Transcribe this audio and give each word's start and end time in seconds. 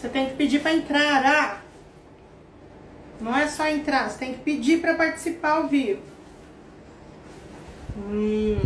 Você 0.00 0.08
tem 0.08 0.30
que 0.30 0.34
pedir 0.34 0.62
para 0.62 0.72
entrar, 0.72 1.26
ah. 1.26 1.60
Não 3.20 3.36
é 3.36 3.46
só 3.46 3.66
entrar, 3.66 4.08
você 4.08 4.18
tem 4.18 4.32
que 4.32 4.40
pedir 4.40 4.80
para 4.80 4.94
participar 4.94 5.58
ao 5.58 5.68
vivo. 5.68 6.00
Hum. 7.98 8.62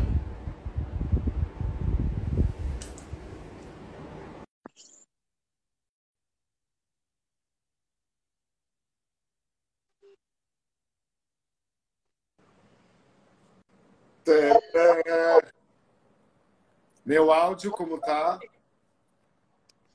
Meu 17.05 17.33
áudio, 17.33 17.73
como 17.73 17.99
tá? 17.99 18.39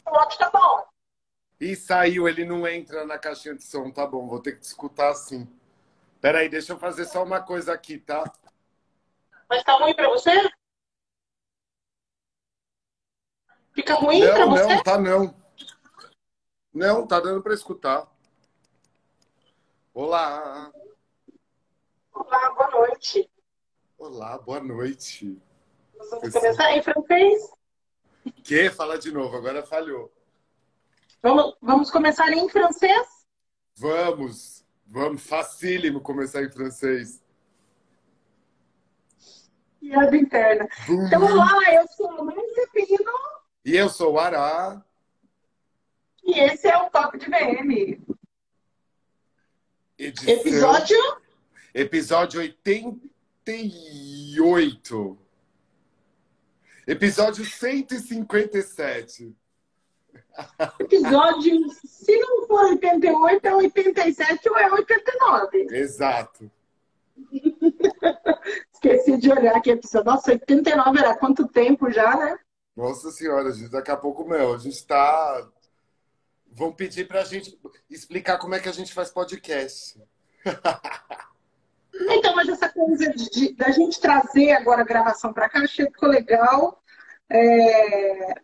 O 0.05 0.09
áudio 0.09 0.37
tá 0.37 0.49
bom. 0.51 0.88
Ih, 1.59 1.75
saiu, 1.75 2.27
ele 2.27 2.45
não 2.45 2.65
entra 2.65 3.05
na 3.05 3.19
caixinha 3.19 3.53
de 3.53 3.63
som, 3.63 3.91
tá 3.91 4.07
bom, 4.07 4.27
vou 4.27 4.39
ter 4.39 4.53
que 4.53 4.61
te 4.61 4.67
escutar 4.67 5.09
assim. 5.09 5.45
Peraí, 6.21 6.47
deixa 6.47 6.71
eu 6.71 6.79
fazer 6.79 7.05
só 7.05 7.21
uma 7.23 7.41
coisa 7.41 7.73
aqui, 7.73 7.97
tá? 7.97 8.23
Mas 9.49 9.63
tá 9.63 9.73
ruim 9.73 9.93
pra 9.93 10.07
você? 10.09 10.31
Fica 13.73 13.93
ruim 13.95 14.21
não, 14.21 14.33
pra 14.33 14.45
você? 14.45 14.75
Não, 14.75 14.83
tá 14.83 14.97
não. 14.97 15.35
Não, 16.73 17.07
tá 17.07 17.19
dando 17.19 17.41
pra 17.41 17.53
escutar. 17.53 18.07
Olá. 19.93 20.71
Olá, 22.13 22.51
boa 22.51 22.71
noite. 22.71 23.29
Olá, 23.97 24.37
boa 24.37 24.61
noite. 24.61 25.41
Vamos 25.97 26.33
começar 26.33 26.71
em 26.71 26.81
francês? 26.81 27.51
Que? 28.43 28.69
Fala 28.69 28.97
de 28.97 29.11
novo, 29.11 29.35
agora 29.35 29.65
falhou. 29.65 30.13
Vamos, 31.21 31.57
vamos 31.61 31.91
começar 31.91 32.31
em 32.31 32.47
francês? 32.47 33.27
Vamos, 33.75 34.65
vamos, 34.87 35.21
facílimo 35.21 35.99
começar 35.99 36.41
em 36.43 36.49
francês. 36.49 37.21
Piada 39.81 40.15
interna. 40.15 40.65
Bum. 40.87 41.05
Então, 41.05 41.21
olá, 41.23 41.73
eu 41.73 41.85
sou 41.89 42.09
a 42.09 42.23
Márcia 42.23 42.69
Pino. 42.73 43.11
E 43.65 43.75
eu 43.75 43.89
sou 43.89 44.13
o 44.13 44.19
Ará. 44.19 44.81
E 46.23 46.39
esse 46.39 46.67
é 46.67 46.77
o 46.77 46.89
Top 46.89 47.17
de 47.17 47.25
VM. 47.25 47.99
Edição, 49.97 50.33
Episódio? 50.33 50.97
Episódio 51.73 52.39
88. 52.39 55.19
Episódio 56.87 57.43
157. 57.45 59.35
Episódio, 60.79 61.69
se 61.85 62.17
não 62.19 62.47
for 62.47 62.65
88, 62.71 63.45
é 63.45 63.55
87 63.55 64.49
ou 64.49 64.57
é 64.57 64.71
89. 64.71 65.67
Exato. 65.71 66.51
Esqueci 68.73 69.17
de 69.17 69.31
olhar 69.31 69.55
aqui. 69.55 69.71
episódio. 69.71 70.11
Nossa, 70.11 70.31
89 70.31 70.99
era 70.99 71.15
quanto 71.15 71.47
tempo 71.47 71.91
já, 71.91 72.15
né? 72.15 72.37
Nossa 72.75 73.11
senhora, 73.11 73.51
gente, 73.51 73.71
daqui 73.71 73.91
a 73.91 73.97
pouco, 73.97 74.27
meu, 74.27 74.53
a 74.53 74.57
gente 74.57 74.85
tá. 74.85 75.47
Vão 76.51 76.71
pedir 76.73 77.07
pra 77.07 77.23
gente 77.23 77.59
explicar 77.89 78.39
como 78.39 78.55
é 78.55 78.59
que 78.59 78.69
a 78.69 78.73
gente 78.73 78.93
faz 78.93 79.11
podcast. 79.11 80.01
Então, 82.01 82.33
mas 82.33 82.47
essa 82.47 82.69
coisa 82.69 83.11
de, 83.11 83.53
da 83.55 83.71
gente 83.71 83.99
trazer 83.99 84.51
agora 84.51 84.81
a 84.81 84.85
gravação 84.85 85.33
pra 85.33 85.49
cá, 85.49 85.59
achei 85.59 85.85
que 85.85 85.91
ficou 85.91 86.07
legal. 86.07 86.81
É, 87.29 88.35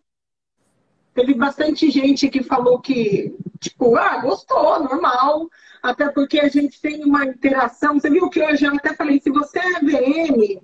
Teve 1.15 1.33
bastante 1.33 1.89
gente 1.89 2.29
que 2.29 2.43
falou 2.43 2.81
que, 2.81 3.33
tipo, 3.61 3.95
ah, 3.95 4.17
gostou, 4.17 4.83
normal. 4.83 5.49
Até 5.81 6.09
porque 6.09 6.41
a 6.41 6.49
gente 6.49 6.79
tem 6.81 7.05
uma 7.05 7.23
interação. 7.23 7.97
Você 7.97 8.09
viu 8.09 8.29
que 8.29 8.43
hoje 8.43 8.65
eu 8.65 8.75
até 8.75 8.93
falei, 8.93 9.21
se 9.21 9.29
você 9.29 9.59
é 9.59 9.79
VM, 9.79 10.61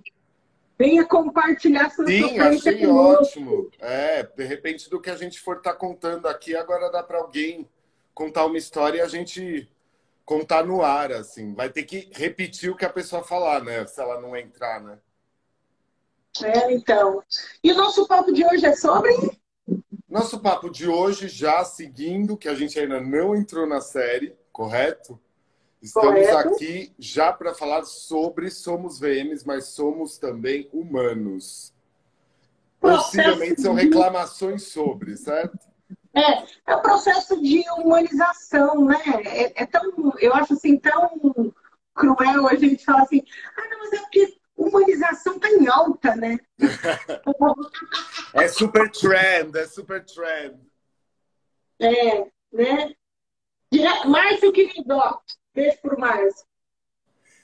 venha 0.78 1.06
compartilhar 1.06 1.90
sua 1.90 2.06
Sim, 2.06 2.22
sofrência 2.22 2.72
achei 2.74 2.86
ótimo. 2.86 3.72
É, 3.80 4.24
de 4.24 4.44
repente, 4.44 4.90
do 4.90 5.00
que 5.00 5.10
a 5.10 5.16
gente 5.16 5.40
for 5.40 5.58
estar 5.58 5.74
contando 5.76 6.28
aqui, 6.28 6.54
agora 6.54 6.92
dá 6.92 7.02
pra 7.02 7.20
alguém 7.20 7.66
contar 8.14 8.46
uma 8.46 8.58
história 8.58 8.98
e 8.98 9.02
a 9.02 9.08
gente 9.08 9.72
contar 10.26 10.66
no 10.66 10.82
ar, 10.82 11.14
assim. 11.14 11.54
Vai 11.54 11.70
ter 11.70 11.84
que 11.84 12.10
repetir 12.12 12.70
o 12.70 12.76
que 12.76 12.84
a 12.84 12.90
pessoa 12.90 13.24
falar, 13.24 13.64
né? 13.64 13.86
Se 13.86 14.02
ela 14.02 14.20
não 14.20 14.36
entrar, 14.36 14.82
né? 14.82 15.00
É, 16.44 16.74
então. 16.74 17.24
E 17.64 17.72
o 17.72 17.76
nosso 17.78 18.06
papo 18.06 18.34
de 18.34 18.46
hoje 18.46 18.66
é 18.66 18.76
sobre. 18.76 19.14
Nosso 20.12 20.42
papo 20.42 20.70
de 20.70 20.90
hoje, 20.90 21.30
já 21.30 21.64
seguindo, 21.64 22.36
que 22.36 22.50
a 22.50 22.54
gente 22.54 22.78
ainda 22.78 23.00
não 23.00 23.34
entrou 23.34 23.66
na 23.66 23.80
série, 23.80 24.36
correto? 24.52 25.18
Estamos 25.82 26.28
Correto. 26.28 26.50
aqui 26.50 26.94
já 27.00 27.32
para 27.32 27.56
falar 27.56 27.86
sobre 27.86 28.52
somos 28.52 29.00
VMs, 29.00 29.48
mas 29.48 29.68
somos 29.68 30.18
também 30.18 30.70
humanos. 30.74 31.74
Possivelmente 32.78 33.62
são 33.62 33.74
reclamações 33.74 34.64
sobre, 34.64 35.16
certo? 35.16 35.58
É, 36.14 36.44
é 36.68 36.76
o 36.76 36.82
processo 36.82 37.42
de 37.42 37.64
humanização, 37.78 38.84
né? 38.84 39.02
É, 39.24 39.64
é 39.64 39.66
tão, 39.66 40.14
eu 40.20 40.34
acho 40.34 40.56
assim, 40.56 40.78
tão 40.78 41.54
cruel 41.96 42.50
a 42.50 42.56
gente 42.56 42.84
falar 42.84 43.04
assim, 43.04 43.24
ah, 43.56 43.70
não, 43.70 43.80
mas 43.80 43.94
é 43.94 44.00
porque 44.00 44.41
humanização 44.66 45.40
tá 45.40 45.50
em 45.50 45.68
alta, 45.68 46.16
né? 46.16 46.38
É 48.34 48.48
super 48.48 48.90
trend, 48.92 49.56
é 49.58 49.68
super 49.68 50.04
trend. 50.06 50.58
É, 51.80 52.26
né? 52.52 52.96
Dire- 53.72 54.06
Márcio 54.06 54.52
querido, 54.54 54.96
ó, 54.96 55.20
beijo 55.54 55.78
pro 55.82 56.00
Márcio. 56.00 56.46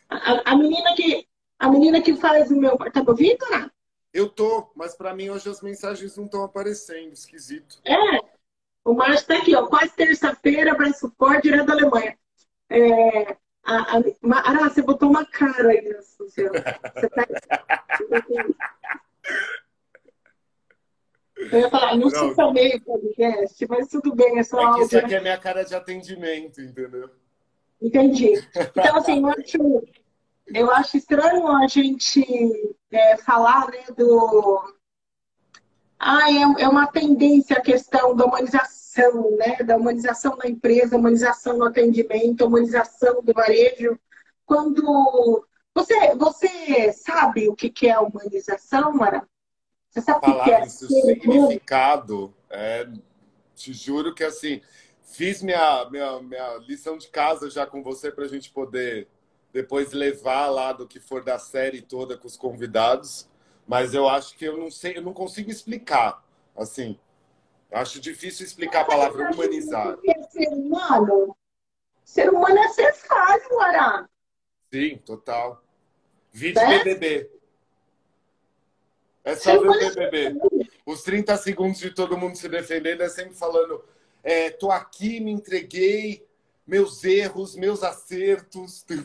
A, 0.10 0.16
a- 0.16 0.42
a 0.46 0.56
menina 0.56 0.96
que 0.96 1.28
a 1.60 1.70
menina 1.70 2.02
que 2.02 2.16
faz 2.16 2.52
o 2.52 2.56
meu, 2.56 2.78
tá 2.78 3.02
me 3.04 3.10
ouvindo, 3.10 3.50
né? 3.50 3.70
Eu 4.14 4.30
tô, 4.30 4.72
mas 4.76 4.96
para 4.96 5.14
mim 5.14 5.30
hoje 5.30 5.50
as 5.50 5.62
mensagens 5.62 6.16
não 6.16 6.26
estão 6.26 6.44
aparecendo, 6.44 7.12
esquisito. 7.14 7.80
É, 7.84 7.96
o 8.86 8.94
Márcio 8.94 9.28
tá 9.28 9.38
aqui, 9.38 9.56
ó, 9.56 9.68
quase 9.68 9.92
terça-feira, 9.96 10.72
abraço 10.72 11.12
forte, 11.18 11.44
direto 11.44 11.66
da 11.66 11.74
Alemanha. 11.74 12.18
É, 12.70 13.38
a, 13.68 13.98
a, 13.98 14.50
Ara, 14.50 14.70
você 14.70 14.82
botou 14.82 15.10
uma 15.10 15.26
cara 15.26 15.70
aí, 15.70 15.94
nossa 15.94 16.30
senhora. 16.30 16.80
Você 16.96 17.10
tá... 17.10 17.28
Eu 21.52 21.60
ia 21.60 21.70
falar, 21.70 21.96
não, 21.96 22.10
Não. 22.10 22.30
se 22.30 22.36
chamei 22.36 22.76
o 22.76 22.82
podcast, 22.82 23.68
mas 23.70 23.88
tudo 23.88 24.16
bem, 24.16 24.40
é 24.40 24.44
só 24.44 24.60
É 24.60 24.74
que 24.74 24.82
isso 24.86 24.96
áudio. 24.96 25.00
aqui 25.00 25.16
é 25.16 25.22
minha 25.22 25.38
cara 25.38 25.64
de 25.64 25.76
atendimento, 25.76 26.62
entendeu? 26.62 27.10
Entendi. 27.82 28.34
Então, 28.76 28.98
assim, 28.98 29.20
eu 29.20 29.28
acho, 29.28 29.88
eu 30.48 30.72
acho 30.72 30.98
estranho 30.98 31.48
a 31.48 31.68
gente 31.68 32.76
é, 32.92 33.18
falar 33.18 33.70
né, 33.70 33.84
do. 33.96 34.77
Ah, 36.00 36.31
é, 36.31 36.63
é 36.63 36.68
uma 36.68 36.88
tendência 36.88 37.58
a 37.58 37.62
questão 37.62 38.16
da 38.16 38.25
humanização, 38.25 39.31
né? 39.38 39.58
Da 39.63 39.78
humanização 39.78 40.38
da 40.38 40.47
empresa, 40.47 40.97
humanização 40.97 41.58
no 41.58 41.66
atendimento, 41.66 42.46
humanização 42.46 43.22
do 43.22 43.34
varejo. 43.34 43.97
Quando. 44.46 45.46
Você, 45.74 46.16
você 46.16 46.91
sabe 46.94 47.50
o 47.50 47.56
que 47.56 47.88
é 47.88 48.00
humanização, 48.00 48.94
Mara? 48.94 49.28
Você 49.90 50.02
sabe 50.02 50.18
o 50.18 50.22
que 50.22 50.31
falar 50.31 50.50
é 50.50 50.66
isso, 50.66 50.88
significado, 50.88 52.34
é, 52.50 52.88
te 53.56 53.74
juro 53.74 54.13
que 54.13 54.24
assim, 54.24 54.62
fiz 55.04 55.42
minha, 55.42 55.89
minha, 55.89 56.22
minha 56.22 56.57
lição 56.68 56.98
de 56.98 57.07
casa 57.07 57.50
já 57.50 57.66
com 57.66 57.81
você 57.81 58.12
para 58.12 58.25
a 58.25 58.27
gente 58.27 58.51
poder 58.51 59.07
depois 59.51 59.92
levar 59.92 60.48
lá 60.50 60.72
do 60.72 60.88
que 60.88 61.00
for 61.00 61.24
da 61.24 61.39
série 61.39 61.81
toda 61.81 62.18
com 62.18 62.27
os 62.27 62.38
convidados, 62.38 63.27
mas 63.68 63.94
eu 63.94 64.08
acho 64.08 64.36
que 64.38 64.46
eu 64.46 64.58
não 64.58 64.72
sei, 64.72 64.98
eu 64.98 65.02
não 65.02 65.14
consigo 65.14 65.52
explicar, 65.52 66.24
assim, 66.56 66.98
acho 67.72 68.00
difícil 68.00 68.46
explicar 68.46 68.81
a 68.81 68.86
palavra 68.86 69.30
humanizar. 69.31 69.98
É 70.08 70.24
ser 70.24 70.48
humano? 70.48 71.36
Ser 72.06 72.30
humano 72.30 72.58
é 72.58 72.69
ser 72.69 72.94
falho, 72.94 73.60
Ara. 73.60 74.10
Sim, 74.74 74.98
total. 75.06 75.62
Vídeo 76.31 76.62
Né? 76.62 76.80
BBB. 76.80 77.30
É 79.25 79.36
Ser 79.36 79.42
só 79.42 79.52
ver 79.52 79.58
o 79.58 79.62
humano 79.64 79.81
é 79.81 80.10
BBB. 80.10 80.70
Os 80.86 81.04
30 81.04 81.36
segundos 81.36 81.80
de 81.80 81.94
todo 81.94 82.18
mundo 82.18 82.38
se 82.38 82.48
defendendo 82.48 83.02
é 83.02 83.10
sempre 83.10 83.36
falando: 83.36 83.84
é, 84.24 84.50
tô 84.50 84.72
aqui, 84.72 85.20
me 85.20 85.31
entreguei, 85.31 86.25
meus 86.66 87.04
erros, 87.04 87.56
meus 87.56 87.84
acertos. 87.84 88.86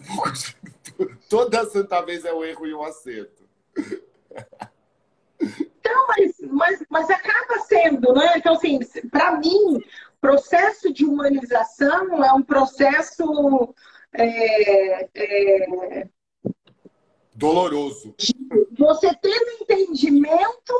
Um. 1.00 1.17
Toda 1.29 1.65
santa 1.65 2.03
vez 2.03 2.23
é 2.23 2.32
o 2.35 2.44
erro 2.44 2.67
e 2.67 2.75
o 2.75 2.85
acerto. 2.85 3.49
Então, 5.40 6.06
mas, 6.08 6.37
mas, 6.50 6.84
mas 6.88 7.11
acaba 7.11 7.58
sendo, 7.67 8.12
né? 8.12 8.34
Então, 8.37 8.55
assim, 8.55 8.79
para 9.11 9.38
mim, 9.38 9.82
processo 10.20 10.93
de 10.93 11.05
humanização 11.05 12.25
é 12.25 12.32
um 12.32 12.43
processo 12.43 13.75
é, 14.12 15.08
é, 15.14 16.08
Doloroso. 17.34 18.14
você 18.79 19.14
ter 19.17 19.29
o 19.29 19.62
entendimento 19.62 20.75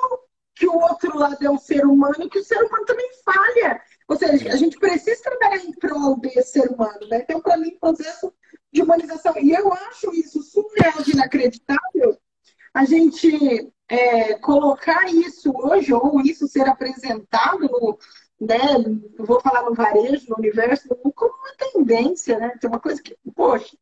que 0.55 0.67
o 0.67 0.79
outro 0.79 1.19
lado 1.19 1.45
é 1.45 1.51
um 1.51 1.59
ser 1.59 1.85
humano 1.85 2.17
e 2.21 2.29
que 2.29 2.39
o 2.39 2.45
ser 2.45 2.63
humano 2.63 2.85
também 2.85 3.11
falha. 3.25 3.83
Ou 4.07 4.17
seja, 4.17 4.53
a 4.53 4.57
gente 4.57 4.79
precisa 4.79 5.23
trabalhar 5.23 5.65
em 5.65 5.73
prol 5.73 6.21
desse 6.21 6.53
ser 6.53 6.71
humano, 6.71 7.01
né? 7.09 7.21
Então, 7.23 7.41
para 7.41 7.57
mim, 7.57 7.77
processo 7.81 8.33
de 8.71 8.83
humanização. 8.83 9.35
E 9.39 9.51
eu 9.51 9.73
acho 9.73 10.15
isso 10.15 10.43
surreal 10.43 11.03
de 11.03 11.13
inacreditável, 11.13 12.19
a 12.75 12.85
gente 12.85 13.71
é, 13.89 14.35
colocar 14.35 15.07
isso 15.09 15.53
hoje, 15.55 15.93
ou 15.93 16.21
isso 16.21 16.49
ser 16.49 16.69
apresentado 16.69 17.69
no, 17.69 17.99
né, 18.41 18.59
vou 19.19 19.41
falar 19.41 19.63
no 19.63 19.75
varejo, 19.75 20.31
no 20.31 20.37
universo, 20.39 20.89
como 21.15 21.33
uma 21.35 21.55
tendência, 21.57 22.39
né? 22.39 22.57
Tem 22.61 22.69
uma 22.69 22.81
coisa 22.81 23.03
que, 23.03 23.17
poxa, 23.35 23.77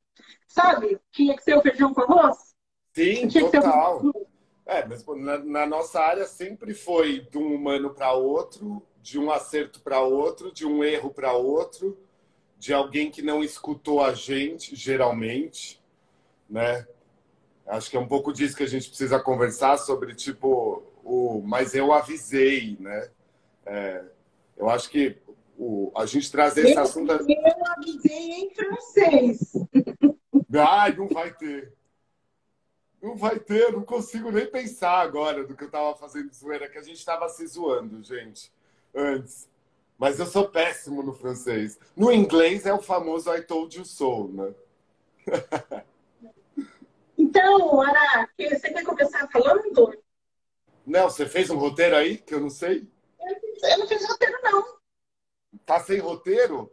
sabe? 0.49 1.01
Tinha 1.13 1.37
que 1.37 1.43
ser 1.43 1.57
o 1.57 1.63
feijão 1.63 1.95
com 1.95 2.03
arroz? 2.03 2.55
Sim, 2.93 3.29
total. 3.29 4.03
É, 4.67 4.87
mas 4.87 5.05
na, 5.07 5.39
na, 5.39 5.67
nossa 5.67 6.01
área 6.01 6.27
sempre 6.27 6.75
foi 6.75 7.21
de 7.31 7.39
um 7.39 7.55
humano 7.55 7.91
para 7.91 8.13
outro, 8.13 8.83
de 9.01 9.19
um 9.19 9.31
acerto 9.31 9.81
para 9.81 10.01
outro, 10.01 10.53
de 10.53 10.67
um 10.67 10.85
erro 10.85 11.11
para 11.11 11.33
outro, 11.33 11.99
de 12.59 12.75
alguém 12.75 13.11
que 13.11 13.23
não 13.23 13.43
escutou 13.43 14.03
a 14.03 14.13
gente, 14.13 14.77
geralmente, 14.77 15.83
né? 16.49 16.87
Acho 17.71 17.89
que 17.89 17.97
é 17.97 18.01
um 18.01 18.09
pouco 18.09 18.33
disso 18.33 18.57
que 18.57 18.65
a 18.65 18.69
gente 18.69 18.89
precisa 18.89 19.21
conversar 19.21 19.79
sobre, 19.79 20.13
tipo, 20.13 20.83
o 21.05 21.41
mas 21.47 21.73
eu 21.73 21.93
avisei, 21.93 22.77
né? 22.81 23.09
É, 23.65 24.05
eu 24.57 24.69
acho 24.69 24.91
que 24.91 25.17
o, 25.57 25.93
a 25.97 26.05
gente 26.05 26.33
trazer 26.33 26.67
esse 26.67 26.79
assunto. 26.79 27.13
Eu 27.13 27.67
avisei 27.67 28.31
em 28.33 28.51
francês. 28.53 29.53
Ai, 30.53 30.97
não 30.97 31.07
vai 31.07 31.33
ter. 31.33 31.73
Não 33.01 33.17
vai 33.17 33.39
ter, 33.39 33.73
não 33.73 33.83
consigo 33.83 34.33
nem 34.33 34.47
pensar 34.47 34.99
agora 34.99 35.45
do 35.47 35.55
que 35.55 35.63
eu 35.63 35.69
estava 35.69 35.97
fazendo 35.97 36.35
zoeira, 36.35 36.69
que 36.69 36.77
a 36.77 36.83
gente 36.83 36.99
estava 36.99 37.29
se 37.29 37.47
zoando, 37.47 38.03
gente, 38.03 38.53
antes. 38.93 39.49
Mas 39.97 40.19
eu 40.19 40.27
sou 40.27 40.49
péssimo 40.49 41.03
no 41.03 41.13
francês. 41.13 41.79
No 41.97 42.11
inglês 42.11 42.67
é 42.67 42.75
o 42.75 42.83
famoso 42.83 43.33
I 43.33 43.43
told 43.43 43.79
you 43.79 43.85
so, 43.85 44.29
né? 44.29 44.55
então, 47.21 47.81
Ana, 47.83 48.29
você 48.39 48.73
quer 48.73 48.85
começar 48.85 49.29
falando? 49.29 49.95
Não, 50.87 51.11
você 51.11 51.27
fez 51.27 51.51
um 51.51 51.59
roteiro 51.59 51.95
aí 51.97 52.17
que 52.17 52.35
eu 52.35 52.41
não 52.41 52.51
sei? 52.51 52.89
Eu 53.63 53.79
não 53.79 53.87
fiz 53.87 54.09
roteiro, 54.09 54.39
não. 54.43 54.65
Tá 55.67 55.81
sem 55.81 55.99
roteiro? 55.99 56.73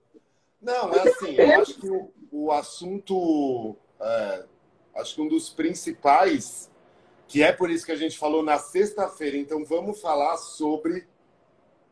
Não, 0.61 0.93
é 0.93 1.09
assim, 1.09 1.35
eu 1.35 1.61
acho 1.61 1.73
que 1.75 1.89
o, 1.89 2.13
o 2.31 2.51
assunto, 2.51 3.75
é, 3.99 4.45
acho 4.95 5.15
que 5.15 5.21
um 5.21 5.27
dos 5.27 5.49
principais, 5.49 6.71
que 7.27 7.43
é 7.43 7.51
por 7.51 7.69
isso 7.69 7.85
que 7.85 7.91
a 7.91 7.97
gente 7.97 8.17
falou 8.17 8.41
na 8.41 8.57
sexta-feira, 8.57 9.37
então 9.37 9.65
vamos 9.65 10.01
falar 10.01 10.37
sobre 10.37 11.07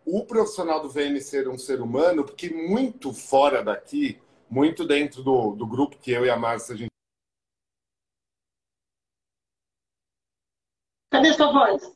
o 0.05 0.23
profissional 0.25 0.79
do 0.81 0.89
VM 0.89 1.19
ser 1.19 1.47
um 1.47 1.57
ser 1.57 1.81
humano, 1.81 2.23
porque 2.23 2.49
muito 2.49 3.11
fora 3.13 3.63
daqui, 3.63 4.19
muito 4.49 4.85
dentro 4.85 5.21
do, 5.23 5.51
do 5.55 5.67
grupo 5.67 5.97
que 5.97 6.11
eu 6.11 6.25
e 6.25 6.29
a 6.29 6.37
Márcia 6.37 6.73
a 6.73 6.77
gente. 6.77 6.94
Cadê 11.15 11.31
sua 11.31 11.49
voz? 11.49 11.93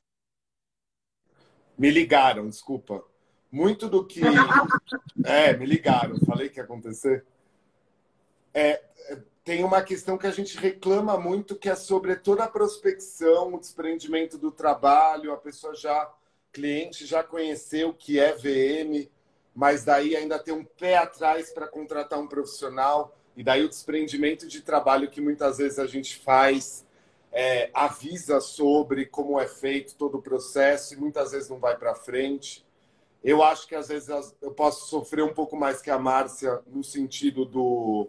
Me 1.78 1.90
ligaram, 1.90 2.48
desculpa. 2.48 3.04
Muito 3.52 3.90
do 3.90 4.06
que. 4.06 4.22
É, 5.26 5.52
me 5.52 5.66
ligaram, 5.66 6.18
falei 6.26 6.48
que 6.48 6.60
ia 6.60 6.64
acontecer. 6.64 7.26
É, 8.54 8.82
é, 9.10 9.18
tem 9.44 9.66
uma 9.66 9.82
questão 9.82 10.18
que 10.18 10.26
a 10.26 10.32
gente 10.32 10.58
reclama 10.58 11.20
muito, 11.20 11.58
que 11.58 11.68
é 11.68 11.76
sobre 11.76 12.16
toda 12.16 12.46
a 12.46 12.48
prospecção, 12.48 13.54
o 13.54 13.60
desprendimento 13.60 14.38
do 14.38 14.50
trabalho, 14.50 15.34
a 15.34 15.38
pessoa 15.38 15.76
já, 15.76 16.10
cliente 16.54 17.06
já 17.06 17.22
conheceu 17.22 17.90
o 17.90 17.94
que 17.94 18.18
é 18.18 18.32
VM, 18.34 19.10
mas 19.54 19.84
daí 19.84 20.16
ainda 20.16 20.40
tem 20.40 20.54
um 20.54 20.64
pé 20.64 20.96
atrás 20.96 21.52
para 21.52 21.68
contratar 21.68 22.18
um 22.18 22.28
profissional, 22.28 23.14
e 23.36 23.44
daí 23.44 23.66
o 23.66 23.70
desprendimento 23.70 24.48
de 24.48 24.62
trabalho 24.62 25.10
que 25.10 25.20
muitas 25.20 25.58
vezes 25.58 25.80
a 25.80 25.86
gente 25.86 26.18
faz 26.18 26.86
é, 27.32 27.70
avisa 27.74 28.40
sobre 28.42 29.06
como 29.06 29.40
é 29.40 29.48
feito 29.48 29.96
todo 29.96 30.18
o 30.18 30.22
processo 30.22 30.94
e 30.94 30.98
muitas 30.98 31.32
vezes 31.32 31.50
não 31.50 31.60
vai 31.60 31.78
para 31.78 31.96
frente. 31.96 32.66
Eu 33.24 33.44
acho 33.44 33.68
que 33.68 33.76
às 33.76 33.90
vezes 33.90 34.10
eu 34.42 34.52
posso 34.52 34.88
sofrer 34.88 35.24
um 35.24 35.34
pouco 35.34 35.56
mais 35.56 35.82
que 35.82 35.92
a 35.92 36.00
Márcia 36.00 36.62
no 36.68 36.84
sentido 36.84 37.46
do 37.46 38.08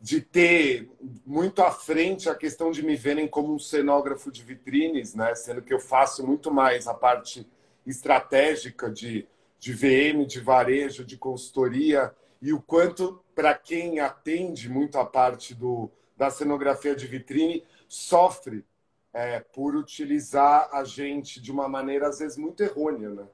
de 0.00 0.20
ter 0.20 0.90
muito 1.24 1.62
à 1.62 1.70
frente 1.70 2.28
a 2.28 2.34
questão 2.34 2.72
de 2.72 2.84
me 2.84 2.96
verem 2.96 3.28
como 3.28 3.54
um 3.54 3.58
cenógrafo 3.58 4.32
de 4.32 4.42
vitrines, 4.42 5.14
né? 5.14 5.32
Sendo 5.36 5.62
que 5.62 5.72
eu 5.72 5.78
faço 5.78 6.26
muito 6.26 6.52
mais 6.52 6.88
a 6.88 6.94
parte 6.94 7.46
estratégica 7.86 8.90
de, 8.90 9.28
de 9.60 9.72
VM, 9.72 10.26
de 10.26 10.40
varejo, 10.40 11.04
de 11.04 11.16
consultoria 11.16 12.12
e 12.40 12.52
o 12.52 12.60
quanto 12.60 13.22
para 13.32 13.54
quem 13.54 14.00
atende 14.00 14.68
muito 14.68 14.98
a 14.98 15.04
parte 15.04 15.54
do, 15.54 15.88
da 16.16 16.30
cenografia 16.30 16.96
de 16.96 17.06
vitrine 17.06 17.64
sofre 17.92 18.64
é, 19.12 19.40
por 19.40 19.76
utilizar 19.76 20.70
a 20.72 20.82
gente 20.82 21.38
de 21.38 21.52
uma 21.52 21.68
maneira, 21.68 22.08
às 22.08 22.20
vezes, 22.20 22.38
muito 22.38 22.62
errônea, 22.62 23.10
né? 23.10 23.26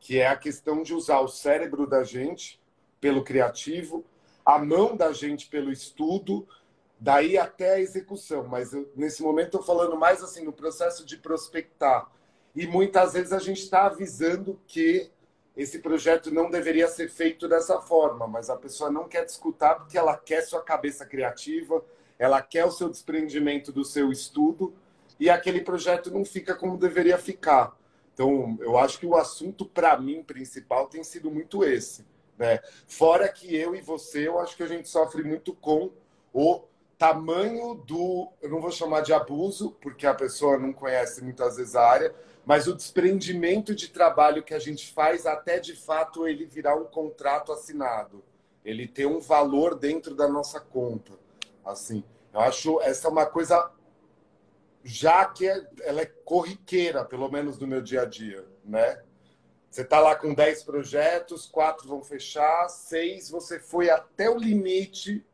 Que 0.00 0.18
é 0.18 0.26
a 0.26 0.36
questão 0.36 0.82
de 0.82 0.94
usar 0.94 1.20
o 1.20 1.28
cérebro 1.28 1.86
da 1.86 2.02
gente 2.02 2.58
pelo 2.98 3.22
criativo, 3.22 4.02
a 4.42 4.58
mão 4.58 4.96
da 4.96 5.12
gente 5.12 5.48
pelo 5.48 5.70
estudo, 5.70 6.48
daí 6.98 7.36
até 7.36 7.74
a 7.74 7.80
execução. 7.80 8.48
Mas 8.48 8.72
eu, 8.72 8.90
nesse 8.96 9.22
momento 9.22 9.58
estou 9.58 9.62
falando 9.62 9.98
mais 9.98 10.22
assim 10.22 10.42
no 10.42 10.52
processo 10.52 11.04
de 11.04 11.18
prospectar. 11.18 12.10
E 12.56 12.66
muitas 12.66 13.12
vezes 13.12 13.34
a 13.34 13.38
gente 13.38 13.60
está 13.60 13.84
avisando 13.84 14.58
que 14.66 15.10
esse 15.54 15.78
projeto 15.80 16.30
não 16.30 16.48
deveria 16.48 16.88
ser 16.88 17.10
feito 17.10 17.46
dessa 17.46 17.78
forma, 17.82 18.26
mas 18.26 18.48
a 18.48 18.56
pessoa 18.56 18.90
não 18.90 19.06
quer 19.06 19.26
te 19.26 19.28
escutar 19.28 19.74
porque 19.74 19.98
ela 19.98 20.16
quer 20.16 20.40
sua 20.40 20.62
cabeça 20.62 21.04
criativa, 21.04 21.84
ela 22.20 22.42
quer 22.42 22.66
o 22.66 22.70
seu 22.70 22.90
desprendimento 22.90 23.72
do 23.72 23.82
seu 23.82 24.12
estudo 24.12 24.74
e 25.18 25.30
aquele 25.30 25.62
projeto 25.62 26.10
não 26.10 26.22
fica 26.22 26.54
como 26.54 26.76
deveria 26.76 27.16
ficar. 27.16 27.74
Então, 28.12 28.58
eu 28.60 28.76
acho 28.76 28.98
que 28.98 29.06
o 29.06 29.16
assunto 29.16 29.64
para 29.64 29.98
mim 29.98 30.22
principal 30.22 30.86
tem 30.86 31.02
sido 31.02 31.30
muito 31.30 31.64
esse, 31.64 32.04
né? 32.36 32.60
Fora 32.86 33.26
que 33.26 33.56
eu 33.56 33.74
e 33.74 33.80
você, 33.80 34.28
eu 34.28 34.38
acho 34.38 34.54
que 34.54 34.62
a 34.62 34.66
gente 34.66 34.86
sofre 34.86 35.22
muito 35.22 35.54
com 35.54 35.90
o 36.30 36.60
tamanho 36.98 37.76
do, 37.86 38.28
eu 38.42 38.50
não 38.50 38.60
vou 38.60 38.70
chamar 38.70 39.00
de 39.00 39.14
abuso, 39.14 39.70
porque 39.80 40.06
a 40.06 40.12
pessoa 40.12 40.58
não 40.58 40.74
conhece 40.74 41.24
muitas 41.24 41.56
vezes 41.56 41.74
a 41.74 41.88
área, 41.88 42.14
mas 42.44 42.66
o 42.66 42.76
desprendimento 42.76 43.74
de 43.74 43.88
trabalho 43.88 44.42
que 44.42 44.52
a 44.52 44.58
gente 44.58 44.92
faz 44.92 45.24
até 45.24 45.58
de 45.58 45.74
fato 45.74 46.28
ele 46.28 46.44
virar 46.44 46.76
um 46.76 46.84
contrato 46.84 47.50
assinado, 47.50 48.22
ele 48.62 48.86
ter 48.86 49.06
um 49.06 49.20
valor 49.20 49.74
dentro 49.74 50.14
da 50.14 50.28
nossa 50.28 50.60
conta. 50.60 51.19
Assim, 51.64 52.02
eu 52.32 52.40
acho 52.40 52.80
essa 52.80 53.08
é 53.08 53.10
uma 53.10 53.26
coisa 53.26 53.70
já 54.82 55.24
que 55.26 55.46
é, 55.46 55.66
ela 55.82 56.00
é 56.00 56.06
corriqueira, 56.06 57.04
pelo 57.04 57.30
menos 57.30 57.58
no 57.58 57.66
meu 57.66 57.82
dia 57.82 58.02
a 58.02 58.04
dia, 58.04 58.44
né? 58.64 59.02
Você 59.70 59.82
está 59.82 60.00
lá 60.00 60.16
com 60.16 60.34
10 60.34 60.64
projetos, 60.64 61.46
quatro 61.46 61.86
vão 61.86 62.02
fechar, 62.02 62.68
seis 62.68 63.30
você 63.30 63.60
foi 63.60 63.88
até 63.88 64.28
o 64.28 64.36
limite, 64.36 65.24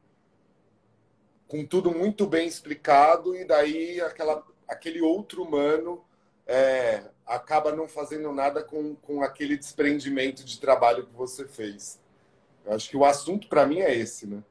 com 1.48 1.64
tudo 1.64 1.90
muito 1.90 2.26
bem 2.26 2.46
explicado, 2.46 3.34
e 3.34 3.44
daí 3.44 4.00
aquela, 4.00 4.44
aquele 4.68 5.00
outro 5.00 5.42
humano 5.42 6.04
é, 6.46 7.04
acaba 7.24 7.74
não 7.74 7.88
fazendo 7.88 8.30
nada 8.30 8.62
com, 8.62 8.94
com 8.96 9.22
aquele 9.22 9.56
desprendimento 9.56 10.44
de 10.44 10.60
trabalho 10.60 11.06
que 11.06 11.14
você 11.14 11.46
fez. 11.46 11.98
Eu 12.64 12.74
acho 12.74 12.90
que 12.90 12.96
o 12.96 13.04
assunto 13.04 13.48
para 13.48 13.64
mim 13.64 13.78
é 13.78 13.94
esse, 13.94 14.26
né? 14.26 14.42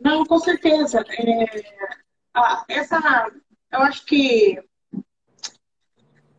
Não, 0.00 0.24
com 0.24 0.38
certeza. 0.38 1.00
É, 1.00 1.44
ah, 2.34 2.64
essa, 2.68 3.32
eu 3.72 3.80
acho 3.80 4.04
que 4.06 4.58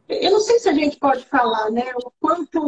eu 0.07 0.31
não 0.31 0.39
sei 0.39 0.57
se 0.57 0.67
a 0.67 0.73
gente 0.73 0.97
pode 0.97 1.23
falar, 1.25 1.69
né, 1.69 1.93
o 1.95 2.11
quanto 2.19 2.59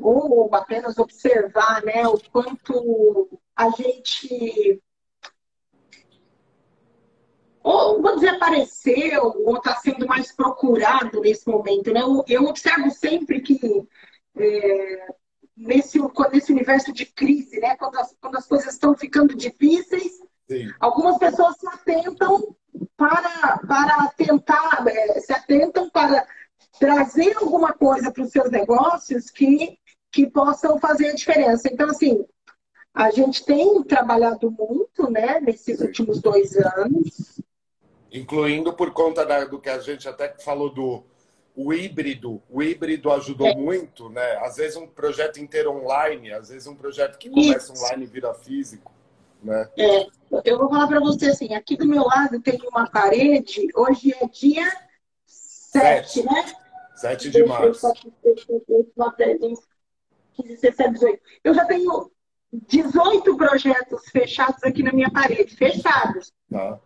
ou 0.00 0.52
apenas 0.52 0.98
observar, 0.98 1.80
né, 1.84 2.06
o 2.08 2.18
quanto 2.30 3.40
a 3.54 3.70
gente 3.70 4.82
ou 7.62 8.02
vou 8.02 8.14
dizer 8.14 8.30
apareceu 8.30 9.22
ou 9.44 9.56
está 9.56 9.76
sendo 9.76 10.06
mais 10.06 10.32
procurado 10.32 11.20
nesse 11.20 11.46
momento, 11.48 11.92
né? 11.92 12.00
Eu, 12.00 12.24
eu 12.26 12.44
observo 12.44 12.90
sempre 12.90 13.40
que 13.42 13.60
é, 14.36 15.14
nesse, 15.60 15.98
nesse 16.32 16.52
universo 16.52 16.92
de 16.92 17.04
crise, 17.04 17.60
né? 17.60 17.76
Quando 17.76 17.98
as, 17.98 18.16
quando 18.20 18.36
as 18.36 18.46
coisas 18.46 18.72
estão 18.72 18.96
ficando 18.96 19.34
difíceis, 19.36 20.18
Sim. 20.48 20.72
algumas 20.80 21.18
pessoas 21.18 21.56
se 21.58 21.68
atentam 21.68 22.56
para, 22.96 23.58
para 23.58 24.08
tentar, 24.16 24.84
é, 24.88 25.20
se 25.20 25.32
atentam 25.32 25.90
para 25.90 26.26
trazer 26.78 27.36
alguma 27.36 27.72
coisa 27.72 28.10
para 28.10 28.22
os 28.22 28.30
seus 28.30 28.50
negócios 28.50 29.30
que, 29.30 29.78
que 30.10 30.26
possam 30.26 30.78
fazer 30.78 31.10
a 31.10 31.14
diferença. 31.14 31.68
Então, 31.70 31.90
assim, 31.90 32.24
a 32.94 33.10
gente 33.10 33.44
tem 33.44 33.82
trabalhado 33.82 34.50
muito, 34.50 35.10
né, 35.10 35.40
nesses 35.40 35.80
últimos 35.80 36.20
dois 36.20 36.56
anos. 36.56 37.40
Incluindo 38.10 38.72
por 38.72 38.92
conta 38.92 39.26
da, 39.26 39.44
do 39.44 39.60
que 39.60 39.68
a 39.68 39.78
gente 39.78 40.08
até 40.08 40.34
falou 40.38 40.72
do 40.72 41.04
o 41.54 41.72
híbrido, 41.72 42.42
o 42.48 42.62
híbrido 42.62 43.10
ajudou 43.12 43.48
é. 43.48 43.54
muito, 43.54 44.08
né? 44.08 44.38
Às 44.44 44.56
vezes 44.56 44.76
um 44.76 44.86
projeto 44.86 45.38
inteiro 45.38 45.72
online, 45.72 46.32
às 46.32 46.48
vezes 46.48 46.66
um 46.66 46.74
projeto 46.74 47.18
que 47.18 47.28
começa 47.28 47.72
Isso. 47.72 47.84
online 47.84 48.06
vira 48.06 48.32
físico, 48.34 48.92
né? 49.42 49.68
É, 49.76 50.06
eu 50.44 50.58
vou 50.58 50.68
falar 50.68 50.86
para 50.86 51.00
você 51.00 51.26
assim, 51.26 51.54
aqui 51.54 51.76
do 51.76 51.86
meu 51.86 52.04
lado 52.04 52.40
tem 52.40 52.58
uma 52.70 52.88
parede, 52.88 53.68
hoje 53.74 54.14
é 54.20 54.26
dia 54.26 54.70
7, 55.26 56.20
Sete. 56.20 56.22
né? 56.24 56.44
7 56.94 57.30
de 57.30 57.44
março. 57.44 57.92
15, 60.34 60.60
17, 60.60 60.92
18. 60.92 61.22
Eu 61.44 61.54
já 61.54 61.64
tenho 61.64 62.10
18 62.52 63.36
projetos 63.36 64.08
fechados 64.10 64.62
aqui 64.64 64.82
na 64.82 64.92
minha 64.92 65.10
parede, 65.10 65.56
fechados. 65.56 66.32
Tá. 66.50 66.78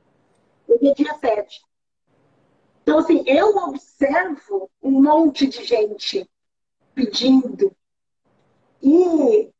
Hoje 0.69 0.89
é 0.89 0.95
dia 0.95 1.15
7. 1.15 1.61
Então, 2.85 2.99
assim, 2.99 3.25
eu 3.27 3.57
observo 3.57 4.71
um 4.83 5.03
monte 5.03 5.47
de 5.47 5.65
gente 5.65 6.29
pedindo. 6.95 7.75
E, 8.83 9.51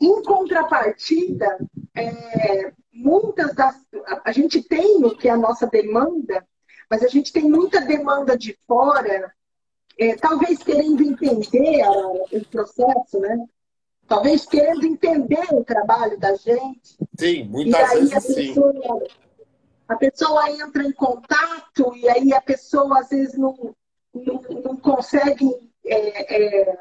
em 0.00 0.22
contrapartida, 0.22 1.58
é, 1.96 2.72
muitas 2.92 3.52
das. 3.54 3.76
A, 4.24 4.30
gente 4.30 4.62
tem 4.62 5.04
o 5.04 5.16
que 5.16 5.28
é 5.28 5.32
a 5.32 5.36
nossa 5.36 5.66
demanda, 5.66 6.46
mas 6.88 7.02
a 7.02 7.08
gente 7.08 7.32
tem 7.32 7.42
muita 7.42 7.80
demanda 7.80 8.38
de 8.38 8.56
fora, 8.68 9.34
é, 9.98 10.14
talvez 10.14 10.62
querendo 10.62 11.02
entender 11.02 11.82
o 11.88 12.44
processo, 12.48 13.18
né? 13.18 13.46
Talvez 14.06 14.46
querendo 14.46 14.86
entender 14.86 15.44
o 15.52 15.64
trabalho 15.64 16.16
da 16.16 16.36
gente. 16.36 16.96
Sim, 17.18 17.48
muitas 17.48 17.90
vezes 17.90 18.12
a 18.12 18.20
pessoa, 18.20 18.72
sim 18.72 19.27
a 19.88 19.96
pessoa 19.96 20.50
entra 20.50 20.84
em 20.84 20.92
contato 20.92 21.96
e 21.96 22.08
aí 22.08 22.32
a 22.34 22.40
pessoa 22.42 23.00
às 23.00 23.08
vezes 23.08 23.38
não, 23.38 23.74
não, 24.14 24.42
não 24.62 24.76
consegue 24.76 25.50
é, 25.86 26.36
é, 26.36 26.78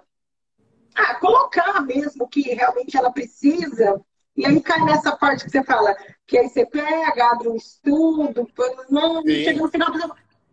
ah, 0.93 1.15
colocar 1.15 1.81
mesmo 1.81 2.25
o 2.25 2.27
que 2.27 2.41
realmente 2.53 2.97
ela 2.97 3.11
precisa. 3.11 4.01
E 4.35 4.45
aí 4.45 4.61
cai 4.61 4.83
nessa 4.83 5.15
parte 5.15 5.45
que 5.45 5.49
você 5.49 5.63
fala, 5.63 5.95
que 6.27 6.37
aí 6.37 6.49
você 6.49 6.65
pega, 6.65 7.31
abre 7.31 7.47
um 7.47 7.55
estudo, 7.55 8.47
não, 8.89 9.23
chega 9.25 9.59
no 9.59 9.69
final, 9.69 9.89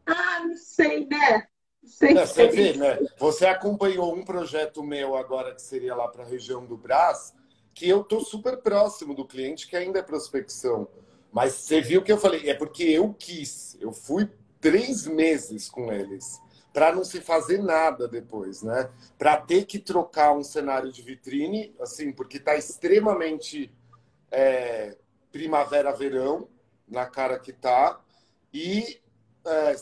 ah, 0.06 0.40
não 0.40 0.56
sei, 0.56 1.06
né? 1.06 1.46
Não 1.82 1.90
sei, 1.90 2.16
é, 2.16 2.26
você 2.26 2.48
vê, 2.48 2.72
né? 2.74 2.98
Você 3.18 3.46
acompanhou 3.46 4.14
um 4.14 4.24
projeto 4.24 4.82
meu 4.82 5.16
agora 5.16 5.54
que 5.54 5.60
seria 5.60 5.94
lá 5.94 6.08
para 6.08 6.22
a 6.22 6.26
região 6.26 6.64
do 6.64 6.78
Brás, 6.78 7.34
que 7.74 7.86
eu 7.88 8.04
tô 8.04 8.20
super 8.20 8.62
próximo 8.62 9.14
do 9.14 9.26
cliente, 9.26 9.66
que 9.66 9.76
ainda 9.76 9.98
é 9.98 10.02
prospecção. 10.02 10.88
Mas 11.34 11.54
você 11.54 11.80
viu 11.80 12.00
que 12.00 12.12
eu 12.12 12.16
falei, 12.16 12.48
é 12.48 12.54
porque 12.54 12.84
eu 12.84 13.12
quis. 13.12 13.76
Eu 13.80 13.92
fui 13.92 14.30
três 14.60 15.04
meses 15.04 15.68
com 15.68 15.92
eles 15.92 16.40
para 16.72 16.94
não 16.94 17.04
se 17.04 17.20
fazer 17.20 17.60
nada 17.60 18.06
depois, 18.06 18.62
né? 18.62 18.88
Para 19.18 19.36
ter 19.36 19.64
que 19.66 19.80
trocar 19.80 20.32
um 20.32 20.44
cenário 20.44 20.92
de 20.92 21.02
vitrine, 21.02 21.74
assim, 21.80 22.12
porque 22.12 22.36
está 22.36 22.54
extremamente 22.54 23.72
é, 24.30 24.96
primavera-verão 25.32 26.48
na 26.86 27.04
cara 27.06 27.38
que 27.40 27.52
tá 27.52 28.00
e 28.52 29.00
é... 29.44 29.74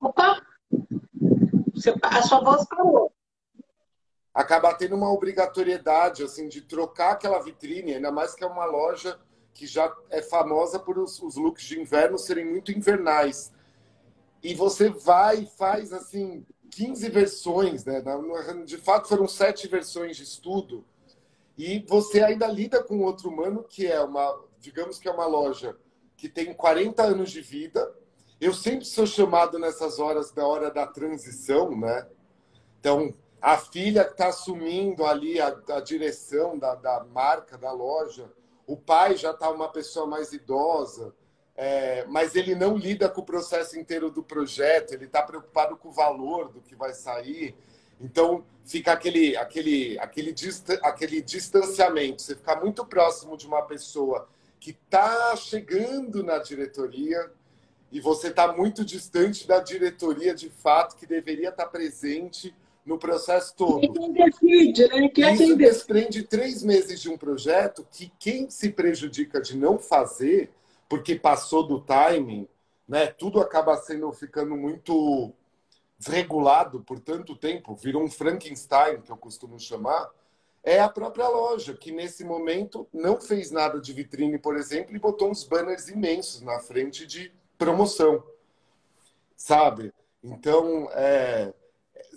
Opa! 0.00 0.42
A 2.02 2.22
sua 2.22 2.40
voz 2.40 2.66
parou 2.66 3.12
acaba 4.34 4.74
tendo 4.74 4.96
uma 4.96 5.12
obrigatoriedade 5.12 6.22
assim 6.22 6.48
de 6.48 6.62
trocar 6.62 7.12
aquela 7.12 7.38
vitrine, 7.40 7.94
ainda 7.94 8.10
mais 8.10 8.34
que 8.34 8.42
é 8.44 8.46
uma 8.46 8.64
loja 8.64 9.18
que 9.52 9.66
já 9.66 9.94
é 10.10 10.22
famosa 10.22 10.78
por 10.78 10.98
os, 10.98 11.20
os 11.22 11.36
looks 11.36 11.64
de 11.64 11.80
inverno 11.80 12.18
serem 12.18 12.44
muito 12.44 12.72
invernais. 12.72 13.52
E 14.42 14.54
você 14.54 14.88
vai 14.88 15.40
e 15.42 15.46
faz 15.46 15.92
assim 15.92 16.44
15 16.70 17.08
versões, 17.10 17.84
né? 17.84 18.02
De 18.64 18.78
fato 18.78 19.08
foram 19.08 19.28
sete 19.28 19.68
versões 19.68 20.16
de 20.16 20.22
estudo. 20.22 20.84
E 21.56 21.84
você 21.86 22.22
ainda 22.22 22.46
lida 22.46 22.82
com 22.82 23.02
outro 23.02 23.28
humano 23.28 23.62
que 23.62 23.86
é 23.86 24.00
uma, 24.00 24.42
digamos 24.58 24.98
que 24.98 25.06
é 25.06 25.12
uma 25.12 25.26
loja 25.26 25.76
que 26.16 26.28
tem 26.28 26.54
40 26.54 27.02
anos 27.02 27.30
de 27.30 27.42
vida. 27.42 27.94
Eu 28.40 28.54
sempre 28.54 28.86
sou 28.86 29.06
chamado 29.06 29.58
nessas 29.58 29.98
horas 29.98 30.32
da 30.32 30.46
hora 30.46 30.70
da 30.70 30.86
transição, 30.86 31.76
né? 31.78 32.08
Então, 32.80 33.14
a 33.42 33.58
filha 33.58 34.02
está 34.02 34.28
assumindo 34.28 35.04
ali 35.04 35.40
a, 35.40 35.48
a 35.70 35.80
direção 35.80 36.56
da, 36.56 36.76
da, 36.76 37.02
marca, 37.02 37.58
da 37.58 37.72
loja, 37.72 38.30
o 38.68 38.76
pai 38.76 39.16
já 39.16 39.32
está 39.32 39.50
uma 39.50 39.68
pessoa 39.68 40.06
mais 40.06 40.32
idosa, 40.32 41.12
é, 41.56 42.04
mas 42.06 42.36
ele 42.36 42.54
não 42.54 42.76
lida 42.76 43.08
com 43.08 43.20
o 43.20 43.24
processo 43.26 43.76
inteiro 43.76 44.12
do 44.12 44.22
projeto, 44.22 44.92
ele 44.92 45.06
está 45.06 45.20
preocupado 45.22 45.76
com 45.76 45.88
o 45.88 45.92
valor 45.92 46.50
do 46.50 46.60
que 46.60 46.76
vai 46.76 46.94
sair. 46.94 47.56
Então, 48.00 48.44
fica 48.64 48.92
aquele, 48.92 49.36
aquele, 49.36 49.98
aquele, 49.98 50.32
distan 50.32 50.78
aquele 50.80 51.20
distanciamento. 51.20 52.22
Você 52.22 52.36
ficar 52.36 52.60
muito 52.60 52.86
próximo 52.86 53.36
de 53.36 53.48
uma 53.48 53.62
pessoa 53.62 54.28
que 54.60 54.70
está 54.70 55.34
chegando 55.34 56.22
na 56.22 56.38
diretoria 56.38 57.28
e 57.90 58.00
você 58.00 58.28
está 58.28 58.52
muito 58.52 58.84
distante 58.84 59.48
da 59.48 59.58
diretoria 59.58 60.32
de 60.32 60.48
fato, 60.48 60.96
que 60.96 61.06
deveria 61.06 61.48
estar 61.48 61.64
tá 61.64 61.70
presente 61.70 62.54
no 62.84 62.98
processo 62.98 63.54
todo. 63.54 63.80
Isso 65.44 65.56
desprende 65.56 66.22
três 66.22 66.62
meses 66.62 67.00
de 67.00 67.08
um 67.08 67.16
projeto 67.16 67.86
que 67.90 68.12
quem 68.18 68.50
se 68.50 68.70
prejudica 68.70 69.40
de 69.40 69.56
não 69.56 69.78
fazer, 69.78 70.50
porque 70.88 71.14
passou 71.14 71.66
do 71.66 71.80
timing, 71.80 72.48
né? 72.88 73.06
Tudo 73.06 73.40
acaba 73.40 73.76
sendo 73.76 74.12
ficando 74.12 74.56
muito 74.56 75.32
desregulado 75.98 76.80
por 76.80 76.98
tanto 76.98 77.36
tempo, 77.36 77.76
virou 77.76 78.02
um 78.02 78.10
Frankenstein, 78.10 79.00
que 79.00 79.12
eu 79.12 79.16
costumo 79.16 79.58
chamar, 79.60 80.10
é 80.64 80.80
a 80.80 80.88
própria 80.88 81.28
loja, 81.28 81.74
que 81.74 81.92
nesse 81.92 82.24
momento 82.24 82.86
não 82.92 83.20
fez 83.20 83.50
nada 83.50 83.80
de 83.80 83.92
vitrine, 83.92 84.38
por 84.38 84.56
exemplo, 84.56 84.94
e 84.94 84.98
botou 84.98 85.30
uns 85.30 85.44
banners 85.44 85.88
imensos 85.88 86.40
na 86.40 86.58
frente 86.58 87.06
de 87.06 87.32
promoção. 87.56 88.22
Sabe? 89.36 89.92
Então, 90.22 90.88
é, 90.92 91.52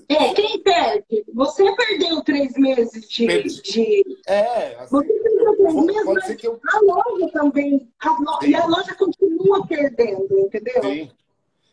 é, 0.10 0.34
quem 0.34 0.62
perde? 0.62 1.26
Você 1.34 1.76
perdeu 1.76 2.24
três 2.24 2.54
meses 2.58 3.08
de. 3.10 3.44
de... 3.44 4.18
É, 4.28 4.76
assim, 4.76 4.90
você 4.92 5.14
perdeu 5.14 5.56
três 5.58 5.74
meses, 5.74 6.06
mas 6.06 6.44
eu... 6.44 6.60
a 6.68 6.80
loja 6.82 7.32
também. 7.32 7.92
A 8.00 8.10
lo... 8.10 8.40
E 8.44 8.56
a 8.56 8.66
loja 8.66 8.96
continua 8.96 9.66
perdendo, 9.68 10.40
entendeu? 10.40 10.84
Sim. 10.84 11.12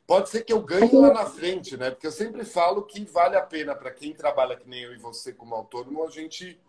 Pode 0.06 0.28
ser 0.28 0.44
que 0.44 0.52
eu 0.52 0.60
ganhe 0.60 0.92
lá 0.92 1.12
na 1.12 1.26
frente, 1.26 1.76
né? 1.76 1.90
Porque 1.90 2.06
eu 2.06 2.12
sempre 2.12 2.44
falo 2.44 2.82
que 2.82 3.04
vale 3.04 3.36
a 3.36 3.42
pena 3.42 3.74
para 3.74 3.90
quem 3.90 4.12
trabalha 4.12 4.56
que 4.56 4.68
nem 4.68 4.82
eu 4.82 4.92
e 4.92 4.98
você 4.98 5.32
como 5.32 5.54
autônomo, 5.54 6.04
a 6.04 6.10
gente 6.10 6.60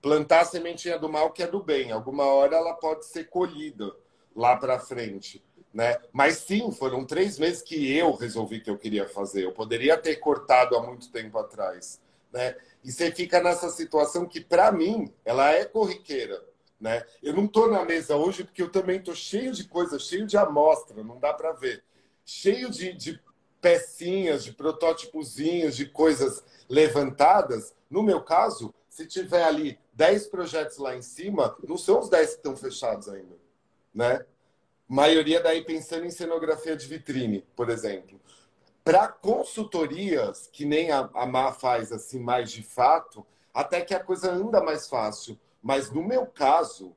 plantar 0.00 0.40
a 0.40 0.44
sementinha 0.44 0.98
do 0.98 1.08
mal 1.08 1.30
que 1.30 1.42
é 1.42 1.46
do 1.46 1.62
bem. 1.62 1.90
Alguma 1.90 2.24
hora 2.24 2.56
ela 2.56 2.74
pode 2.74 3.04
ser 3.06 3.28
colhida 3.28 3.92
lá 4.34 4.56
para 4.56 4.78
frente. 4.78 5.44
Né? 5.76 5.98
Mas 6.10 6.38
sim, 6.38 6.72
foram 6.72 7.04
três 7.04 7.38
meses 7.38 7.60
que 7.60 7.94
eu 7.94 8.14
resolvi 8.14 8.60
que 8.60 8.70
eu 8.70 8.78
queria 8.78 9.06
fazer. 9.06 9.44
Eu 9.44 9.52
poderia 9.52 9.98
ter 9.98 10.16
cortado 10.16 10.74
há 10.74 10.82
muito 10.82 11.12
tempo 11.12 11.36
atrás. 11.36 12.00
Né? 12.32 12.56
E 12.82 12.90
você 12.90 13.12
fica 13.12 13.42
nessa 13.42 13.68
situação 13.68 14.24
que, 14.24 14.40
para 14.40 14.72
mim, 14.72 15.12
ela 15.22 15.50
é 15.50 15.66
corriqueira. 15.66 16.42
Né? 16.80 17.04
Eu 17.22 17.34
não 17.34 17.44
estou 17.44 17.70
na 17.70 17.84
mesa 17.84 18.16
hoje 18.16 18.42
porque 18.42 18.62
eu 18.62 18.72
também 18.72 19.00
estou 19.00 19.14
cheio 19.14 19.52
de 19.52 19.64
coisas, 19.68 20.00
cheio 20.04 20.26
de 20.26 20.38
amostra, 20.38 21.04
não 21.04 21.18
dá 21.18 21.34
para 21.34 21.52
ver. 21.52 21.84
Cheio 22.24 22.70
de, 22.70 22.94
de 22.94 23.20
pecinhas, 23.60 24.44
de 24.44 24.52
protótipozinhos, 24.52 25.76
de 25.76 25.84
coisas 25.84 26.42
levantadas. 26.70 27.74
No 27.90 28.02
meu 28.02 28.22
caso, 28.22 28.72
se 28.88 29.04
tiver 29.04 29.44
ali 29.44 29.78
10 29.92 30.28
projetos 30.28 30.78
lá 30.78 30.96
em 30.96 31.02
cima, 31.02 31.54
não 31.68 31.76
são 31.76 31.98
os 31.98 32.08
10 32.08 32.30
que 32.30 32.36
estão 32.36 32.56
fechados 32.56 33.10
ainda. 33.10 33.36
Né? 33.94 34.24
Maioria 34.88 35.40
daí 35.40 35.64
pensando 35.64 36.04
em 36.04 36.10
cenografia 36.10 36.76
de 36.76 36.86
vitrine, 36.86 37.44
por 37.54 37.70
exemplo. 37.70 38.20
Para 38.84 39.08
consultorias, 39.08 40.48
que 40.52 40.64
nem 40.64 40.92
a, 40.92 41.10
a 41.14 41.26
Má 41.26 41.52
faz 41.52 41.90
assim 41.90 42.20
mais 42.20 42.52
de 42.52 42.62
fato, 42.62 43.26
até 43.52 43.80
que 43.80 43.94
a 43.94 44.00
coisa 44.00 44.30
anda 44.30 44.62
mais 44.62 44.88
fácil. 44.88 45.38
Mas 45.62 45.90
no 45.90 46.02
meu 46.02 46.26
caso, 46.26 46.94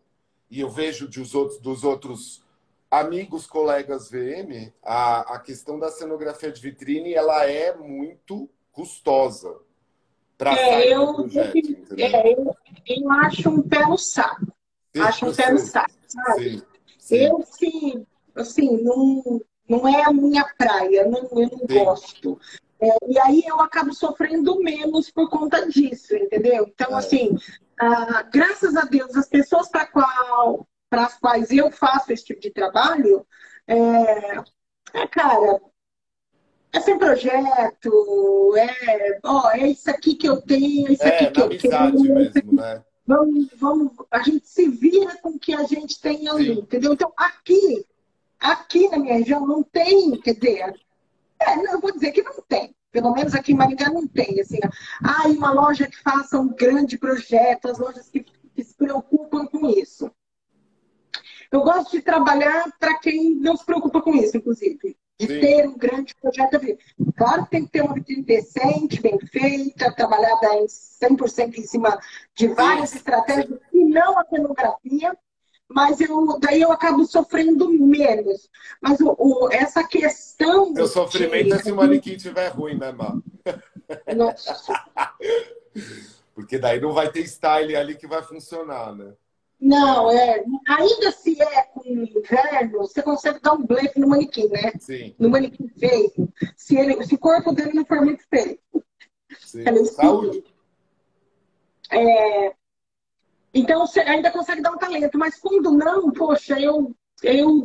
e 0.52 0.60
eu 0.60 0.70
vejo 0.70 1.08
dos 1.08 1.34
outros, 1.34 1.60
dos 1.60 1.84
outros 1.84 2.44
amigos, 2.92 3.48
colegas 3.48 4.10
VM, 4.10 4.72
a, 4.84 5.36
a 5.36 5.40
questão 5.40 5.80
da 5.80 5.90
cenografia 5.90 6.52
de 6.52 6.62
vitrine 6.62 7.14
ela 7.14 7.46
é 7.46 7.76
muito 7.76 8.50
custosa 8.72 9.58
para 10.38 10.52
é, 10.54 10.56
sair 10.56 10.92
eu, 10.92 11.14
projeto. 11.14 11.58
É, 11.98 12.34
eu, 12.34 12.56
eu, 12.88 13.12
acho 13.12 13.50
um 13.50 13.62
pé 13.62 13.86
no 13.86 13.98
saco. 13.98 14.48
Sim, 14.96 15.02
acho 15.02 15.26
um 15.26 15.36
pé 15.36 15.52
no 15.52 15.60
saco, 15.60 15.92
sabe? 16.08 16.50
Sim. 16.52 16.62
Eu, 17.16 17.44
sim, 17.44 18.06
assim, 18.36 18.82
não, 18.84 19.42
não 19.68 19.88
é 19.88 20.04
a 20.04 20.14
minha 20.14 20.46
praia, 20.58 21.06
não, 21.08 21.28
eu 21.32 21.50
não 21.50 21.60
sim. 21.60 21.84
gosto. 21.84 22.40
É, 22.82 22.98
e 23.08 23.20
aí 23.20 23.44
eu 23.46 23.60
acabo 23.60 23.94
sofrendo 23.94 24.60
menos 24.60 25.12
por 25.12 25.30
conta 25.30 25.68
disso, 25.68 26.16
entendeu? 26.16 26.66
Então, 26.68 26.92
é. 26.92 27.00
assim, 27.00 27.36
ah, 27.80 28.24
graças 28.24 28.76
a 28.76 28.86
Deus, 28.86 29.16
as 29.16 29.28
pessoas 29.28 29.70
para 29.70 29.86
qual, 29.88 30.68
as 30.92 31.18
quais 31.20 31.52
eu 31.52 31.72
faço 31.72 32.12
esse 32.12 32.26
tipo 32.26 32.40
de 32.42 32.52
trabalho, 32.52 33.26
é, 33.68 34.38
É, 34.94 35.08
cara, 35.08 35.62
é 36.72 36.80
sem 36.80 36.98
projeto, 36.98 38.56
é, 38.58 39.20
ó, 39.24 39.52
é 39.52 39.68
isso 39.68 39.90
aqui 39.90 40.16
que 40.16 40.28
eu 40.28 40.42
tenho, 40.42 40.88
é 40.90 40.94
isso 40.94 41.04
é, 41.04 41.10
aqui 41.10 41.32
que 41.32 41.42
eu 41.42 41.46
amizade 41.46 41.98
tenho. 41.98 42.16
mesmo, 42.16 42.54
né? 42.54 42.84
Vamos, 43.10 43.48
vamos, 43.56 43.92
a 44.12 44.22
gente 44.22 44.48
se 44.48 44.70
vira 44.70 45.18
com 45.18 45.30
o 45.30 45.40
que 45.40 45.52
a 45.52 45.64
gente 45.64 46.00
tem 46.00 46.30
ali, 46.30 46.54
Sim. 46.54 46.62
entendeu? 46.62 46.94
Então, 46.94 47.12
aqui, 47.18 47.84
aqui 48.40 48.88
na 48.88 49.00
minha 49.00 49.16
região 49.16 49.48
não 49.48 49.64
tem, 49.64 50.12
quer 50.22 50.36
dizer, 50.36 50.80
é, 51.40 51.56
não, 51.56 51.72
eu 51.72 51.82
vou 51.82 51.92
dizer 51.92 52.12
que 52.12 52.22
não 52.22 52.40
tem. 52.48 52.76
Pelo 52.92 53.12
menos 53.12 53.34
aqui 53.34 53.52
em 53.52 53.56
Maringá 53.56 53.90
não 53.90 54.08
tem, 54.08 54.40
assim, 54.40 54.60
ah, 55.04 55.28
uma 55.28 55.52
loja 55.52 55.88
que 55.88 56.00
faça 56.04 56.40
um 56.40 56.50
grande 56.50 57.00
projeto, 57.00 57.68
as 57.68 57.80
lojas 57.80 58.08
que, 58.10 58.20
que 58.22 58.64
se 58.64 58.76
preocupam 58.76 59.48
com 59.48 59.68
isso. 59.68 60.12
Eu 61.52 61.62
gosto 61.62 61.90
de 61.90 62.04
trabalhar 62.04 62.72
para 62.80 63.00
quem 63.00 63.34
não 63.34 63.58
se 63.58 63.66
preocupa 63.66 64.04
com 64.04 64.14
isso, 64.14 64.38
inclusive. 64.38 64.96
De 65.20 65.28
Sim. 65.28 65.40
ter 65.42 65.68
um 65.68 65.78
grande 65.78 66.16
projeto. 66.16 66.60
Claro 67.18 67.44
que 67.44 67.50
tem 67.52 67.66
que 67.66 67.72
ter 67.72 67.82
uma 67.82 67.94
vitrine 67.94 68.24
decente, 68.24 69.02
bem 69.02 69.20
feita, 69.20 69.94
trabalhada 69.94 70.48
em 70.56 70.66
100% 70.66 71.58
em 71.58 71.64
cima 71.64 72.00
de 72.34 72.48
várias 72.48 72.92
Sim. 72.92 72.98
estratégias, 72.98 73.60
e 73.74 73.84
não 73.84 74.18
a 74.18 74.26
cenografia, 74.26 75.18
mas 75.68 76.00
eu, 76.00 76.40
daí 76.40 76.62
eu 76.62 76.72
acabo 76.72 77.06
sofrendo 77.06 77.70
menos. 77.70 78.50
Mas 78.82 79.02
o, 79.02 79.14
o- 79.20 79.50
essa 79.52 79.84
questão. 79.86 80.74
Seu 80.74 80.88
sofrimento 80.88 81.54
é 81.54 81.58
de- 81.58 81.64
se 81.64 81.72
o 81.72 81.76
manequim 81.76 82.14
estiver 82.14 82.48
ruim, 82.48 82.78
né, 82.78 82.92
Má? 82.94 83.18
Nossa. 84.16 84.74
Porque 86.34 86.58
daí 86.58 86.80
não 86.80 86.94
vai 86.94 87.12
ter 87.12 87.24
style 87.28 87.76
ali 87.76 87.96
que 87.96 88.08
vai 88.08 88.24
funcionar, 88.24 88.96
né? 88.96 89.14
Não, 89.60 90.10
é. 90.10 90.44
Ainda 90.68 91.12
se 91.12 91.42
é 91.42 91.64
com 91.64 91.82
inverno, 91.86 92.80
você 92.80 93.02
consegue 93.04 93.40
dar 93.42 93.54
um 93.54 93.66
blefe 93.66 94.00
no 94.00 94.08
manequim, 94.08 94.48
né? 94.48 94.72
Sim, 94.80 95.14
No 95.20 95.30
manequim 95.30 95.68
feio. 95.68 96.12
Se, 96.56 96.78
ele, 96.78 97.04
se 97.06 97.16
o 97.16 97.20
corpo 97.20 97.52
dele 97.52 97.74
não 97.74 97.86
for 97.86 98.02
muito 98.02 98.24
feio. 98.30 98.58
sim. 99.40 99.64
É 99.68 99.86
Saúde. 99.86 100.44
Então 103.54 103.86
você 103.86 104.00
ainda 104.02 104.32
consegue 104.32 104.62
dar 104.62 104.72
um 104.72 104.78
talento, 104.78 105.18
mas 105.18 105.40
quando 105.40 105.72
não, 105.72 106.12
poxa, 106.12 106.60
eu. 106.60 106.96
eu 107.24 107.64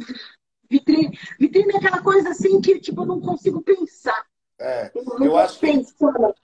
vitrine, 0.69 1.17
vitrine 1.39 1.73
é 1.75 1.77
aquela 1.77 2.03
coisa 2.03 2.31
assim 2.31 2.61
que 2.61 2.81
tipo, 2.81 3.03
eu 3.03 3.07
não 3.07 3.21
consigo 3.21 3.61
pensar. 3.63 4.25
É. 4.59 4.91
Eu 4.95 5.05
não 5.05 5.25
Eu 5.27 5.37
acho 5.37 5.61
que- 5.61 5.67
pensando. 5.67 6.35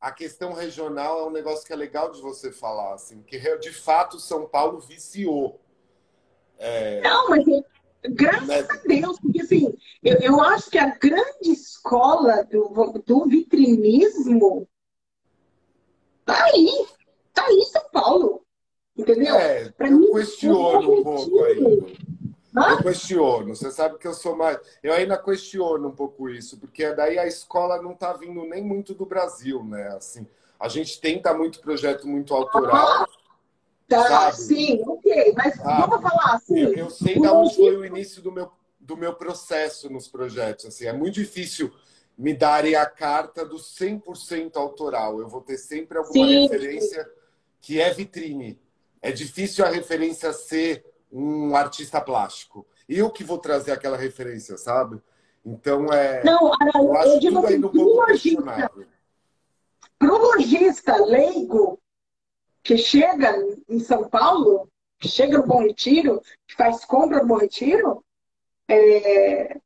A 0.00 0.10
questão 0.10 0.52
regional 0.54 1.20
é 1.20 1.26
um 1.26 1.30
negócio 1.30 1.66
que 1.66 1.72
é 1.72 1.76
legal 1.76 2.10
de 2.10 2.20
você 2.22 2.50
falar, 2.50 2.94
assim, 2.94 3.22
que 3.22 3.38
de 3.58 3.72
fato 3.72 4.18
São 4.18 4.46
Paulo 4.46 4.80
viciou. 4.80 5.60
Não, 7.02 7.28
mas 7.28 7.46
é- 7.48 7.64
graças 8.08 8.48
Né? 8.48 8.60
a 8.70 8.76
Deus, 8.76 9.20
porque 9.20 9.42
assim, 9.42 9.74
eu, 10.02 10.16
eu 10.20 10.40
acho 10.40 10.70
que 10.70 10.78
a 10.78 10.86
grande 10.96 11.50
escola 11.50 12.42
do, 12.44 13.02
do 13.04 13.26
vitrinismo 13.26 14.66
tá 16.24 16.44
aí. 16.46 16.86
Tá 17.34 17.44
aí 17.46 17.62
São 17.66 17.84
Paulo. 17.92 18.46
Entendeu? 18.96 19.34
É, 19.36 19.70
Pra 19.70 19.88
eu 19.88 19.98
mim, 19.98 20.10
questiono 20.12 21.00
um 21.00 21.02
pouco 21.02 21.44
ainda. 21.44 21.86
Hã? 22.56 22.72
Eu 22.72 22.82
questiono. 22.82 23.54
Você 23.54 23.70
sabe 23.70 23.98
que 23.98 24.06
eu 24.06 24.14
sou 24.14 24.36
mais. 24.36 24.58
Eu 24.82 24.92
ainda 24.92 25.16
questiono 25.16 25.88
um 25.88 25.94
pouco 25.94 26.28
isso, 26.28 26.58
porque 26.58 26.92
daí 26.92 27.18
a 27.18 27.26
escola 27.26 27.80
não 27.80 27.92
está 27.92 28.12
vindo 28.12 28.44
nem 28.44 28.62
muito 28.62 28.94
do 28.94 29.06
Brasil, 29.06 29.62
né? 29.64 29.88
Assim, 29.88 30.26
a 30.58 30.68
gente 30.68 31.00
tenta 31.00 31.32
muito 31.32 31.60
projeto 31.60 32.06
muito 32.06 32.34
autoral. 32.34 33.06
Tá, 33.88 34.30
sim, 34.32 34.80
ok. 34.86 35.32
Mas 35.36 35.56
Sabe? 35.56 35.90
vamos 35.90 36.08
falar 36.08 36.34
assim. 36.34 36.58
Eu, 36.58 36.74
eu 36.74 36.90
sei 36.90 37.20
da 37.20 37.32
onde 37.32 37.56
foi 37.56 37.76
o 37.76 37.84
início 37.84 38.22
do 38.22 38.30
meu, 38.30 38.50
do 38.78 38.96
meu 38.96 39.14
processo 39.14 39.90
nos 39.90 40.06
projetos. 40.06 40.66
Assim, 40.66 40.86
é 40.86 40.92
muito 40.92 41.14
difícil 41.14 41.72
me 42.16 42.34
darem 42.34 42.76
a 42.76 42.86
carta 42.86 43.44
do 43.44 43.56
100% 43.56 44.56
autoral. 44.56 45.18
Eu 45.20 45.28
vou 45.28 45.40
ter 45.40 45.56
sempre 45.56 45.98
alguma 45.98 46.26
Sim. 46.26 46.42
referência 46.42 47.10
que 47.60 47.80
é 47.80 47.92
vitrine. 47.92 48.60
É 49.02 49.10
difícil 49.10 49.64
a 49.64 49.68
referência 49.68 50.32
ser 50.32 50.84
um 51.12 51.56
artista 51.56 52.00
plástico. 52.00 52.66
Eu 52.88 53.10
que 53.10 53.24
vou 53.24 53.38
trazer 53.38 53.72
aquela 53.72 53.96
referência, 53.96 54.56
sabe? 54.56 55.00
Então 55.44 55.92
é. 55.92 56.22
Não, 56.24 56.52
Eu 56.74 56.82
eu, 56.82 56.96
acho 56.96 57.20
digo 57.20 57.36
tudo 57.36 57.46
assim, 57.46 57.56
um 57.56 57.60
pro 57.60 57.70
pouco 57.70 57.96
lojista, 60.36 60.96
leigo 60.96 61.80
que 62.62 62.76
chega 62.76 63.34
em 63.68 63.80
São 63.80 64.08
Paulo, 64.08 64.68
que 64.98 65.08
chega 65.08 65.38
no 65.38 65.46
Bom 65.46 65.62
Retiro, 65.62 66.20
que 66.46 66.54
faz 66.54 66.84
compra 66.84 67.20
no 67.20 67.26
Bom 67.26 67.38
Retiro, 67.38 68.04
é, 68.68 69.58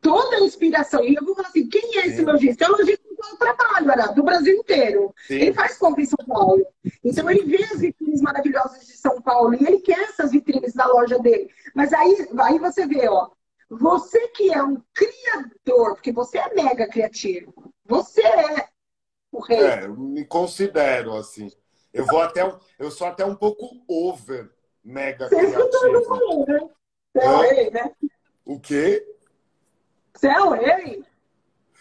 toda 0.00 0.36
a 0.36 0.40
inspiração. 0.40 1.02
E 1.02 1.14
eu 1.14 1.24
vou 1.24 1.34
falar 1.34 1.48
assim, 1.48 1.68
quem 1.68 1.98
é 1.98 2.06
esse 2.06 2.16
Sim. 2.16 2.24
lojista? 2.24 2.64
É 2.64 2.68
o 2.68 2.72
lojista 2.72 3.07
do 3.18 3.36
trabalho, 3.36 4.14
do 4.14 4.22
Brasil 4.22 4.54
inteiro. 4.54 5.14
Ele 5.28 5.46
Sim, 5.46 5.52
faz 5.52 5.76
compra 5.78 6.02
em 6.02 6.06
São 6.06 6.24
Paulo. 6.26 6.64
Então 7.04 7.28
ele 7.30 7.44
vê 7.44 7.64
as 7.64 7.80
vitrines 7.80 8.20
maravilhosas 8.20 8.86
de 8.86 8.96
São 8.96 9.20
Paulo 9.20 9.54
e 9.54 9.66
ele 9.66 9.80
quer 9.80 10.00
essas 10.00 10.30
vitrines 10.30 10.74
na 10.74 10.86
loja 10.86 11.18
dele. 11.18 11.50
Mas 11.74 11.92
aí, 11.92 12.28
aí 12.40 12.58
você 12.58 12.86
vê, 12.86 13.08
ó, 13.08 13.28
você 13.68 14.28
que 14.28 14.52
é 14.52 14.62
um 14.62 14.80
criador, 14.94 15.94
porque 15.94 16.12
você 16.12 16.38
é 16.38 16.54
mega 16.54 16.88
criativo, 16.88 17.72
você 17.84 18.22
é 18.22 18.68
o 19.32 19.40
rei. 19.40 19.60
é, 19.62 19.84
eu 19.84 19.96
me 19.96 20.24
considero 20.24 21.14
assim. 21.16 21.50
Eu 21.92 22.06
vou 22.06 22.20
até 22.20 22.44
um- 22.44 22.58
eu 22.78 22.90
sou 22.90 23.06
até 23.06 23.24
um 23.24 23.34
pouco 23.34 23.68
over 23.88 24.50
mega 24.84 25.28
Você 25.28 25.36
o 25.36 25.38
eu 25.38 25.68
criativo. 25.68 26.04
falei, 26.04 26.44
né? 26.46 26.70
Você 27.12 27.24
é 27.24 27.30
o 27.30 27.40
rei, 27.40 27.70
né? 27.70 27.94
O 28.44 28.60
quê? 28.60 29.14
Você 30.14 30.28
é 30.28 30.40
o 30.40 30.50
rei. 30.50 31.04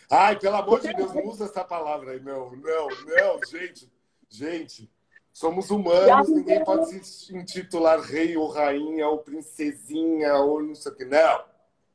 Ai, 0.09 0.39
pelo 0.39 0.55
amor 0.55 0.79
de 0.79 0.93
Deus, 0.93 1.13
não 1.13 1.25
usa 1.27 1.45
essa 1.45 1.63
palavra 1.63 2.11
aí, 2.11 2.19
não. 2.19 2.51
Não, 2.51 2.87
não, 2.87 3.39
gente. 3.45 3.91
Gente, 4.29 4.91
somos 5.31 5.69
humanos, 5.71 6.27
ninguém 6.29 6.63
pode 6.63 7.05
se 7.05 7.35
intitular 7.35 7.99
rei 8.01 8.35
ou 8.35 8.49
rainha 8.49 9.07
ou 9.07 9.19
princesinha 9.19 10.35
ou 10.35 10.61
não 10.61 10.75
sei 10.75 10.91
o 10.91 10.95
que. 10.95 11.05
Não, 11.05 11.45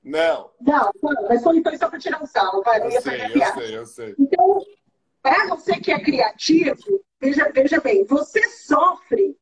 não. 0.02 0.50
Não, 0.60 0.90
não, 1.02 1.28
mas 1.28 1.42
foi, 1.42 1.62
foi 1.62 1.76
só 1.76 1.90
para 1.90 1.98
tirar 1.98 2.22
um 2.22 2.26
sarro, 2.26 2.62
vai, 2.62 2.80
Eu 2.80 2.90
ia 2.90 3.00
sei, 3.02 3.20
eu 3.26 3.54
sei, 3.54 3.76
eu 3.76 3.86
sei. 3.86 4.14
Então, 4.18 4.64
para 5.20 5.46
você 5.48 5.78
que 5.78 5.92
é 5.92 6.00
criativo, 6.02 7.04
veja, 7.20 7.50
veja 7.54 7.80
bem, 7.80 8.04
você 8.04 8.48
sofre 8.48 9.36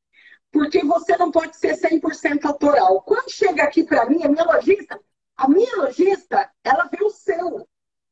porque 0.52 0.84
você 0.84 1.16
não 1.16 1.30
pode 1.30 1.56
ser 1.56 1.76
100% 1.76 2.44
autoral. 2.44 3.02
Quando 3.02 3.30
chega 3.30 3.62
aqui 3.62 3.84
para 3.84 4.06
mim, 4.06 4.22
a 4.22 4.28
minha 4.28 4.44
lojista, 4.44 5.00
a 5.36 5.48
minha 5.48 5.76
lojista, 5.76 6.50
ela 6.64 6.84
vê 6.84 7.02
o 7.04 7.10
seu. 7.10 7.68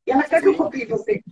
E 0.09 0.11
ela 0.11 0.23
quer 0.23 0.41
que 0.41 0.49
eu 0.49 0.57
copie 0.57 0.87
você. 0.87 1.23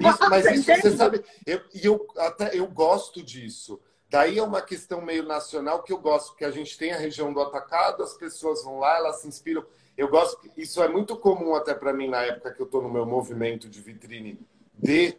Isso, 0.00 0.30
mas 0.30 0.46
isso 0.46 0.64
você 0.64 0.96
sabe, 0.96 1.22
eu- 1.46 1.60
eu, 1.82 2.06
até 2.16 2.58
eu 2.58 2.66
gosto 2.66 3.22
disso. 3.22 3.78
Daí 4.08 4.38
é 4.38 4.42
uma 4.42 4.62
questão 4.62 5.02
meio 5.02 5.22
nacional 5.22 5.82
que 5.82 5.92
eu 5.92 5.98
gosto, 5.98 6.28
porque 6.30 6.44
a 6.46 6.50
gente 6.50 6.78
tem 6.78 6.92
a 6.92 6.96
região 6.96 7.30
do 7.30 7.40
atacado, 7.42 8.02
as 8.02 8.14
pessoas 8.14 8.64
vão 8.64 8.78
lá, 8.78 8.96
elas 8.96 9.20
se 9.20 9.28
inspiram. 9.28 9.64
Eu 9.96 10.08
gosto, 10.08 10.38
isso 10.56 10.82
é 10.82 10.88
muito 10.88 11.14
comum 11.16 11.54
até 11.54 11.74
para 11.74 11.92
mim 11.92 12.08
na 12.08 12.22
época 12.22 12.52
que 12.54 12.60
eu 12.62 12.64
estou 12.66 12.80
no 12.80 12.88
meu 12.90 13.04
movimento 13.04 13.68
de 13.68 13.80
vitrine 13.82 14.38
de 14.78 15.14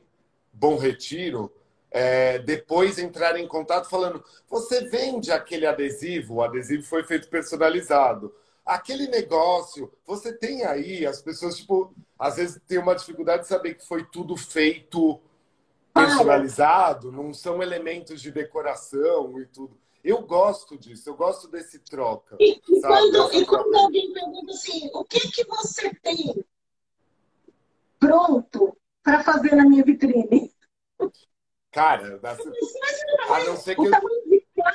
Bom 0.51 0.77
Retiro, 0.77 1.51
é, 1.91 2.39
depois 2.39 2.97
entrar 2.97 3.37
em 3.39 3.47
contato 3.47 3.87
falando: 3.87 4.23
você 4.49 4.81
vende 4.89 5.31
aquele 5.31 5.67
adesivo? 5.67 6.35
O 6.35 6.41
adesivo 6.41 6.81
foi 6.83 7.03
feito 7.03 7.27
personalizado. 7.29 8.33
Aquele 8.65 9.07
negócio, 9.07 9.91
você 10.05 10.31
tem 10.31 10.63
aí, 10.63 11.05
as 11.05 11.21
pessoas, 11.21 11.57
tipo, 11.57 11.93
às 12.17 12.37
vezes 12.37 12.61
tem 12.67 12.77
uma 12.77 12.95
dificuldade 12.95 13.43
de 13.43 13.49
saber 13.49 13.75
que 13.75 13.85
foi 13.85 14.05
tudo 14.05 14.37
feito 14.37 15.19
personalizado, 15.93 17.11
não 17.11 17.33
são 17.33 17.61
elementos 17.61 18.21
de 18.21 18.31
decoração 18.31 19.39
e 19.39 19.45
tudo. 19.47 19.77
Eu 20.03 20.21
gosto 20.21 20.77
disso, 20.77 21.09
eu 21.09 21.15
gosto 21.15 21.47
desse 21.47 21.79
troca. 21.79 22.35
E, 22.39 22.59
e 22.69 22.79
sabe? 22.81 22.93
quando, 23.11 23.33
e 23.33 23.45
quando 23.45 23.75
alguém 23.75 24.11
pergunta 24.13 24.51
assim, 24.51 24.89
o 24.93 25.03
que, 25.03 25.19
que 25.29 25.43
você 25.45 25.93
tem 25.95 26.43
pronto 27.99 28.75
para 29.01 29.23
fazer 29.23 29.55
na 29.55 29.65
minha 29.65 29.83
vitrine? 29.83 30.53
Cara, 31.71 32.17
dessa- 32.17 32.51
a 33.29 33.43
não 33.45 33.57
ser 33.57 33.75
que 33.75 33.81
eu. 33.85 33.91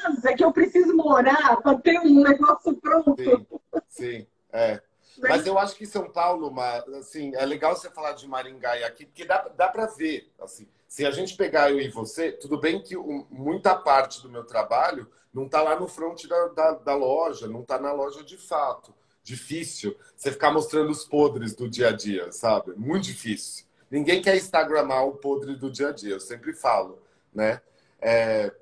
Casa 0.02 0.34
que 0.34 0.44
eu 0.44 0.52
preciso 0.52 0.94
morar 0.96 1.60
para 1.62 1.78
ter 1.78 1.98
um 2.00 2.22
negócio 2.22 2.74
pronto. 2.76 3.16
Sim, 3.16 3.46
sim, 3.88 4.26
é. 4.52 4.80
Mas 5.20 5.46
eu 5.46 5.58
acho 5.58 5.74
que 5.74 5.86
São 5.86 6.08
Paulo, 6.08 6.54
assim, 6.98 7.34
é 7.34 7.44
legal 7.44 7.74
você 7.74 7.90
falar 7.90 8.12
de 8.12 8.28
Maringá 8.28 8.76
e 8.78 8.84
aqui, 8.84 9.04
porque 9.04 9.24
dá, 9.24 9.48
dá 9.56 9.68
para 9.68 9.86
ver, 9.86 10.30
assim, 10.40 10.68
se 10.86 11.04
a 11.04 11.10
gente 11.10 11.36
pegar 11.36 11.70
eu 11.70 11.80
e 11.80 11.88
você, 11.88 12.32
tudo 12.32 12.58
bem 12.58 12.82
que 12.82 12.96
muita 12.96 13.74
parte 13.74 14.22
do 14.22 14.30
meu 14.30 14.44
trabalho 14.44 15.08
não 15.32 15.46
está 15.46 15.60
lá 15.60 15.78
no 15.78 15.88
front 15.88 16.26
da, 16.26 16.48
da, 16.48 16.72
da 16.72 16.94
loja, 16.94 17.46
não 17.46 17.62
está 17.62 17.78
na 17.78 17.92
loja 17.92 18.22
de 18.22 18.36
fato. 18.36 18.94
Difícil 19.22 19.96
você 20.16 20.32
ficar 20.32 20.50
mostrando 20.50 20.90
os 20.90 21.04
podres 21.04 21.54
do 21.54 21.68
dia 21.68 21.88
a 21.88 21.92
dia, 21.92 22.32
sabe? 22.32 22.72
Muito 22.76 23.04
difícil. 23.04 23.66
Ninguém 23.90 24.22
quer 24.22 24.36
instagramar 24.36 25.04
o 25.06 25.16
podre 25.16 25.56
do 25.56 25.70
dia 25.70 25.88
a 25.88 25.92
dia, 25.92 26.14
eu 26.14 26.20
sempre 26.20 26.54
falo, 26.54 27.02
né? 27.34 27.60
É, 28.00 28.52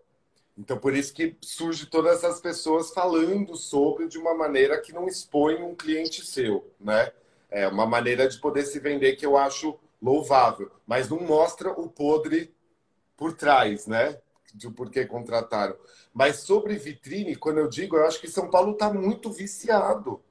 então, 0.59 0.79
por 0.79 0.95
isso 0.95 1.13
que 1.13 1.37
surge 1.43 1.87
todas 1.87 2.25
essas 2.25 2.41
pessoas 2.41 2.91
falando 2.91 3.55
sobre 3.57 4.09
de 4.09 4.17
uma 4.17 4.35
maneira 4.35 4.81
que 4.81 4.93
não 4.93 5.07
expõe 5.07 5.63
um 5.63 5.75
cliente 5.75 6.25
seu, 6.25 6.73
né? 6.81 7.13
É 7.51 7.69
uma 7.69 7.87
maneira 7.87 8.27
de 8.27 8.39
poder 8.39 8.65
se 8.65 8.81
vender 8.81 9.17
que 9.17 9.27
eu 9.27 9.37
acho 9.37 9.79
louvável, 10.01 10.71
mas 10.87 11.09
não 11.11 11.21
mostra 11.21 11.71
o 11.71 11.89
podre 11.89 12.55
por 13.17 13.35
trás, 13.35 13.87
né? 13.87 14.19
De 14.55 14.71
por 14.71 14.91
que 14.91 15.05
contrataram. 15.05 15.77
Mas 16.13 16.41
sobre 16.41 16.77
vitrine, 16.77 17.37
quando 17.37 17.59
eu 17.59 17.69
digo, 17.69 17.97
eu 17.97 18.07
acho 18.07 18.21
que 18.21 18.29
São 18.29 18.49
Paulo 18.49 18.73
está 18.73 18.91
muito 18.93 19.31
viciado 19.31 20.23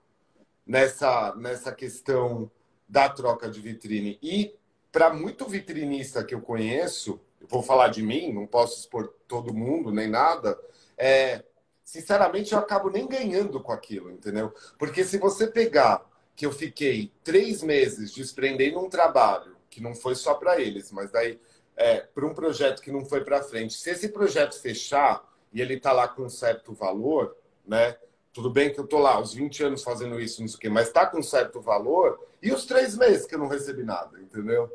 nessa, 0.65 1.35
nessa 1.35 1.71
questão 1.71 2.49
da 2.89 3.07
troca 3.09 3.47
de 3.47 3.61
vitrine. 3.61 4.17
E 4.21 4.55
para 4.91 5.13
muito 5.13 5.45
vitrinista 5.45 6.23
que 6.23 6.33
eu 6.33 6.41
conheço, 6.41 7.19
vou 7.49 7.62
falar 7.62 7.89
de 7.89 8.01
mim, 8.01 8.34
não 8.34 8.45
posso 8.45 8.79
expor 8.79 9.13
todo 9.27 9.53
mundo 9.53 9.91
nem 9.91 10.08
nada, 10.08 10.60
é, 10.97 11.43
sinceramente 11.84 12.53
eu 12.53 12.60
acabo 12.60 12.89
nem 12.89 13.08
ganhando 13.08 13.60
com 13.60 13.71
aquilo, 13.71 14.12
entendeu? 14.12 14.53
Porque 14.77 15.03
se 15.03 15.17
você 15.17 15.47
pegar 15.47 16.05
que 16.36 16.45
eu 16.45 16.51
fiquei 16.51 17.12
três 17.23 17.63
meses 17.63 18.12
desprendendo 18.12 18.79
um 18.79 18.89
trabalho 18.89 19.55
que 19.69 19.81
não 19.81 19.95
foi 19.95 20.15
só 20.15 20.34
para 20.34 20.60
eles, 20.60 20.91
mas 20.91 21.12
daí 21.12 21.39
é, 21.75 21.99
para 21.99 22.25
um 22.25 22.34
projeto 22.34 22.81
que 22.81 22.91
não 22.91 23.05
foi 23.05 23.23
para 23.23 23.43
frente. 23.43 23.73
Se 23.73 23.89
esse 23.89 24.10
projeto 24.10 24.60
fechar 24.60 25.23
e 25.53 25.62
ele 25.62 25.75
está 25.75 25.91
lá 25.91 26.08
com 26.08 26.23
um 26.23 26.29
certo 26.29 26.73
valor, 26.73 27.36
né? 27.65 27.97
Tudo 28.34 28.49
bem 28.49 28.71
que 28.73 28.79
eu 28.79 28.86
tô 28.86 28.99
lá, 28.99 29.19
os 29.19 29.34
20 29.34 29.63
anos 29.63 29.84
fazendo 29.84 30.19
isso, 30.19 30.41
não 30.41 30.47
sei 30.47 30.58
o 30.58 30.60
quê, 30.60 30.69
mas 30.69 30.88
está 30.88 31.05
com 31.05 31.23
certo 31.23 31.62
valor, 31.62 32.19
e 32.41 32.51
os 32.51 32.65
três 32.65 32.97
meses 32.97 33.25
que 33.25 33.36
eu 33.36 33.39
não 33.39 33.47
recebi 33.47 33.84
nada, 33.84 34.19
entendeu? 34.19 34.69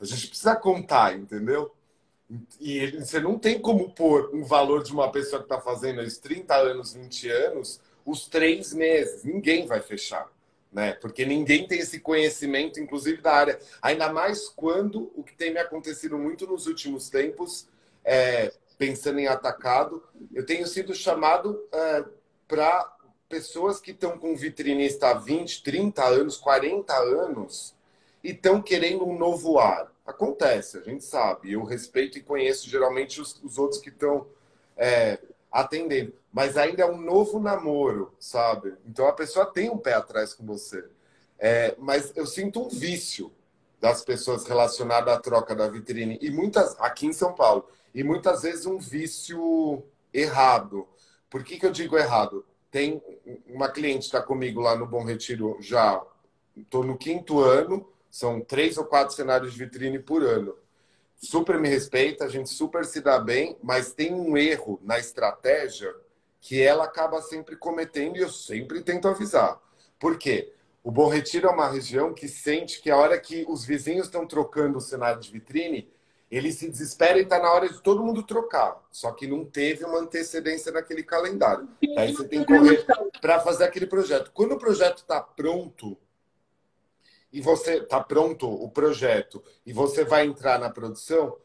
A 0.00 0.04
gente 0.04 0.28
precisa 0.28 0.56
contar, 0.56 1.14
entendeu? 1.14 1.74
E 2.60 2.90
você 2.98 3.20
não 3.20 3.38
tem 3.38 3.60
como 3.60 3.90
pôr 3.90 4.30
um 4.34 4.44
valor 4.44 4.82
de 4.82 4.92
uma 4.92 5.10
pessoa 5.10 5.40
que 5.42 5.46
está 5.46 5.60
fazendo 5.60 6.02
isso 6.02 6.20
30 6.22 6.54
anos, 6.54 6.94
20 6.94 7.28
anos, 7.28 7.80
os 8.04 8.26
três 8.26 8.72
meses. 8.72 9.24
Ninguém 9.24 9.66
vai 9.66 9.80
fechar 9.80 10.30
né? 10.72 10.92
Porque 10.94 11.26
ninguém 11.26 11.66
tem 11.66 11.80
esse 11.80 12.00
conhecimento, 12.00 12.80
inclusive 12.80 13.20
da 13.20 13.32
área. 13.32 13.60
Ainda 13.82 14.10
mais 14.10 14.48
quando 14.48 15.12
o 15.14 15.22
que 15.22 15.34
tem 15.34 15.52
me 15.52 15.60
acontecido 15.60 16.16
muito 16.16 16.46
nos 16.46 16.66
últimos 16.66 17.10
tempos, 17.10 17.68
é, 18.04 18.52
pensando 18.78 19.18
em 19.18 19.26
atacado, 19.26 20.02
eu 20.32 20.46
tenho 20.46 20.66
sido 20.66 20.94
chamado 20.94 21.62
é, 21.70 22.04
para 22.48 22.96
pessoas 23.28 23.80
que 23.80 23.90
estão 23.90 24.18
com 24.18 24.34
vitrinista 24.34 25.10
há 25.10 25.14
20, 25.14 25.62
30 25.62 26.04
anos, 26.04 26.36
40 26.38 26.92
anos 26.94 27.74
e 28.24 28.30
estão 28.30 28.62
querendo 28.62 29.06
um 29.06 29.16
novo 29.16 29.58
ar. 29.58 29.91
Acontece, 30.04 30.78
a 30.78 30.82
gente 30.82 31.04
sabe. 31.04 31.52
Eu 31.52 31.64
respeito 31.64 32.18
e 32.18 32.22
conheço 32.22 32.68
geralmente 32.68 33.20
os, 33.20 33.40
os 33.42 33.58
outros 33.58 33.80
que 33.80 33.88
estão 33.88 34.26
é, 34.76 35.18
atendendo. 35.50 36.12
Mas 36.32 36.56
ainda 36.56 36.82
é 36.82 36.86
um 36.86 37.00
novo 37.00 37.38
namoro, 37.38 38.12
sabe? 38.18 38.74
Então 38.86 39.06
a 39.06 39.12
pessoa 39.12 39.46
tem 39.46 39.70
um 39.70 39.78
pé 39.78 39.94
atrás 39.94 40.34
com 40.34 40.44
você. 40.44 40.84
É, 41.38 41.74
mas 41.78 42.12
eu 42.16 42.26
sinto 42.26 42.62
um 42.62 42.68
vício 42.68 43.32
das 43.80 44.04
pessoas 44.04 44.46
relacionado 44.46 45.08
à 45.08 45.18
troca 45.18 45.54
da 45.54 45.68
vitrine 45.68 46.16
e 46.22 46.30
muitas 46.30 46.78
aqui 46.78 47.06
em 47.06 47.12
São 47.12 47.34
Paulo 47.34 47.68
e 47.92 48.04
muitas 48.04 48.42
vezes 48.42 48.64
um 48.64 48.78
vício 48.78 49.82
errado. 50.14 50.86
Por 51.28 51.42
que, 51.42 51.58
que 51.58 51.66
eu 51.66 51.72
digo 51.72 51.98
errado? 51.98 52.44
Tem 52.70 53.02
uma 53.48 53.68
cliente 53.68 54.06
está 54.06 54.22
comigo 54.22 54.60
lá 54.60 54.76
no 54.76 54.86
Bom 54.86 55.04
Retiro 55.04 55.58
já 55.60 56.00
estou 56.56 56.84
no 56.84 56.96
quinto 56.96 57.40
ano, 57.40 57.86
são 58.12 58.40
três 58.40 58.78
ou 58.78 58.84
quatro 58.84 59.16
cenários 59.16 59.52
de 59.52 59.58
vitrine 59.58 59.98
por 59.98 60.22
ano 60.22 60.54
super 61.22 61.58
me 61.58 61.68
respeita, 61.68 62.24
a 62.24 62.28
gente 62.28 62.50
super 62.50 62.84
se 62.84 63.00
dá 63.00 63.18
bem, 63.18 63.56
mas 63.62 63.92
tem 63.92 64.12
um 64.12 64.36
erro 64.36 64.80
na 64.82 64.98
estratégia 64.98 65.94
que 66.40 66.60
ela 66.60 66.84
acaba 66.84 67.22
sempre 67.22 67.54
cometendo 67.54 68.16
e 68.16 68.20
eu 68.20 68.28
sempre 68.28 68.82
tento 68.82 69.06
avisar. 69.06 69.60
Por 70.00 70.18
quê? 70.18 70.52
O 70.82 70.90
Bom 70.90 71.06
Retiro 71.06 71.46
é 71.46 71.50
uma 71.50 71.70
região 71.70 72.12
que 72.12 72.26
sente 72.26 72.82
que 72.82 72.90
a 72.90 72.96
hora 72.96 73.18
que 73.20 73.46
os 73.48 73.64
vizinhos 73.64 74.06
estão 74.06 74.26
trocando 74.26 74.78
o 74.78 74.80
cenário 74.80 75.20
de 75.20 75.30
vitrine, 75.30 75.88
ele 76.28 76.50
se 76.50 76.68
desespera 76.68 77.18
e 77.18 77.22
está 77.22 77.38
na 77.38 77.52
hora 77.52 77.68
de 77.68 77.80
todo 77.80 78.02
mundo 78.02 78.24
trocar. 78.24 78.82
Só 78.90 79.12
que 79.12 79.28
não 79.28 79.44
teve 79.44 79.84
uma 79.84 80.00
antecedência 80.00 80.72
naquele 80.72 81.04
calendário. 81.04 81.68
Aí 81.96 82.12
você 82.12 82.26
tem 82.26 82.40
que 82.40 82.46
correr 82.46 82.84
para 83.20 83.38
fazer 83.38 83.62
aquele 83.62 83.86
projeto. 83.86 84.32
Quando 84.34 84.52
o 84.52 84.58
projeto 84.58 84.98
está 84.98 85.20
pronto, 85.20 85.96
e 87.32 87.40
você 87.40 87.78
está 87.78 87.98
pronto 88.00 88.46
o 88.48 88.68
projeto 88.70 89.42
e 89.64 89.72
você 89.72 90.04
vai 90.04 90.26
entrar 90.26 90.58
na 90.58 90.68
produção, 90.68 91.36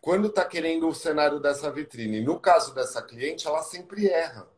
quando 0.00 0.28
está 0.28 0.44
querendo 0.44 0.88
o 0.88 0.94
cenário 0.94 1.40
dessa 1.40 1.70
vitrine, 1.70 2.20
no 2.20 2.38
caso 2.38 2.72
dessa 2.74 3.02
cliente, 3.02 3.46
ela 3.46 3.62
sempre 3.62 4.08
erra. 4.08 4.48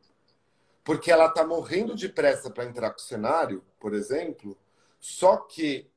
Porque 0.84 1.10
ela 1.10 1.26
está 1.26 1.46
morrendo 1.46 1.94
de 1.94 2.08
pressa 2.08 2.50
para 2.50 2.64
entrar 2.64 2.90
com 2.90 2.98
o 2.98 3.02
cenário, 3.02 3.64
por 3.78 3.94
exemplo, 3.94 4.56
só 4.98 5.36
que 5.36 5.90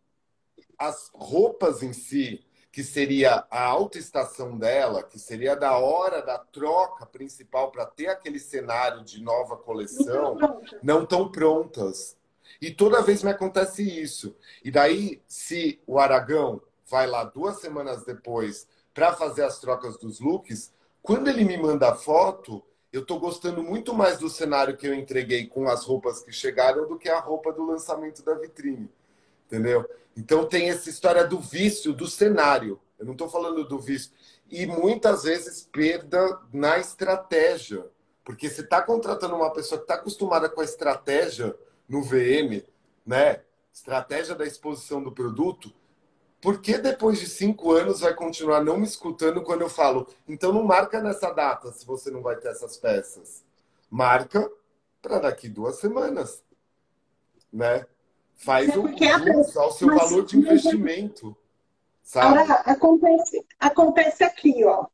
as 0.77 1.09
roupas 1.13 1.83
em 1.83 1.93
si, 1.93 2.45
que 2.71 2.83
seria 2.83 3.45
a 3.51 3.63
autoestação 3.65 4.57
dela, 4.57 5.03
que 5.03 5.19
seria 5.19 5.55
da 5.55 5.77
hora 5.77 6.21
da 6.21 6.37
troca 6.39 7.05
principal 7.05 7.71
para 7.71 7.85
ter 7.85 8.07
aquele 8.07 8.39
cenário 8.39 9.03
de 9.03 9.21
nova 9.21 9.57
coleção, 9.57 10.37
não 10.81 11.03
estão 11.03 11.29
prontas. 11.31 12.17
E 12.61 12.71
toda 12.71 13.01
vez 13.01 13.23
me 13.23 13.31
acontece 13.31 13.83
isso. 13.83 14.35
E 14.63 14.71
daí, 14.71 15.21
se 15.27 15.81
o 15.85 15.99
Aragão 15.99 16.61
vai 16.85 17.07
lá 17.07 17.23
duas 17.23 17.59
semanas 17.59 18.03
depois 18.03 18.67
para 18.93 19.13
fazer 19.13 19.43
as 19.43 19.59
trocas 19.59 19.97
dos 19.97 20.19
looks, 20.19 20.71
quando 21.01 21.27
ele 21.27 21.43
me 21.43 21.57
manda 21.57 21.89
a 21.89 21.95
foto, 21.95 22.63
eu 22.91 23.01
estou 23.01 23.19
gostando 23.19 23.63
muito 23.63 23.93
mais 23.93 24.19
do 24.19 24.29
cenário 24.29 24.77
que 24.77 24.87
eu 24.87 24.93
entreguei 24.93 25.47
com 25.47 25.67
as 25.67 25.83
roupas 25.83 26.21
que 26.21 26.31
chegaram 26.31 26.87
do 26.87 26.97
que 26.97 27.09
a 27.09 27.19
roupa 27.19 27.51
do 27.51 27.65
lançamento 27.65 28.23
da 28.23 28.35
vitrine. 28.35 28.89
Entendeu? 29.47 29.89
Então 30.15 30.45
tem 30.45 30.69
essa 30.69 30.89
história 30.89 31.25
do 31.25 31.39
vício 31.39 31.91
do 31.91 32.07
cenário. 32.07 32.79
Eu 32.97 33.05
não 33.05 33.13
estou 33.13 33.27
falando 33.27 33.67
do 33.67 33.79
vício. 33.79 34.11
E 34.49 34.65
muitas 34.65 35.23
vezes 35.23 35.67
perda 35.71 36.39
na 36.53 36.77
estratégia. 36.77 37.85
Porque 38.23 38.49
você 38.49 38.61
está 38.61 38.81
contratando 38.81 39.35
uma 39.35 39.51
pessoa 39.51 39.79
que 39.79 39.85
está 39.85 39.95
acostumada 39.95 40.47
com 40.47 40.61
a 40.61 40.63
estratégia 40.63 41.55
no 41.87 42.01
VM, 42.01 42.63
né? 43.05 43.41
Estratégia 43.73 44.35
da 44.35 44.45
exposição 44.45 45.01
do 45.03 45.11
produto. 45.11 45.73
Por 46.41 46.61
que 46.61 46.77
depois 46.77 47.19
de 47.19 47.27
cinco 47.27 47.71
anos 47.71 48.01
vai 48.01 48.13
continuar 48.13 48.63
não 48.63 48.77
me 48.77 48.85
escutando 48.85 49.41
quando 49.41 49.61
eu 49.61 49.69
falo? 49.69 50.07
Então 50.27 50.51
não 50.51 50.63
marca 50.63 51.01
nessa 51.01 51.31
data 51.31 51.71
se 51.71 51.85
você 51.85 52.11
não 52.11 52.21
vai 52.21 52.35
ter 52.35 52.49
essas 52.49 52.77
peças. 52.77 53.43
Marca 53.89 54.51
para 55.01 55.19
daqui 55.19 55.47
duas 55.47 55.77
semanas, 55.79 56.43
né? 57.51 57.85
Faz 58.35 58.69
é 58.69 58.77
o 58.77 58.87
jus 58.87 59.57
ao 59.57 59.71
seu 59.71 59.87
valor 59.95 60.25
de 60.25 60.37
investimento. 60.37 61.35
Sabe? 62.03 62.39
Agora, 62.39 62.61
acontece, 62.65 63.45
acontece 63.59 64.23
aqui, 64.23 64.65
ó. 64.65 64.87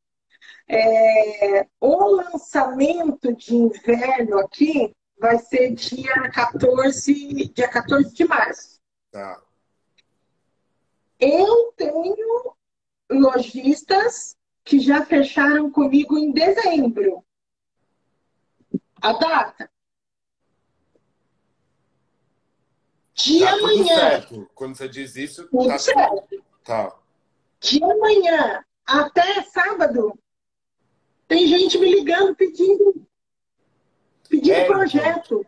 É, 0.68 1.66
o 1.82 2.16
lançamento 2.16 3.36
de 3.36 3.56
inverno 3.56 4.38
aqui 4.38 4.96
vai 5.20 5.38
ser 5.38 5.74
dia 5.74 6.32
14, 6.32 7.50
dia 7.50 7.68
14 7.68 8.14
de 8.14 8.26
março. 8.26 8.80
Tá. 9.12 9.42
Eu 11.20 11.74
tenho 11.76 12.56
lojistas 13.12 14.38
que 14.64 14.80
já 14.80 15.06
fecharam 15.06 15.70
comigo 15.70 16.18
em 16.18 16.32
dezembro. 16.32 17.26
A 19.02 19.14
data. 19.14 19.70
De 23.14 23.40
tá 23.40 23.52
amanhã. 23.52 23.86
Certo. 23.86 24.50
Quando 24.56 24.76
você 24.76 24.88
diz 24.88 25.16
isso, 25.18 25.48
tudo 25.50 25.68
tá 25.68 25.78
certo. 25.78 26.46
Tá. 26.64 26.98
De 27.60 27.84
amanhã 27.84 28.64
até 28.86 29.44
sábado, 29.44 30.18
tem 31.28 31.46
gente 31.48 31.78
me 31.78 31.94
ligando 31.94 32.36
pedindo 32.36 33.09
Pedir 34.30 34.52
é, 34.52 34.66
projeto. 34.66 35.46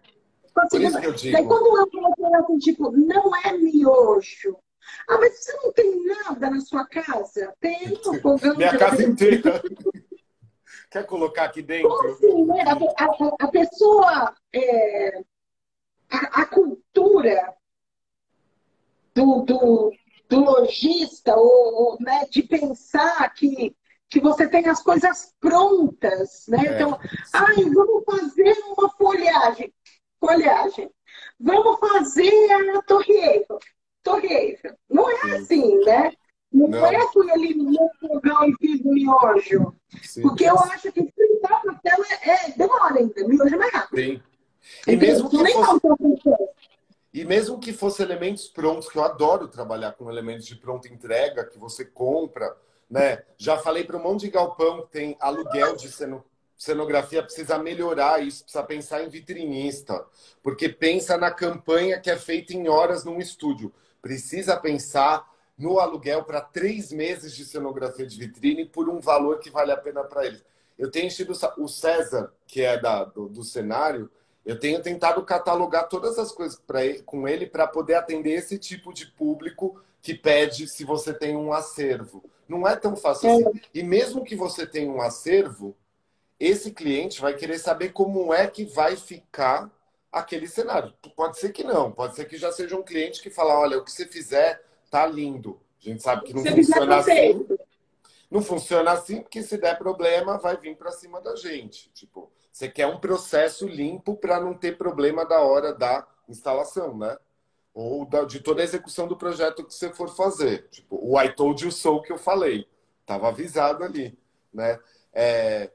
Então, 0.51 0.67
por 0.69 1.03
eu 1.03 1.13
digo. 1.13 1.33
Daí 1.33 1.45
quando 1.45 1.77
eu 1.77 1.89
falo 1.89 2.35
assim, 2.35 2.57
tipo, 2.57 2.91
não 2.91 3.35
é 3.35 3.53
miojo. 3.53 4.57
Ah, 5.07 5.17
mas 5.17 5.37
você 5.37 5.57
não 5.57 5.71
tem 5.71 6.05
nada 6.05 6.49
na 6.49 6.59
sua 6.61 6.85
casa? 6.85 7.53
Tem 7.59 7.93
um 8.05 8.19
fogão. 8.19 8.55
Minha 8.57 8.77
casa 8.77 9.03
inteira. 9.03 9.61
Quer 10.89 11.05
colocar 11.05 11.45
aqui 11.45 11.61
dentro? 11.61 11.87
Como 11.87 12.09
assim, 12.09 12.45
né? 12.45 12.63
a, 12.67 13.05
a, 13.05 13.35
a 13.39 13.47
pessoa, 13.47 14.35
é, 14.53 15.23
a, 16.09 16.41
a, 16.41 16.45
cultura 16.45 17.53
do, 19.15 19.41
do, 19.43 19.93
do 20.27 20.39
lojista, 20.43 21.33
ou, 21.37 21.97
né, 22.01 22.25
de 22.29 22.43
pensar 22.43 23.33
que 23.33 23.73
que 24.11 24.19
você 24.19 24.45
tem 24.45 24.67
as 24.67 24.83
coisas 24.83 25.33
prontas, 25.39 26.45
né? 26.49 26.57
É. 26.67 26.75
Então, 26.75 26.99
ai, 27.33 27.63
vamos 27.73 28.03
fazer 28.03 28.53
uma 28.67 28.70
folhagem. 29.41 29.73
Folhagem. 30.19 30.91
Vamos 31.39 31.79
fazer 31.79 32.51
a 32.51 32.81
Torre 32.83 33.13
Eiffel. 33.13 33.59
Torre 34.03 34.27
Eiffel. 34.27 34.75
Não 34.89 35.09
é 35.09 35.15
Sim. 35.17 35.31
assim, 35.31 35.85
né? 35.85 36.13
Não, 36.51 36.67
não. 36.67 36.85
é 36.85 37.07
fui 37.07 37.31
ali 37.31 37.53
no 37.55 37.89
fogão 37.99 38.45
e 38.45 38.55
fiz 38.59 38.81
miojo. 38.83 39.73
Sim. 40.03 40.21
Porque 40.21 40.43
eu 40.43 40.57
acho 40.57 40.91
que 40.91 41.11
fritar 41.11 41.65
na 41.65 41.75
tela 41.75 42.05
é, 42.23 42.51
demora 42.51 42.99
ainda. 42.99 43.27
Miojo 43.27 43.55
é 43.55 43.57
mais 43.57 43.73
rápido. 43.73 44.01
Sim. 44.01 44.21
E 44.87 44.95
mesmo 44.95 45.29
que 45.29 45.37
fosse... 45.37 45.81
E 47.13 47.25
mesmo 47.25 47.59
que 47.59 47.73
fosse 47.73 48.01
elementos 48.01 48.47
prontos, 48.47 48.87
que 48.87 48.97
eu 48.97 49.03
adoro 49.03 49.47
trabalhar 49.47 49.91
com 49.93 50.09
elementos 50.09 50.45
de 50.45 50.55
pronta 50.55 50.87
entrega, 50.87 51.43
que 51.43 51.59
você 51.59 51.83
compra, 51.83 52.55
né? 52.89 53.23
Já 53.37 53.57
falei 53.57 53.83
para 53.83 53.97
um 53.97 54.03
monte 54.03 54.21
de 54.21 54.29
galpão 54.29 54.83
que 54.83 54.91
tem 54.91 55.17
aluguel 55.19 55.75
de 55.75 55.89
cenografia, 56.61 57.23
precisa 57.23 57.57
melhorar 57.57 58.23
isso, 58.23 58.43
precisa 58.43 58.63
pensar 58.63 59.03
em 59.03 59.09
vitrinista, 59.09 60.05
porque 60.43 60.69
pensa 60.69 61.17
na 61.17 61.31
campanha 61.31 61.99
que 61.99 62.07
é 62.07 62.15
feita 62.15 62.53
em 62.53 62.69
horas 62.69 63.03
num 63.03 63.17
estúdio. 63.17 63.73
Precisa 63.99 64.55
pensar 64.55 65.27
no 65.57 65.79
aluguel 65.79 66.23
para 66.23 66.39
três 66.39 66.91
meses 66.91 67.35
de 67.35 67.45
cenografia 67.45 68.05
de 68.05 68.15
vitrine 68.15 68.63
por 68.63 68.89
um 68.89 68.99
valor 68.99 69.39
que 69.39 69.49
vale 69.49 69.71
a 69.71 69.77
pena 69.77 70.03
para 70.03 70.27
eles. 70.27 70.45
Eu 70.77 70.91
tenho 70.91 71.07
enchido 71.07 71.33
o 71.57 71.67
César, 71.67 72.31
que 72.45 72.61
é 72.61 72.79
da, 72.79 73.05
do, 73.05 73.27
do 73.27 73.43
cenário, 73.43 74.07
eu 74.45 74.59
tenho 74.59 74.83
tentado 74.83 75.23
catalogar 75.23 75.89
todas 75.89 76.19
as 76.19 76.31
coisas 76.31 76.59
pra 76.59 76.85
ele, 76.85 77.01
com 77.01 77.27
ele 77.27 77.47
para 77.47 77.65
poder 77.65 77.95
atender 77.95 78.33
esse 78.33 78.59
tipo 78.59 78.93
de 78.93 79.07
público 79.07 79.81
que 79.99 80.13
pede 80.13 80.67
se 80.67 80.85
você 80.85 81.11
tem 81.11 81.35
um 81.35 81.53
acervo. 81.53 82.23
Não 82.47 82.67
é 82.67 82.75
tão 82.75 82.95
fácil 82.95 83.29
é. 83.29 83.33
assim. 83.33 83.61
E 83.73 83.81
mesmo 83.81 84.23
que 84.23 84.35
você 84.35 84.67
tenha 84.67 84.91
um 84.91 85.01
acervo, 85.01 85.75
esse 86.41 86.71
cliente 86.71 87.21
vai 87.21 87.35
querer 87.35 87.59
saber 87.59 87.89
como 87.89 88.33
é 88.33 88.47
que 88.47 88.65
vai 88.65 88.95
ficar 88.95 89.69
aquele 90.11 90.47
cenário. 90.47 90.91
Pode 91.15 91.39
ser 91.39 91.51
que 91.51 91.63
não, 91.63 91.91
pode 91.91 92.15
ser 92.15 92.25
que 92.25 92.35
já 92.35 92.51
seja 92.51 92.75
um 92.75 92.81
cliente 92.81 93.21
que 93.21 93.29
fala, 93.29 93.59
olha, 93.59 93.77
o 93.77 93.83
que 93.83 93.91
você 93.91 94.07
fizer 94.07 94.59
tá 94.89 95.05
lindo. 95.05 95.61
A 95.79 95.89
gente 95.89 96.01
sabe 96.01 96.23
que 96.23 96.33
não 96.33 96.41
você 96.41 96.51
funciona 96.51 96.97
assim. 96.97 97.47
Não 98.31 98.41
funciona 98.41 98.91
assim, 98.91 99.21
porque 99.21 99.43
se 99.43 99.55
der 99.55 99.77
problema, 99.77 100.39
vai 100.39 100.57
vir 100.57 100.75
para 100.75 100.91
cima 100.91 101.21
da 101.21 101.35
gente. 101.35 101.91
Tipo, 101.93 102.31
você 102.51 102.67
quer 102.67 102.87
um 102.87 102.99
processo 102.99 103.67
limpo 103.67 104.15
para 104.15 104.39
não 104.39 104.55
ter 104.55 104.77
problema 104.77 105.23
da 105.23 105.41
hora 105.41 105.73
da 105.73 106.07
instalação, 106.27 106.97
né? 106.97 107.17
Ou 107.71 108.03
da, 108.03 108.23
de 108.23 108.39
toda 108.39 108.61
a 108.61 108.63
execução 108.63 109.07
do 109.07 109.15
projeto 109.15 109.63
que 109.63 109.73
você 109.73 109.93
for 109.93 110.09
fazer. 110.09 110.67
Tipo, 110.69 110.97
o 111.01 111.21
I 111.21 111.33
told 111.35 111.63
you 111.63 111.71
so 111.71 112.01
que 112.01 112.11
eu 112.11 112.17
falei. 112.17 112.67
Tava 113.05 113.27
avisado 113.27 113.83
ali, 113.83 114.17
né? 114.51 114.79
É, 115.13 115.69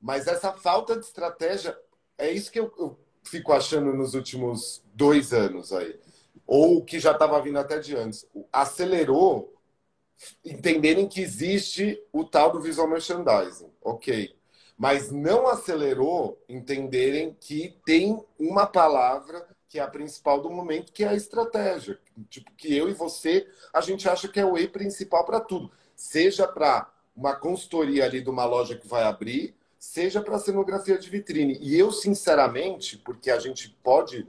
mas 0.00 0.26
essa 0.26 0.52
falta 0.52 0.98
de 0.98 1.04
estratégia, 1.04 1.78
é 2.16 2.30
isso 2.30 2.50
que 2.50 2.58
eu, 2.58 2.72
eu 2.78 2.98
fico 3.22 3.52
achando 3.52 3.92
nos 3.92 4.14
últimos 4.14 4.82
dois 4.94 5.32
anos 5.32 5.72
aí. 5.72 5.98
Ou 6.46 6.84
que 6.84 6.98
já 6.98 7.12
estava 7.12 7.40
vindo 7.40 7.58
até 7.58 7.78
de 7.78 7.96
antes. 7.96 8.26
Acelerou 8.52 9.54
entenderem 10.44 11.08
que 11.08 11.20
existe 11.20 12.02
o 12.12 12.24
tal 12.24 12.52
do 12.52 12.60
visual 12.60 12.88
merchandising, 12.88 13.70
ok. 13.80 14.34
Mas 14.76 15.10
não 15.10 15.46
acelerou 15.46 16.42
entenderem 16.48 17.36
que 17.38 17.78
tem 17.84 18.24
uma 18.38 18.66
palavra 18.66 19.46
que 19.68 19.78
é 19.78 19.82
a 19.82 19.86
principal 19.86 20.42
do 20.42 20.50
momento, 20.50 20.92
que 20.92 21.04
é 21.04 21.08
a 21.08 21.14
estratégia. 21.14 21.98
Tipo, 22.28 22.50
que 22.56 22.76
eu 22.76 22.88
e 22.88 22.92
você, 22.92 23.46
a 23.72 23.80
gente 23.80 24.08
acha 24.08 24.26
que 24.26 24.40
é 24.40 24.44
o 24.44 24.58
E 24.58 24.66
principal 24.66 25.24
para 25.24 25.38
tudo. 25.38 25.70
Seja 25.94 26.48
para 26.48 26.90
uma 27.14 27.36
consultoria 27.36 28.04
ali 28.04 28.20
de 28.20 28.28
uma 28.28 28.44
loja 28.44 28.76
que 28.76 28.88
vai 28.88 29.04
abrir, 29.04 29.54
seja 29.80 30.20
para 30.20 30.38
cenografia 30.38 30.98
de 30.98 31.08
vitrine. 31.08 31.58
E 31.58 31.76
eu, 31.76 31.90
sinceramente, 31.90 32.98
porque 32.98 33.30
a 33.30 33.38
gente 33.38 33.70
pode 33.82 34.28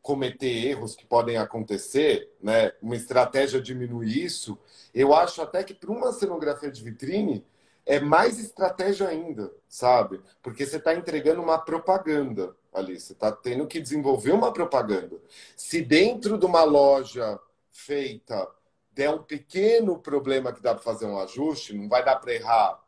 cometer 0.00 0.68
erros 0.68 0.96
que 0.96 1.04
podem 1.04 1.36
acontecer, 1.36 2.32
né? 2.40 2.72
Uma 2.80 2.96
estratégia 2.96 3.60
diminuir 3.60 4.24
isso. 4.24 4.58
Eu 4.94 5.14
acho 5.14 5.42
até 5.42 5.62
que 5.62 5.74
para 5.74 5.92
uma 5.92 6.12
cenografia 6.12 6.70
de 6.70 6.82
vitrine 6.82 7.44
é 7.84 8.00
mais 8.00 8.38
estratégia 8.38 9.06
ainda, 9.06 9.52
sabe? 9.68 10.20
Porque 10.42 10.64
você 10.64 10.78
está 10.78 10.94
entregando 10.94 11.42
uma 11.42 11.58
propaganda 11.58 12.56
ali, 12.72 12.98
você 12.98 13.12
está 13.12 13.30
tendo 13.30 13.66
que 13.66 13.80
desenvolver 13.80 14.32
uma 14.32 14.50
propaganda. 14.52 15.18
Se 15.54 15.82
dentro 15.82 16.38
de 16.38 16.46
uma 16.46 16.64
loja 16.64 17.38
feita 17.70 18.48
der 18.92 19.10
um 19.10 19.22
pequeno 19.22 19.98
problema 19.98 20.54
que 20.54 20.62
dá 20.62 20.74
para 20.74 20.82
fazer 20.82 21.04
um 21.04 21.18
ajuste, 21.18 21.74
não 21.74 21.86
vai 21.86 22.02
dar 22.02 22.16
para 22.16 22.32
errar 22.32 22.85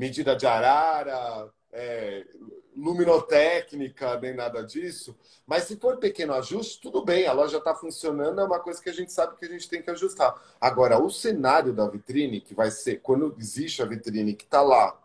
medida 0.00 0.34
de 0.34 0.46
arara, 0.46 1.52
é, 1.70 2.24
luminotécnica, 2.74 4.18
nem 4.18 4.34
nada 4.34 4.62
disso. 4.62 5.14
Mas 5.46 5.64
se 5.64 5.76
for 5.76 5.98
pequeno 5.98 6.32
ajuste, 6.32 6.80
tudo 6.80 7.04
bem, 7.04 7.26
a 7.26 7.34
loja 7.34 7.58
está 7.58 7.74
funcionando, 7.74 8.40
é 8.40 8.44
uma 8.44 8.60
coisa 8.60 8.82
que 8.82 8.88
a 8.88 8.94
gente 8.94 9.12
sabe 9.12 9.36
que 9.36 9.44
a 9.44 9.48
gente 9.48 9.68
tem 9.68 9.82
que 9.82 9.90
ajustar. 9.90 10.34
Agora, 10.58 10.98
o 10.98 11.10
cenário 11.10 11.74
da 11.74 11.86
vitrine, 11.86 12.40
que 12.40 12.54
vai 12.54 12.70
ser, 12.70 13.02
quando 13.02 13.36
existe 13.38 13.82
a 13.82 13.84
vitrine 13.84 14.34
que 14.34 14.44
está 14.44 14.62
lá, 14.62 14.98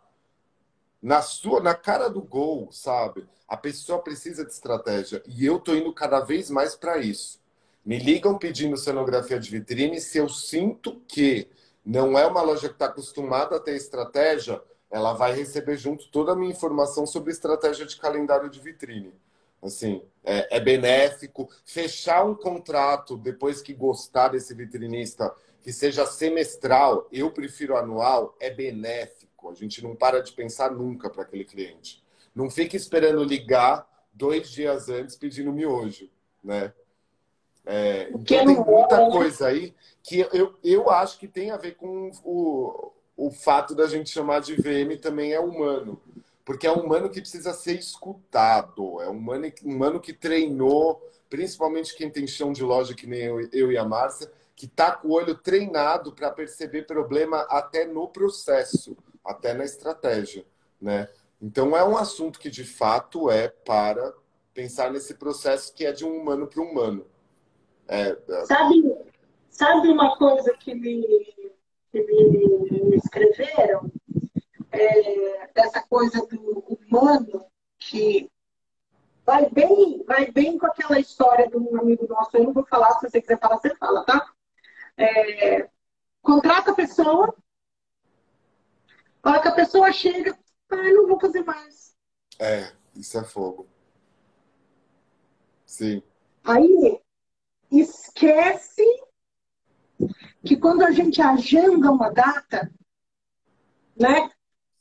na 1.03 1.21
sua, 1.21 1.59
na 1.59 1.75
cara 1.75 2.07
do 2.07 2.21
gol, 2.21 2.69
sabe? 2.71 3.27
A 3.49 3.57
pessoa 3.57 3.99
precisa 3.99 4.45
de 4.45 4.53
estratégia. 4.53 5.21
E 5.27 5.45
eu 5.45 5.59
tô 5.59 5.75
indo 5.75 5.93
cada 5.93 6.21
vez 6.21 6.49
mais 6.49 6.73
para 6.73 6.99
isso. 6.99 7.41
Me 7.85 7.99
ligam 7.99 8.37
pedindo 8.37 8.77
cenografia 8.77 9.37
de 9.37 9.51
vitrine 9.51 9.99
se 9.99 10.17
eu 10.19 10.29
sinto 10.29 11.01
que 11.05 11.49
não 11.85 12.17
é 12.17 12.25
uma 12.25 12.41
loja 12.41 12.69
que 12.69 12.75
está 12.75 12.85
acostumada 12.85 13.57
a 13.57 13.59
ter 13.59 13.75
estratégia, 13.75 14.61
ela 14.89 15.13
vai 15.13 15.33
receber 15.33 15.77
junto 15.77 16.07
toda 16.09 16.31
a 16.31 16.35
minha 16.35 16.51
informação 16.51 17.05
sobre 17.05 17.31
estratégia 17.31 17.85
de 17.85 17.97
calendário 17.97 18.49
de 18.49 18.59
vitrine. 18.59 19.13
Assim, 19.61 20.03
é, 20.23 20.57
é 20.57 20.59
benéfico. 20.59 21.49
Fechar 21.65 22.23
um 22.23 22.35
contrato 22.35 23.17
depois 23.17 23.61
que 23.61 23.73
gostar 23.73 24.29
desse 24.29 24.53
vitrinista, 24.53 25.33
que 25.61 25.73
seja 25.73 26.05
semestral, 26.05 27.07
eu 27.11 27.31
prefiro 27.31 27.75
anual, 27.75 28.35
é 28.39 28.49
benéfico. 28.49 29.49
A 29.49 29.53
gente 29.53 29.83
não 29.83 29.95
para 29.95 30.21
de 30.21 30.31
pensar 30.31 30.71
nunca 30.71 31.09
para 31.09 31.23
aquele 31.23 31.43
cliente. 31.43 32.03
Não 32.33 32.49
fique 32.49 32.77
esperando 32.77 33.23
ligar 33.23 33.87
dois 34.13 34.49
dias 34.49 34.89
antes 34.89 35.15
pedindo 35.15 35.51
miojo, 35.51 36.09
né? 36.43 36.73
É, 37.65 38.09
então 38.09 38.23
tem 38.23 38.45
muita 38.45 39.09
coisa 39.09 39.47
aí 39.47 39.73
que 40.03 40.19
eu, 40.31 40.55
eu 40.63 40.89
acho 40.91 41.17
que 41.17 41.27
tem 41.27 41.49
a 41.49 41.57
ver 41.57 41.75
com 41.75 42.11
o, 42.23 42.91
o 43.17 43.31
fato 43.31 43.73
da 43.73 43.87
gente 43.87 44.09
chamar 44.09 44.41
de 44.41 44.55
VM 44.55 44.99
também 45.01 45.33
é 45.33 45.39
humano. 45.39 46.01
Porque 46.43 46.67
é 46.67 46.71
um 46.71 46.81
humano 46.81 47.09
que 47.09 47.21
precisa 47.21 47.53
ser 47.53 47.79
escutado. 47.79 49.01
É 49.01 49.09
um 49.09 49.17
humano, 49.17 49.51
humano 49.63 49.99
que 49.99 50.13
treinou, 50.13 51.01
principalmente 51.29 51.95
quem 51.95 52.09
tem 52.09 52.27
chão 52.27 52.51
de 52.51 52.63
loja, 52.63 52.93
que 52.93 53.07
nem 53.07 53.21
eu, 53.21 53.49
eu 53.51 53.71
e 53.71 53.77
a 53.77 53.85
Márcia, 53.85 54.31
que 54.55 54.65
está 54.65 54.91
com 54.91 55.07
o 55.07 55.11
olho 55.13 55.35
treinado 55.35 56.13
para 56.13 56.31
perceber 56.31 56.83
problema 56.83 57.41
até 57.49 57.85
no 57.85 58.07
processo, 58.07 58.95
até 59.23 59.53
na 59.53 59.65
estratégia. 59.65 60.45
Né? 60.79 61.09
Então, 61.41 61.75
é 61.75 61.83
um 61.83 61.97
assunto 61.97 62.39
que, 62.39 62.49
de 62.49 62.63
fato, 62.63 63.29
é 63.29 63.47
para 63.47 64.13
pensar 64.53 64.91
nesse 64.91 65.15
processo 65.15 65.73
que 65.73 65.85
é 65.85 65.91
de 65.91 66.05
um 66.05 66.15
humano 66.15 66.47
para 66.47 66.61
um 66.61 66.71
humano. 66.71 67.05
É, 67.87 68.17
é... 68.27 68.45
Sabe, 68.45 68.95
sabe 69.49 69.87
uma 69.89 70.15
coisa 70.15 70.53
que 70.59 70.73
me 70.75 71.44
que 71.95 72.03
me, 72.03 72.89
me 72.89 72.97
escreveram, 72.97 73.89
é, 74.71 75.47
dessa 75.53 75.81
coisa 75.83 76.25
do 76.25 76.59
humano 76.67 77.45
que 77.77 78.29
vai 79.25 79.49
bem, 79.49 80.03
vai 80.03 80.29
bem 80.29 80.57
com 80.57 80.65
aquela 80.65 80.99
história 80.99 81.47
de 81.47 81.55
um 81.55 81.79
amigo 81.79 82.05
nosso. 82.07 82.35
Eu 82.35 82.43
não 82.43 82.53
vou 82.53 82.65
falar, 82.65 82.91
se 82.99 83.09
você 83.09 83.21
quiser 83.21 83.39
falar, 83.39 83.57
você 83.57 83.73
fala, 83.75 84.03
tá? 84.03 84.33
É, 84.97 85.69
contrata 86.21 86.71
a 86.71 86.75
pessoa, 86.75 87.33
a 89.23 89.29
hora 89.29 89.41
que 89.41 89.47
a 89.47 89.55
pessoa 89.55 89.91
chega, 89.93 90.37
ah, 90.69 90.75
não 90.75 91.07
vou 91.07 91.19
fazer 91.19 91.43
mais. 91.43 91.95
É, 92.39 92.73
isso 92.93 93.17
é 93.17 93.23
fogo. 93.23 93.67
Sim. 95.65 96.03
Aí 96.43 97.01
esquece 97.71 98.83
que 100.45 100.55
quando 100.55 100.83
a 100.83 100.91
gente 100.91 101.21
agenda 101.21 101.91
uma 101.91 102.09
data, 102.11 102.71
né? 103.97 104.29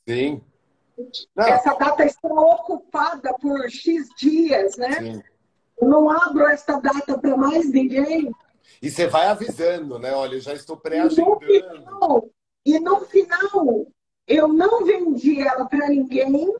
Sim. 0.07 0.41
Não. 1.35 1.45
Essa 1.45 1.73
data 1.73 2.05
está 2.05 2.29
ocupada 2.29 3.33
por 3.39 3.69
X 3.69 4.07
dias, 4.17 4.77
né? 4.77 5.01
Sim. 5.01 5.23
Eu 5.81 5.89
não 5.89 6.09
abro 6.09 6.47
esta 6.47 6.79
data 6.79 7.17
para 7.17 7.35
mais 7.35 7.69
ninguém. 7.69 8.31
E 8.81 8.89
você 8.89 9.07
vai 9.07 9.27
avisando, 9.27 9.99
né? 9.99 10.13
Olha, 10.13 10.35
eu 10.35 10.39
já 10.39 10.53
estou 10.53 10.77
pré-agendando. 10.77 12.31
E 12.65 12.79
no 12.79 13.01
final, 13.01 13.87
eu 14.27 14.47
não 14.47 14.85
vendi 14.85 15.41
ela 15.41 15.65
para 15.65 15.89
ninguém 15.89 16.53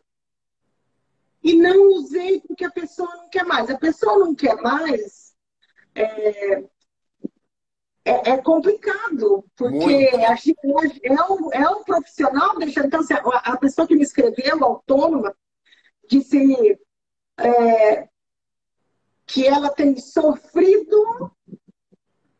e 1.41 1.55
não 1.55 1.93
usei 1.93 2.41
porque 2.41 2.65
a 2.65 2.71
pessoa 2.71 3.15
não 3.15 3.29
quer 3.29 3.45
mais. 3.45 3.69
A 3.69 3.77
pessoa 3.77 4.17
não 4.17 4.35
quer 4.35 4.55
mais, 4.55 5.33
é, 5.93 6.63
é, 8.05 8.31
é 8.31 8.37
complicado, 8.37 9.43
porque 9.55 10.11
a 10.27 10.35
gente 10.35 10.55
é 11.03 11.23
um, 11.23 11.51
é 11.51 11.69
um 11.69 11.83
profissional, 11.83 12.57
deixa, 12.59 12.85
então, 12.85 13.01
a 13.23 13.57
pessoa 13.57 13.87
que 13.87 13.95
me 13.95 14.03
escreveu, 14.03 14.63
autônoma, 14.63 15.35
disse 16.07 16.79
é, 17.39 18.07
que 19.25 19.47
ela 19.47 19.69
tem 19.69 19.97
sofrido 19.97 21.31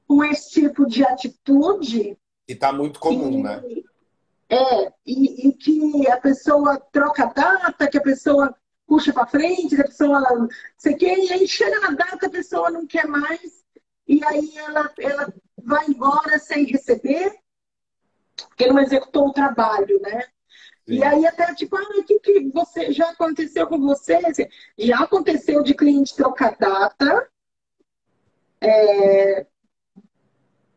com 0.08 0.23
esse 0.23 0.62
tipo 0.62 0.86
de 0.86 1.04
atitude. 1.04 2.15
E 2.47 2.54
está 2.54 2.71
muito 2.71 2.99
comum, 2.99 3.41
né? 3.41 3.63
É, 4.47 4.93
e, 5.04 5.47
e, 5.47 5.54
que 5.54 6.08
a 6.08 6.17
pessoa 6.17 6.80
troca 6.91 7.25
data, 7.25 7.88
que 7.88 7.97
a 7.97 8.01
pessoa 8.01 8.56
puxa 8.86 9.12
para 9.12 9.25
frente, 9.25 9.75
que 9.75 9.82
a 9.82 9.86
pessoa 9.86 10.47
sei 10.78 10.93
que, 10.93 11.08
e 11.08 11.34
aí 11.34 11.47
chega 11.47 11.80
na 11.80 11.89
data, 11.89 12.28
a 12.28 12.30
pessoa 12.30 12.69
não 12.69 12.86
quer 12.86 13.08
mais 13.08 13.65
e 14.08 14.23
aí 14.23 14.58
ela, 14.58 14.91
ela 14.99 15.34
vai 15.65 15.88
embora 15.88 16.38
sem 16.38 16.65
receber, 16.65 17.34
porque 18.36 18.67
não 18.67 18.80
executou 18.80 19.28
o 19.28 19.34
trabalho, 19.34 19.99
né? 20.01 20.21
Sim. 20.88 20.95
E 20.97 21.04
aí 21.04 21.25
até 21.25 21.54
tipo, 21.56 21.75
ah, 21.75 21.82
o 21.82 22.04
que, 22.04 22.19
que 22.19 22.49
você 22.51 22.91
já 22.91 23.10
aconteceu 23.10 23.65
com 23.67 23.80
você? 23.80 24.19
Já 24.78 24.99
aconteceu 24.99 25.63
de 25.63 25.73
cliente 25.73 26.15
trocar 26.15 26.56
data, 26.56 27.28
é, 28.62 29.47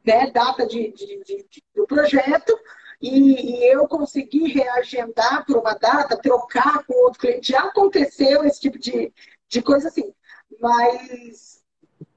né, 0.05 0.31
data 0.31 0.67
de, 0.67 0.91
de, 0.93 1.23
de, 1.23 1.47
do 1.75 1.87
projeto, 1.87 2.59
e, 3.01 3.61
e, 3.61 3.73
eu 3.73 3.87
consegui 3.87 4.49
reagendar 4.49 5.45
por 5.47 5.59
uma 5.59 5.75
data, 5.75 6.21
trocar 6.21 6.85
com 6.85 6.95
outro 7.05 7.21
cliente. 7.21 7.53
Já 7.53 7.65
aconteceu 7.65 8.45
esse 8.45 8.61
tipo 8.61 8.79
de, 8.79 9.13
de 9.49 9.63
coisa 9.63 9.89
assim, 9.89 10.13
mas 10.59 11.58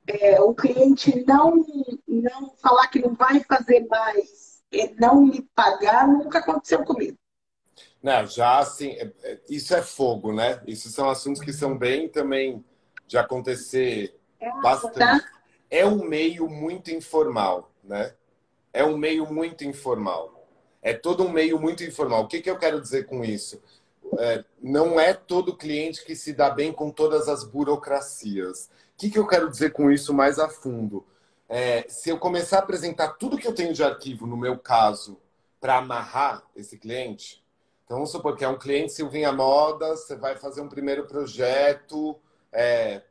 é, 0.07 0.41
o 0.41 0.53
cliente 0.53 1.23
não, 1.25 1.65
não 2.07 2.53
falar 2.61 2.87
que 2.87 2.99
não 2.99 3.13
vai 3.13 3.39
fazer 3.43 3.87
mais 3.87 4.61
e 4.71 4.93
não 4.99 5.25
me 5.25 5.41
pagar 5.55 6.07
nunca 6.07 6.39
aconteceu 6.39 6.83
comigo. 6.83 7.17
Não, 8.01 8.25
já 8.25 8.59
assim, 8.59 8.91
é, 8.91 9.11
é, 9.23 9.39
isso 9.49 9.75
é 9.75 9.81
fogo, 9.81 10.33
né? 10.33 10.61
Isso 10.65 10.89
são 10.89 11.09
assuntos 11.09 11.41
que 11.41 11.53
são 11.53 11.77
bem 11.77 12.09
também 12.09 12.63
de 13.05 13.17
acontecer 13.17 14.19
é, 14.39 14.49
bastante. 14.61 14.97
Tá? 14.97 15.21
É 15.69 15.85
um 15.85 16.03
meio 16.03 16.49
muito 16.49 16.89
informal, 16.89 17.71
né? 17.83 18.13
É 18.73 18.83
um 18.83 18.97
meio 18.97 19.31
muito 19.31 19.63
informal. 19.63 20.47
É 20.81 20.93
todo 20.93 21.23
um 21.23 21.29
meio 21.29 21.59
muito 21.59 21.83
informal. 21.83 22.23
O 22.23 22.27
que, 22.27 22.41
que 22.41 22.49
eu 22.49 22.57
quero 22.57 22.81
dizer 22.81 23.05
com 23.05 23.23
isso? 23.23 23.61
É, 24.17 24.43
não 24.61 24.99
é 24.99 25.13
todo 25.13 25.55
cliente 25.55 26.03
que 26.03 26.15
se 26.15 26.33
dá 26.33 26.49
bem 26.49 26.73
com 26.73 26.89
todas 26.89 27.29
as 27.29 27.43
burocracias. 27.43 28.69
Que, 29.01 29.09
que 29.09 29.17
eu 29.17 29.25
quero 29.25 29.49
dizer 29.49 29.73
com 29.73 29.91
isso 29.91 30.13
mais 30.13 30.37
a 30.37 30.47
fundo? 30.47 31.03
É, 31.49 31.87
se 31.89 32.11
eu 32.11 32.19
começar 32.19 32.57
a 32.57 32.59
apresentar 32.59 33.13
tudo 33.13 33.35
que 33.35 33.47
eu 33.47 33.55
tenho 33.55 33.73
de 33.73 33.83
arquivo, 33.83 34.27
no 34.27 34.37
meu 34.37 34.59
caso, 34.59 35.19
para 35.59 35.77
amarrar 35.77 36.43
esse 36.55 36.77
cliente, 36.77 37.43
então 37.83 37.97
vamos 37.97 38.11
supor 38.11 38.37
que 38.37 38.45
é 38.45 38.47
um 38.47 38.59
cliente 38.59 38.93
Silvinha 38.93 39.31
Moda, 39.31 39.95
você 39.95 40.15
vai 40.15 40.35
fazer 40.35 40.61
um 40.61 40.69
primeiro 40.69 41.07
projeto 41.07 42.15
é, 42.51 43.01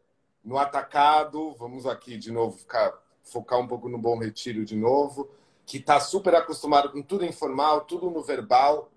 no 0.44 0.58
atacado, 0.58 1.56
vamos 1.58 1.84
aqui 1.84 2.16
de 2.16 2.30
novo 2.30 2.56
ficar, 2.56 2.96
focar 3.24 3.58
um 3.58 3.66
pouco 3.66 3.88
no 3.88 3.98
Bom 3.98 4.16
Retiro 4.16 4.64
de 4.64 4.76
novo 4.76 5.28
que 5.66 5.78
está 5.78 5.98
super 5.98 6.36
acostumado 6.36 6.92
com 6.92 7.02
tudo 7.02 7.24
informal, 7.24 7.80
tudo 7.80 8.08
no 8.08 8.22
verbal, 8.22 8.92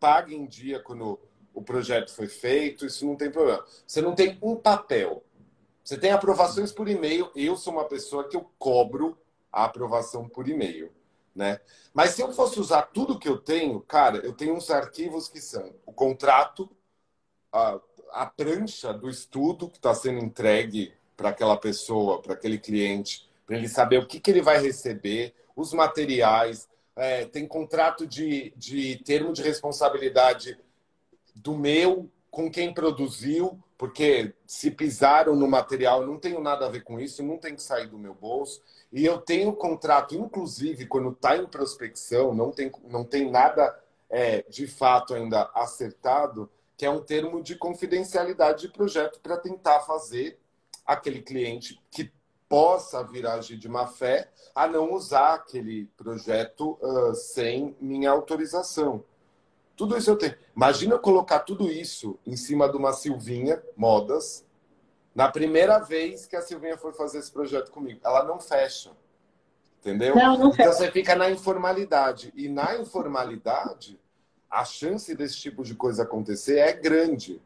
paga 0.00 0.32
em 0.32 0.46
dia 0.46 0.80
quando 0.80 1.20
o 1.52 1.60
projeto 1.60 2.10
foi 2.10 2.26
feito, 2.26 2.86
isso 2.86 3.04
não 3.04 3.16
tem 3.16 3.30
problema. 3.30 3.62
Você 3.86 4.00
não 4.00 4.14
tem 4.14 4.38
um 4.40 4.56
papel. 4.56 5.22
Você 5.84 5.98
tem 5.98 6.12
aprovações 6.12 6.72
por 6.72 6.88
e-mail. 6.88 7.30
Eu 7.34 7.56
sou 7.56 7.72
uma 7.72 7.84
pessoa 7.84 8.28
que 8.28 8.36
eu 8.36 8.50
cobro 8.58 9.18
a 9.50 9.64
aprovação 9.64 10.28
por 10.28 10.48
e-mail, 10.48 10.92
né? 11.34 11.60
Mas 11.92 12.10
se 12.10 12.22
eu 12.22 12.32
fosse 12.32 12.58
usar 12.58 12.82
tudo 12.82 13.18
que 13.18 13.28
eu 13.28 13.38
tenho, 13.38 13.80
cara, 13.80 14.18
eu 14.18 14.32
tenho 14.32 14.54
uns 14.54 14.70
arquivos 14.70 15.28
que 15.28 15.40
são 15.40 15.74
o 15.84 15.92
contrato, 15.92 16.70
a, 17.52 17.78
a 18.12 18.26
prancha 18.26 18.92
do 18.92 19.10
estudo 19.10 19.68
que 19.68 19.76
está 19.76 19.94
sendo 19.94 20.18
entregue 20.20 20.94
para 21.16 21.28
aquela 21.28 21.56
pessoa, 21.56 22.22
para 22.22 22.34
aquele 22.34 22.58
cliente, 22.58 23.28
para 23.46 23.56
ele 23.56 23.68
saber 23.68 23.98
o 23.98 24.06
que, 24.06 24.20
que 24.20 24.30
ele 24.30 24.40
vai 24.40 24.58
receber, 24.58 25.34
os 25.54 25.74
materiais, 25.74 26.68
é, 26.96 27.24
tem 27.26 27.46
contrato 27.46 28.06
de, 28.06 28.52
de 28.56 28.96
termo 29.04 29.32
de 29.32 29.42
responsabilidade 29.42 30.58
do 31.34 31.56
meu 31.56 32.10
com 32.32 32.50
quem 32.50 32.72
produziu, 32.72 33.62
porque 33.76 34.32
se 34.46 34.70
pisaram 34.70 35.36
no 35.36 35.46
material, 35.46 36.06
não 36.06 36.18
tenho 36.18 36.40
nada 36.40 36.64
a 36.64 36.70
ver 36.70 36.82
com 36.82 36.98
isso, 36.98 37.22
não 37.22 37.36
tem 37.36 37.54
que 37.54 37.62
sair 37.62 37.86
do 37.88 37.98
meu 37.98 38.14
bolso. 38.14 38.62
E 38.90 39.04
eu 39.04 39.20
tenho 39.20 39.52
contrato, 39.52 40.14
inclusive, 40.14 40.86
quando 40.86 41.10
está 41.10 41.36
em 41.36 41.46
prospecção, 41.46 42.34
não 42.34 42.50
tem, 42.50 42.72
não 42.84 43.04
tem 43.04 43.30
nada 43.30 43.78
é, 44.08 44.42
de 44.48 44.66
fato 44.66 45.12
ainda 45.12 45.50
acertado, 45.54 46.48
que 46.74 46.86
é 46.86 46.90
um 46.90 47.02
termo 47.02 47.42
de 47.42 47.54
confidencialidade 47.54 48.62
de 48.62 48.72
projeto 48.72 49.20
para 49.20 49.36
tentar 49.36 49.80
fazer 49.80 50.38
aquele 50.86 51.20
cliente 51.20 51.78
que 51.90 52.10
possa 52.48 53.04
vir 53.04 53.26
agir 53.26 53.58
de 53.58 53.68
má 53.68 53.86
fé 53.86 54.30
a 54.54 54.66
não 54.66 54.94
usar 54.94 55.34
aquele 55.34 55.84
projeto 55.98 56.78
uh, 56.80 57.14
sem 57.14 57.76
minha 57.78 58.10
autorização. 58.10 59.04
Tudo 59.82 59.98
isso 59.98 60.10
eu 60.10 60.16
tenho. 60.16 60.36
Imagina 60.54 60.94
eu 60.94 61.00
colocar 61.00 61.40
tudo 61.40 61.68
isso 61.68 62.16
em 62.24 62.36
cima 62.36 62.68
de 62.68 62.76
uma 62.76 62.92
Silvinha 62.92 63.60
Modas, 63.76 64.46
na 65.12 65.28
primeira 65.28 65.80
vez 65.80 66.24
que 66.24 66.36
a 66.36 66.40
Silvinha 66.40 66.78
for 66.78 66.94
fazer 66.94 67.18
esse 67.18 67.32
projeto 67.32 67.72
comigo. 67.72 67.98
Ela 68.04 68.22
não 68.22 68.38
fecha. 68.38 68.92
Entendeu? 69.80 70.14
Não, 70.14 70.38
não 70.38 70.50
então 70.50 70.72
você 70.72 70.88
fica 70.88 71.16
na 71.16 71.28
informalidade. 71.28 72.32
E 72.36 72.48
na 72.48 72.76
informalidade, 72.76 73.98
a 74.48 74.64
chance 74.64 75.12
desse 75.16 75.38
tipo 75.38 75.64
de 75.64 75.74
coisa 75.74 76.04
acontecer 76.04 76.60
é 76.60 76.72
grande. 76.72 77.42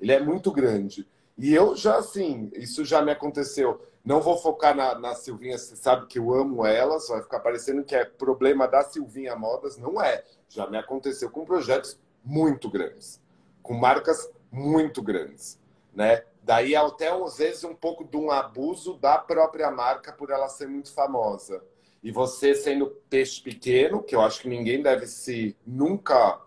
Ele 0.00 0.12
é 0.12 0.20
muito 0.20 0.50
grande. 0.50 1.06
E 1.36 1.52
eu 1.52 1.76
já, 1.76 1.98
assim, 1.98 2.50
isso 2.54 2.82
já 2.82 3.02
me 3.02 3.12
aconteceu. 3.12 3.78
Não 4.04 4.20
vou 4.20 4.36
focar 4.36 4.76
na, 4.76 4.94
na 4.98 5.14
Silvinha, 5.14 5.56
você 5.56 5.74
sabe 5.76 6.06
que 6.06 6.18
eu 6.18 6.34
amo 6.34 6.66
elas, 6.66 7.08
vai 7.08 7.22
ficar 7.22 7.40
parecendo 7.40 7.82
que 7.82 7.94
é 7.94 8.04
problema 8.04 8.68
da 8.68 8.82
Silvinha 8.82 9.34
Modas. 9.34 9.78
Não 9.78 10.00
é. 10.02 10.22
Já 10.48 10.66
me 10.66 10.76
aconteceu 10.76 11.30
com 11.30 11.44
projetos 11.44 11.98
muito 12.22 12.68
grandes, 12.68 13.18
com 13.62 13.72
marcas 13.72 14.30
muito 14.52 15.02
grandes, 15.02 15.58
né? 15.94 16.22
Daí 16.42 16.76
até 16.76 17.08
às 17.08 17.38
vezes 17.38 17.64
um 17.64 17.74
pouco 17.74 18.04
de 18.04 18.18
um 18.18 18.30
abuso 18.30 18.98
da 18.98 19.16
própria 19.16 19.70
marca 19.70 20.12
por 20.12 20.30
ela 20.30 20.48
ser 20.48 20.68
muito 20.68 20.92
famosa. 20.92 21.64
E 22.02 22.12
você 22.12 22.54
sendo 22.54 22.88
peixe 23.08 23.40
pequeno, 23.40 24.02
que 24.02 24.14
eu 24.14 24.20
acho 24.20 24.42
que 24.42 24.48
ninguém 24.48 24.82
deve 24.82 25.06
se 25.06 25.56
nunca 25.66 26.38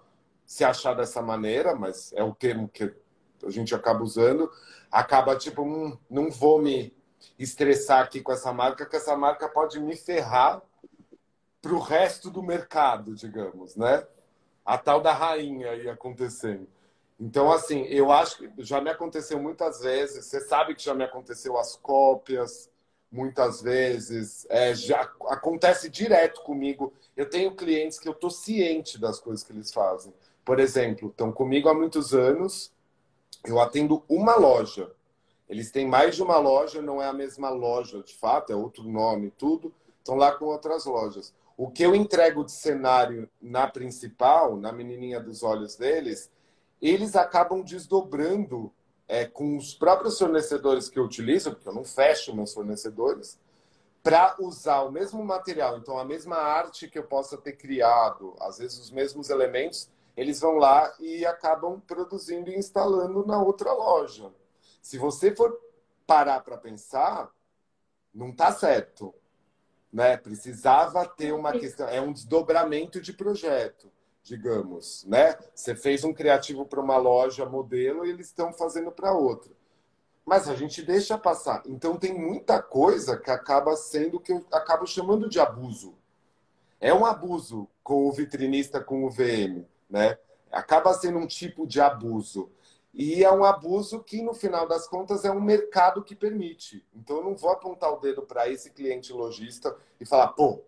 se 0.46 0.64
achar 0.64 0.94
dessa 0.94 1.24
maneira, 1.24 1.74
mas 1.74 2.14
é 2.14 2.24
o 2.24 2.36
termo 2.36 2.70
que 2.70 2.94
a 3.44 3.50
gente 3.50 3.74
acaba 3.74 4.04
usando, 4.04 4.52
acaba 4.92 5.36
tipo, 5.36 5.64
hum, 5.64 5.98
não 6.08 6.30
vou 6.30 6.62
me 6.62 6.96
estressar 7.38 8.04
aqui 8.04 8.22
com 8.22 8.32
essa 8.32 8.52
marca, 8.54 8.86
que 8.86 8.96
essa 8.96 9.16
marca 9.16 9.48
pode 9.48 9.80
me 9.80 9.96
ferrar 9.96 10.62
para 11.62 11.74
o 11.74 11.80
resto 11.80 12.30
do 12.30 12.42
mercado, 12.42 13.16
digamos, 13.16 13.76
né? 13.76 14.06
A 14.66 14.78
tal 14.78 15.02
da 15.02 15.14
rainha 15.14 15.72
aí 15.72 15.90
acontecendo. 15.90 16.68
Então, 17.20 17.52
assim, 17.52 17.84
eu 17.86 18.12
acho 18.12 18.38
que 18.38 18.64
já 18.64 18.80
me 18.80 18.90
aconteceu 18.90 19.40
muitas 19.40 19.80
vezes. 19.82 20.26
Você 20.26 20.42
sabe 20.42 20.76
que 20.76 20.84
já 20.84 20.94
me 20.94 21.04
aconteceu 21.04 21.58
as 21.58 21.76
cópias, 21.76 22.70
muitas 23.12 23.62
vezes. 23.62 24.46
É, 24.50 24.76
já 24.76 25.02
acontece 25.28 25.90
direto 25.90 26.42
comigo. 26.44 26.94
Eu 27.16 27.30
tenho 27.30 27.56
clientes 27.56 27.98
que 27.98 28.08
eu 28.08 28.14
tô 28.14 28.30
ciente 28.30 29.00
das 29.00 29.20
coisas 29.20 29.44
que 29.44 29.52
eles 29.52 29.74
fazem. 29.74 30.14
Por 30.46 30.60
exemplo, 30.60 31.10
estão 31.10 31.32
comigo 31.32 31.70
há 31.70 31.74
muitos 31.74 32.14
anos 32.14 32.72
eu 33.46 33.60
atendo 33.60 34.04
uma 34.10 34.36
loja. 34.36 34.92
Eles 35.50 35.72
têm 35.72 35.88
mais 35.88 36.16
de 36.16 36.24
uma 36.24 36.38
loja, 36.38 36.82
não 36.82 37.02
é 37.02 37.08
a 37.08 37.14
mesma 37.14 37.50
loja 37.50 38.04
de 38.04 38.16
fato, 38.16 38.52
é 38.52 38.56
outro 38.56 38.84
nome, 38.84 39.32
tudo. 39.32 39.74
Estão 40.00 40.16
lá 40.16 40.32
com 40.32 40.46
outras 40.46 40.86
lojas. 40.86 41.34
O 41.56 41.70
que 41.72 41.84
eu 41.84 41.96
entrego 41.96 42.44
de 42.44 42.52
cenário 42.52 43.30
na 43.42 43.68
principal, 43.68 44.58
na 44.58 44.72
menininha 44.72 45.20
dos 45.20 45.44
olhos 45.44 45.76
deles, 45.76 46.30
eles 46.82 47.16
acabam 47.16 47.62
desdobrando 47.62 48.72
é, 49.08 49.26
com 49.26 49.58
os 49.58 49.74
próprios 49.74 50.20
fornecedores 50.20 50.90
que 50.90 51.00
eu 51.00 51.06
utilizo, 51.06 51.52
porque 51.52 51.68
eu 51.68 51.74
não 51.74 51.84
fecho 51.84 52.36
meus 52.36 52.54
fornecedores, 52.54 53.40
para 54.04 54.36
usar 54.40 54.82
o 54.82 54.92
mesmo 54.92 55.24
material, 55.24 55.78
então 55.78 55.98
a 55.98 56.06
mesma 56.06 56.38
arte 56.38 56.88
que 56.88 56.98
eu 56.98 57.04
possa 57.04 57.38
ter 57.38 57.54
criado, 57.54 58.36
às 58.40 58.58
vezes 58.58 58.80
os 58.80 58.92
mesmos 58.92 59.30
elementos, 59.30 59.90
eles 60.16 60.40
vão 60.40 60.58
lá 60.58 60.94
e 61.00 61.26
acabam 61.26 61.82
produzindo 61.86 62.50
e 62.50 62.58
instalando 62.58 63.26
na 63.26 63.42
outra 63.42 63.74
loja. 63.74 64.32
Se 64.88 64.98
você 64.98 65.36
for 65.36 65.60
parar 66.06 66.40
para 66.40 66.58
pensar, 66.58 67.30
não 68.14 68.30
está 68.30 68.54
certo. 68.54 69.14
Né? 69.92 70.16
Precisava 70.16 71.06
ter 71.06 71.34
uma 71.34 71.52
questão, 71.52 71.90
é 71.90 72.00
um 72.00 72.14
desdobramento 72.14 73.02
de 73.02 73.12
projeto, 73.12 73.92
digamos, 74.24 75.04
né? 75.04 75.38
Você 75.54 75.76
fez 75.76 76.06
um 76.06 76.14
criativo 76.14 76.66
para 76.66 76.80
uma 76.80 76.96
loja 76.96 77.46
modelo 77.46 78.06
e 78.06 78.12
eles 78.12 78.28
estão 78.28 78.54
fazendo 78.54 78.90
para 78.90 79.12
outra. 79.12 79.52
Mas 80.26 80.48
a 80.48 80.56
gente 80.56 80.82
deixa 80.82 81.18
passar. 81.18 81.64
Então 81.66 81.98
tem 81.98 82.18
muita 82.18 82.62
coisa 82.62 83.18
que 83.18 83.30
acaba 83.30 83.76
sendo 83.76 84.22
que 84.22 84.32
eu 84.32 84.46
acabo 84.54 84.88
chamando 84.88 85.28
de 85.28 85.38
abuso. 85.38 85.98
É 86.80 86.94
um 86.94 87.06
abuso 87.06 87.68
com 87.84 88.08
o 88.08 88.12
vitrinista 88.14 88.82
com 88.82 89.04
o 89.04 89.10
VM 89.10 89.66
né? 89.90 90.18
Acaba 90.50 90.94
sendo 90.94 91.20
um 91.20 91.28
tipo 91.28 91.68
de 91.68 91.82
abuso. 91.82 92.50
E 92.98 93.24
é 93.24 93.32
um 93.32 93.44
abuso 93.44 94.04
que, 94.04 94.24
no 94.24 94.34
final 94.34 94.68
das 94.68 94.88
contas, 94.88 95.24
é 95.24 95.30
um 95.30 95.40
mercado 95.40 96.04
que 96.04 96.16
permite. 96.16 96.84
Então, 96.96 97.18
eu 97.18 97.24
não 97.24 97.36
vou 97.36 97.52
apontar 97.52 97.94
o 97.94 98.00
dedo 98.00 98.24
para 98.24 98.50
esse 98.50 98.72
cliente 98.72 99.14
lojista 99.14 99.78
e 100.02 100.06
falar, 100.06 100.30
pô, 100.30 100.64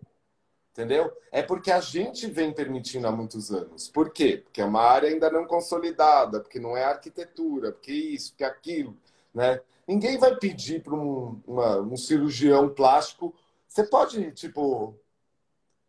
entendeu? 0.70 1.12
É 1.32 1.42
porque 1.42 1.72
a 1.72 1.80
gente 1.80 2.28
vem 2.28 2.52
permitindo 2.52 3.08
há 3.08 3.10
muitos 3.10 3.50
anos. 3.50 3.88
Por 3.88 4.10
quê? 4.12 4.42
Porque 4.44 4.60
é 4.60 4.64
uma 4.64 4.80
área 4.80 5.08
ainda 5.08 5.28
não 5.28 5.44
consolidada, 5.44 6.38
porque 6.38 6.60
não 6.60 6.76
é 6.76 6.84
arquitetura, 6.84 7.72
porque 7.72 7.92
isso, 7.92 8.30
porque 8.30 8.44
aquilo, 8.44 8.96
né? 9.34 9.60
ninguém 9.84 10.16
vai 10.16 10.36
pedir 10.36 10.84
para 10.84 10.94
um, 10.94 11.42
um 11.48 11.96
cirurgião 11.96 12.68
plástico. 12.72 13.34
Você 13.66 13.82
pode, 13.82 14.30
tipo, 14.30 14.94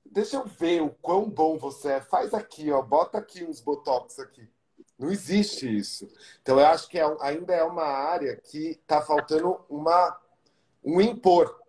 deixa 0.03 0.37
eu 0.37 0.45
ver 0.45 0.81
o 0.81 0.89
quão 0.89 1.29
bom 1.29 1.59
você 1.59 1.89
é. 1.89 2.01
Faz 2.01 2.33
aqui, 2.33 2.71
ó, 2.71 2.81
bota 2.81 3.19
aqui 3.19 3.43
uns 3.43 3.61
botox 3.61 4.17
aqui. 4.17 4.49
Não 5.01 5.09
existe 5.09 5.65
isso. 5.65 6.07
Então, 6.43 6.59
eu 6.59 6.65
acho 6.67 6.87
que 6.87 6.99
é, 6.99 7.17
ainda 7.21 7.55
é 7.55 7.63
uma 7.63 7.83
área 7.83 8.35
que 8.35 8.79
está 8.79 9.01
faltando 9.01 9.59
uma, 9.67 10.15
um 10.83 11.01
impor. 11.01 11.59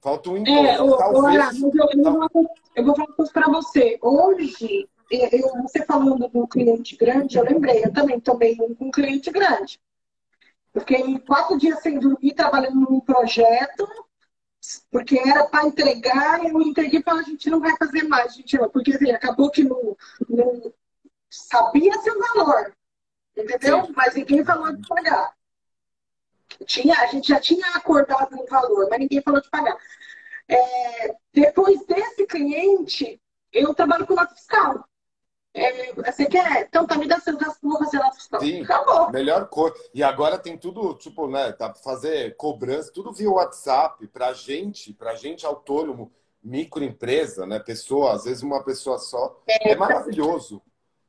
Falta 0.00 0.30
um 0.30 0.38
impor. 0.38 0.64
É, 0.64 0.76
Talvez... 0.78 1.60
eu, 1.60 1.70
eu, 1.74 2.28
eu, 2.34 2.50
eu 2.74 2.84
vou 2.84 2.96
falar 2.96 3.06
uma 3.08 3.16
coisa 3.16 3.32
para 3.32 3.50
você. 3.50 3.98
Hoje, 4.00 4.88
eu, 5.10 5.62
você 5.62 5.84
falando 5.84 6.26
do 6.26 6.48
cliente 6.48 6.96
grande, 6.96 7.36
eu 7.36 7.44
lembrei, 7.44 7.84
eu 7.84 7.92
também 7.92 8.18
tomei 8.18 8.56
um 8.58 8.86
um 8.86 8.90
cliente 8.90 9.30
grande. 9.30 9.78
Eu 10.72 10.80
fiquei 10.80 11.18
quatro 11.18 11.58
dias 11.58 11.82
sem 11.82 11.98
dormir, 11.98 12.32
trabalhando 12.32 12.80
num 12.80 13.00
projeto, 13.00 13.86
porque 14.90 15.18
era 15.18 15.44
para 15.44 15.66
entregar, 15.66 16.42
eu 16.42 16.62
entreguei 16.62 17.00
e 17.00 17.02
falei, 17.02 17.20
a 17.20 17.28
gente 17.28 17.50
não 17.50 17.60
vai 17.60 17.76
fazer 17.76 18.04
mais, 18.04 18.34
gente, 18.34 18.56
porque 18.72 18.94
assim, 18.94 19.10
acabou 19.10 19.50
que 19.50 19.62
não, 19.62 19.94
não 20.30 20.72
sabia-se 21.32 22.10
o 22.10 22.18
valor, 22.18 22.74
entendeu? 23.34 23.86
Sim. 23.86 23.92
Mas 23.96 24.14
ninguém 24.14 24.44
falou 24.44 24.76
de 24.76 24.86
pagar. 24.86 25.32
Tinha, 26.66 26.94
a 27.00 27.06
gente 27.06 27.28
já 27.28 27.40
tinha 27.40 27.66
acordado 27.70 28.36
um 28.38 28.44
valor, 28.44 28.86
mas 28.90 28.98
ninguém 28.98 29.22
falou 29.22 29.40
de 29.40 29.48
pagar. 29.48 29.76
É, 30.46 31.14
depois 31.32 31.84
desse 31.86 32.26
cliente, 32.26 33.20
eu 33.50 33.74
trabalho 33.74 34.06
com 34.06 34.14
nota 34.14 34.34
fiscal. 34.34 34.84
É, 35.54 35.92
você 35.94 36.26
quer? 36.26 36.66
Então 36.66 36.86
tá 36.86 36.96
me 36.96 37.06
dando 37.06 37.22
seu 37.22 37.38
vou 37.62 37.78
fazer 37.78 37.98
nota 37.98 38.16
fiscal. 38.16 38.40
Sim, 38.40 38.62
Acabou. 38.62 39.10
melhor 39.10 39.48
coisa. 39.48 39.74
E 39.94 40.02
agora 40.02 40.38
tem 40.38 40.58
tudo, 40.58 40.94
tipo, 40.94 41.28
né? 41.28 41.52
Pra 41.52 41.74
fazer 41.74 42.36
cobrança, 42.36 42.92
tudo 42.92 43.12
via 43.12 43.30
WhatsApp, 43.30 44.06
pra 44.08 44.32
gente, 44.34 44.92
pra 44.92 45.14
gente 45.14 45.46
autônomo, 45.46 46.12
microempresa, 46.42 47.46
né? 47.46 47.58
Pessoa, 47.58 48.12
às 48.12 48.24
vezes 48.24 48.42
uma 48.42 48.62
pessoa 48.62 48.98
só. 48.98 49.40
É, 49.46 49.72
é 49.72 49.76
maravilhoso. 49.76 50.62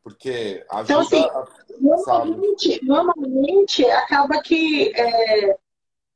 Porque 0.04 0.66
ajuda 0.70 0.84
então, 0.84 0.99
assim, 0.99 1.24
a, 1.30 1.47
normalmente, 1.80 2.86
normalmente 2.86 3.86
acaba 3.86 4.41
que 4.41 4.91
é, 4.95 5.58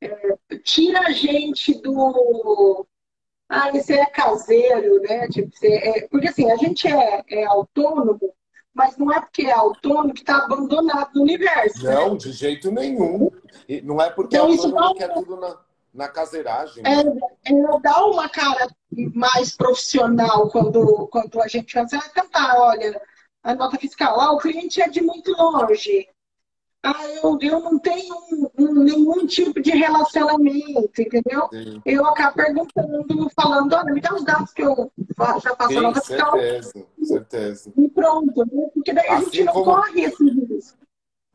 é, 0.01 0.37
tira 0.63 0.99
a 1.07 1.11
gente 1.11 1.73
do 1.81 2.85
ah, 3.49 3.69
esse 3.73 3.93
é 3.93 4.05
caseiro, 4.05 5.01
né? 5.01 5.27
Tipo, 5.29 5.49
é, 5.63 6.07
porque 6.09 6.27
assim, 6.27 6.51
a 6.51 6.57
gente 6.57 6.85
é, 6.87 7.23
é, 7.29 7.45
autônomo, 7.45 8.19
mas 8.73 8.97
não 8.97 9.11
é 9.11 9.21
porque 9.21 9.43
é 9.43 9.53
autônomo 9.53 10.13
que 10.13 10.19
está 10.19 10.37
abandonado 10.39 11.11
no 11.15 11.21
universo. 11.21 11.83
Né? 11.83 11.95
Não, 11.95 12.11
né? 12.11 12.17
de 12.17 12.31
jeito 12.33 12.69
nenhum. 12.69 13.31
E 13.69 13.81
não 13.81 14.01
é 14.01 14.09
porque 14.09 14.35
então, 14.35 14.49
é 14.49 14.51
autônomo 14.51 14.95
que 14.95 15.03
é 15.03 15.07
tudo 15.07 15.37
na, 15.37 15.57
na 15.93 16.07
caseiragem. 16.09 16.83
É, 16.85 17.51
é 17.51 17.79
dar 17.81 18.05
uma 18.05 18.27
cara 18.27 18.67
mais 19.15 19.55
profissional 19.55 20.49
quando, 20.49 21.07
quando 21.07 21.41
a 21.41 21.47
gente 21.47 21.73
vai 21.73 22.09
cantar, 22.13 22.59
olha, 22.59 23.01
a 23.51 23.55
nota 23.55 23.77
fiscal, 23.77 24.19
ah, 24.19 24.31
o 24.33 24.37
cliente 24.37 24.81
é 24.81 24.89
de 24.89 25.01
muito 25.01 25.31
longe 25.31 26.07
ah, 26.83 27.05
eu, 27.21 27.37
eu 27.41 27.59
não 27.59 27.79
tenho 27.79 28.15
um, 28.31 28.49
um, 28.57 28.83
nenhum 28.83 29.25
tipo 29.25 29.59
de 29.59 29.71
relacionamento, 29.71 31.01
entendeu? 31.01 31.49
Sim. 31.51 31.81
Eu 31.85 32.05
acabo 32.05 32.35
perguntando, 32.35 33.29
falando, 33.35 33.73
olha, 33.73 33.93
me 33.93 33.99
dá 33.99 34.13
os 34.13 34.23
dados 34.23 34.53
que 34.53 34.61
eu 34.61 34.91
já 35.43 35.55
faço 35.55 35.69
Sim, 35.69 35.77
a 35.77 35.81
nota 35.81 36.01
fiscal. 36.01 36.31
Certeza, 36.31 36.85
certeza. 37.03 37.73
E 37.75 37.89
pronto, 37.89 38.45
né? 38.45 38.69
porque 38.73 38.93
daí 38.93 39.07
assim 39.07 39.15
a 39.15 39.19
gente 39.19 39.43
não 39.43 39.53
como... 39.53 39.65
corre 39.65 40.01
esse 40.01 40.23
risco. 40.23 40.77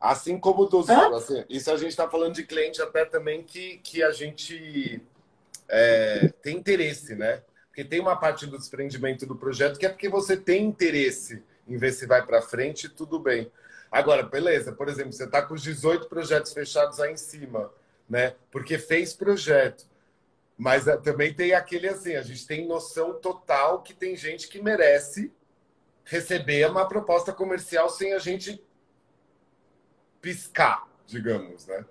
Assim 0.01 0.39
como 0.39 0.65
dos. 0.67 0.89
Assim, 0.89 1.45
isso 1.49 1.71
a 1.71 1.77
gente 1.77 1.91
está 1.91 2.09
falando 2.09 2.35
de 2.35 2.45
cliente 2.45 2.81
até 2.81 3.05
também 3.05 3.43
que, 3.43 3.79
que 3.79 4.03
a 4.03 4.11
gente 4.11 5.03
é, 5.69 6.33
tem 6.41 6.57
interesse, 6.57 7.15
né? 7.15 7.43
Porque 7.67 7.85
tem 7.85 8.01
uma 8.01 8.17
parte 8.17 8.47
do 8.47 8.57
desprendimento 8.57 9.27
do 9.27 9.37
projeto 9.37 9.79
que 9.79 9.87
é 9.87 9.89
porque 9.89 10.09
você 10.09 10.37
tem 10.37 10.65
interesse 10.65 11.43
em 11.73 11.79
ver 11.79 11.93
se 11.93 12.07
vai 12.07 12.25
para 12.25 12.43
frente, 12.43 12.89
tudo 12.89 13.19
bem. 13.19 13.51
Agora, 13.91 14.23
beleza, 14.23 14.73
por 14.73 14.89
exemplo, 14.89 15.13
você 15.13 15.25
está 15.25 15.43
com 15.43 15.55
os 15.55 15.63
18 15.63 16.07
projetos 16.07 16.53
fechados 16.53 17.01
aí 17.01 17.13
em 17.13 17.17
cima, 17.17 17.73
né? 18.09 18.35
Porque 18.51 18.79
fez 18.79 19.15
projeto. 19.15 19.87
Mas 20.57 20.87
eh, 20.87 20.97
também 20.99 21.33
tem 21.33 21.55
aquele 21.55 21.89
assim, 21.89 22.15
a 22.15 22.23
gente 22.23 22.47
tem 22.47 22.67
noção 22.67 23.15
total 23.15 23.83
que 23.83 23.95
tem 23.95 24.15
gente 24.15 24.49
que 24.49 24.61
merece 24.63 25.33
receber 26.05 26.69
uma 26.71 26.87
proposta 26.87 27.33
comercial 27.33 27.89
sem 27.89 28.13
a 28.13 28.19
gente 28.19 28.63
piscar, 30.21 30.87
digamos, 31.07 31.67
né? 31.67 31.85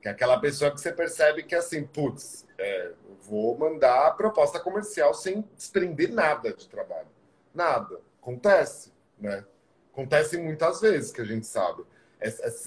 Que 0.00 0.08
é 0.08 0.10
aquela 0.10 0.38
pessoa 0.40 0.72
que 0.72 0.80
você 0.80 0.92
percebe 0.92 1.44
que 1.44 1.54
assim, 1.54 1.84
putz, 1.84 2.44
é, 2.58 2.92
vou 3.22 3.56
mandar 3.56 4.08
a 4.08 4.10
proposta 4.10 4.58
comercial 4.58 5.14
sem 5.14 5.42
desprender 5.56 6.12
nada 6.12 6.52
de 6.52 6.68
trabalho. 6.68 7.08
Nada. 7.54 8.00
Acontece, 8.20 8.91
né? 9.22 9.44
Acontece 9.92 10.36
muitas 10.36 10.80
vezes 10.80 11.12
que 11.12 11.20
a 11.20 11.24
gente 11.24 11.46
sabe. 11.46 11.84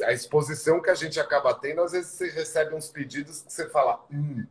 A 0.05 0.11
exposição 0.11 0.81
que 0.81 0.89
a 0.89 0.95
gente 0.95 1.19
acaba 1.19 1.53
tendo, 1.53 1.81
às 1.81 1.91
vezes 1.91 2.11
você 2.11 2.29
recebe 2.29 2.75
uns 2.75 2.89
pedidos 2.89 3.41
que 3.41 3.51
você 3.51 3.69
fala: 3.69 4.03
hum, 4.11 4.45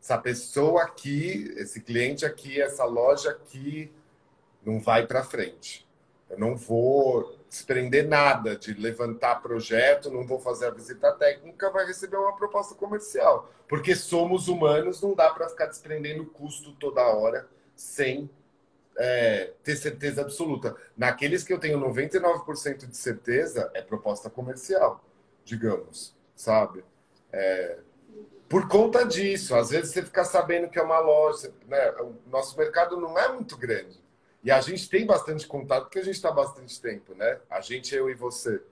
essa 0.00 0.18
pessoa 0.18 0.82
aqui, 0.82 1.52
esse 1.56 1.80
cliente 1.80 2.24
aqui, 2.24 2.60
essa 2.60 2.84
loja 2.84 3.30
aqui, 3.30 3.92
não 4.64 4.80
vai 4.80 5.06
para 5.06 5.22
frente. 5.22 5.86
Eu 6.28 6.38
não 6.38 6.56
vou 6.56 7.38
desprender 7.48 8.06
nada 8.06 8.56
de 8.56 8.74
levantar 8.74 9.40
projeto, 9.40 10.10
não 10.10 10.26
vou 10.26 10.40
fazer 10.40 10.66
a 10.66 10.70
visita 10.70 11.12
técnica, 11.12 11.70
vai 11.70 11.86
receber 11.86 12.16
uma 12.16 12.36
proposta 12.36 12.74
comercial. 12.74 13.50
Porque 13.68 13.94
somos 13.94 14.48
humanos, 14.48 15.00
não 15.00 15.14
dá 15.14 15.30
para 15.30 15.48
ficar 15.48 15.66
desprendendo 15.66 16.26
custo 16.26 16.72
toda 16.72 17.02
hora 17.02 17.48
sem 17.76 18.28
é, 18.96 19.52
ter 19.62 19.76
certeza 19.76 20.22
absoluta. 20.22 20.74
Naqueles 20.96 21.44
que 21.44 21.52
eu 21.52 21.58
tenho 21.58 21.78
99% 21.78 22.86
de 22.86 22.96
certeza, 22.96 23.70
é 23.74 23.82
proposta 23.82 24.30
comercial, 24.30 25.04
digamos, 25.44 26.14
sabe? 26.34 26.84
É, 27.32 27.78
por 28.48 28.68
conta 28.68 29.04
disso, 29.04 29.54
às 29.54 29.70
vezes 29.70 29.92
você 29.92 30.02
fica 30.02 30.24
sabendo 30.24 30.68
que 30.68 30.78
é 30.78 30.82
uma 30.82 30.98
loja, 30.98 31.52
né? 31.66 31.90
O 32.00 32.14
nosso 32.30 32.56
mercado 32.56 32.96
não 32.96 33.18
é 33.18 33.28
muito 33.32 33.56
grande. 33.56 34.00
E 34.42 34.50
a 34.50 34.60
gente 34.60 34.88
tem 34.88 35.04
bastante 35.04 35.46
contato 35.46 35.84
porque 35.84 35.98
a 35.98 36.04
gente 36.04 36.14
está 36.14 36.30
bastante 36.30 36.80
tempo, 36.80 37.14
né? 37.14 37.40
A 37.50 37.60
gente, 37.60 37.94
eu 37.94 38.08
e 38.08 38.14
você. 38.14 38.62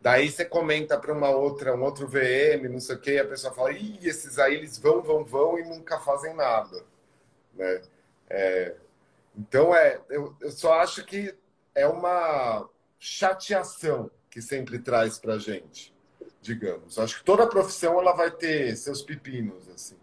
Daí 0.00 0.30
você 0.30 0.44
comenta 0.44 0.98
para 0.98 1.12
uma 1.12 1.30
outra, 1.30 1.74
um 1.74 1.82
outro 1.82 2.06
VM, 2.06 2.68
não 2.68 2.80
sei 2.80 2.96
o 2.96 3.00
quê, 3.00 3.12
e 3.12 3.18
a 3.20 3.24
pessoa 3.26 3.54
fala, 3.54 3.72
ih, 3.72 3.98
esses 4.02 4.38
aí 4.38 4.54
eles 4.54 4.76
vão, 4.76 5.00
vão, 5.00 5.24
vão 5.24 5.58
e 5.58 5.62
nunca 5.62 5.98
fazem 6.00 6.34
nada. 6.34 6.84
Né? 7.54 7.80
É, 8.28 8.74
então, 9.36 9.74
é, 9.74 10.00
eu, 10.08 10.34
eu 10.40 10.50
só 10.50 10.74
acho 10.80 11.04
que 11.04 11.34
é 11.74 11.86
uma 11.86 12.68
chateação 12.98 14.10
que 14.30 14.40
sempre 14.40 14.78
traz 14.78 15.18
para 15.18 15.38
gente, 15.38 15.92
digamos. 16.40 16.98
Acho 16.98 17.18
que 17.18 17.24
toda 17.24 17.46
profissão 17.46 17.98
ela 18.00 18.12
vai 18.12 18.30
ter 18.30 18.76
seus 18.76 19.02
pepinos, 19.02 19.68
assim. 19.68 19.96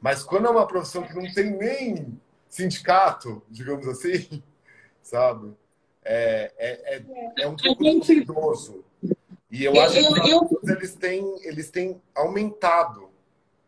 Mas 0.00 0.22
quando 0.22 0.46
é 0.46 0.50
uma 0.50 0.66
profissão 0.66 1.02
que 1.02 1.14
não 1.14 1.32
tem 1.32 1.56
nem 1.56 2.20
sindicato, 2.48 3.42
digamos 3.48 3.88
assim, 3.88 4.42
sabe? 5.02 5.52
É, 6.04 6.52
é, 6.56 6.96
é, 6.96 7.04
é 7.42 7.48
um 7.48 7.56
pouco 7.56 7.82
duvidoso. 7.82 8.84
E 9.50 9.64
eu 9.64 9.80
acho 9.80 9.94
que 9.94 10.70
eles 10.70 10.94
têm, 10.94 11.24
eles 11.42 11.70
têm 11.70 12.00
aumentado. 12.14 13.10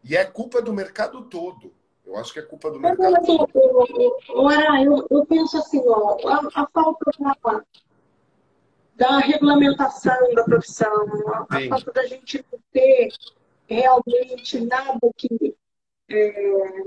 E 0.05 0.17
é 0.17 0.25
culpa 0.25 0.63
do 0.63 0.73
mercado 0.73 1.23
todo. 1.23 1.73
Eu 2.09 2.17
acho 2.17 2.33
que 2.33 2.39
é 2.39 2.43
culpa 2.43 2.71
do 2.71 2.81
mercado. 2.81 3.13
Ora, 4.31 4.83
eu, 4.83 5.07
eu 5.11 5.27
penso 5.27 5.59
assim, 5.59 5.83
ó, 5.87 6.17
a, 6.27 6.63
a 6.63 6.67
falta 6.69 7.11
da, 7.19 7.65
da 8.97 9.19
regulamentação 9.19 10.35
da 10.35 10.43
profissão, 10.43 10.91
a, 11.51 11.57
a, 11.57 11.69
falta 11.69 11.93
da 11.93 12.07
gente 12.07 12.43
não 12.51 12.59
ter 12.73 13.11
realmente 13.67 14.59
nada 14.61 14.99
que 15.19 15.55
é, 16.09 16.83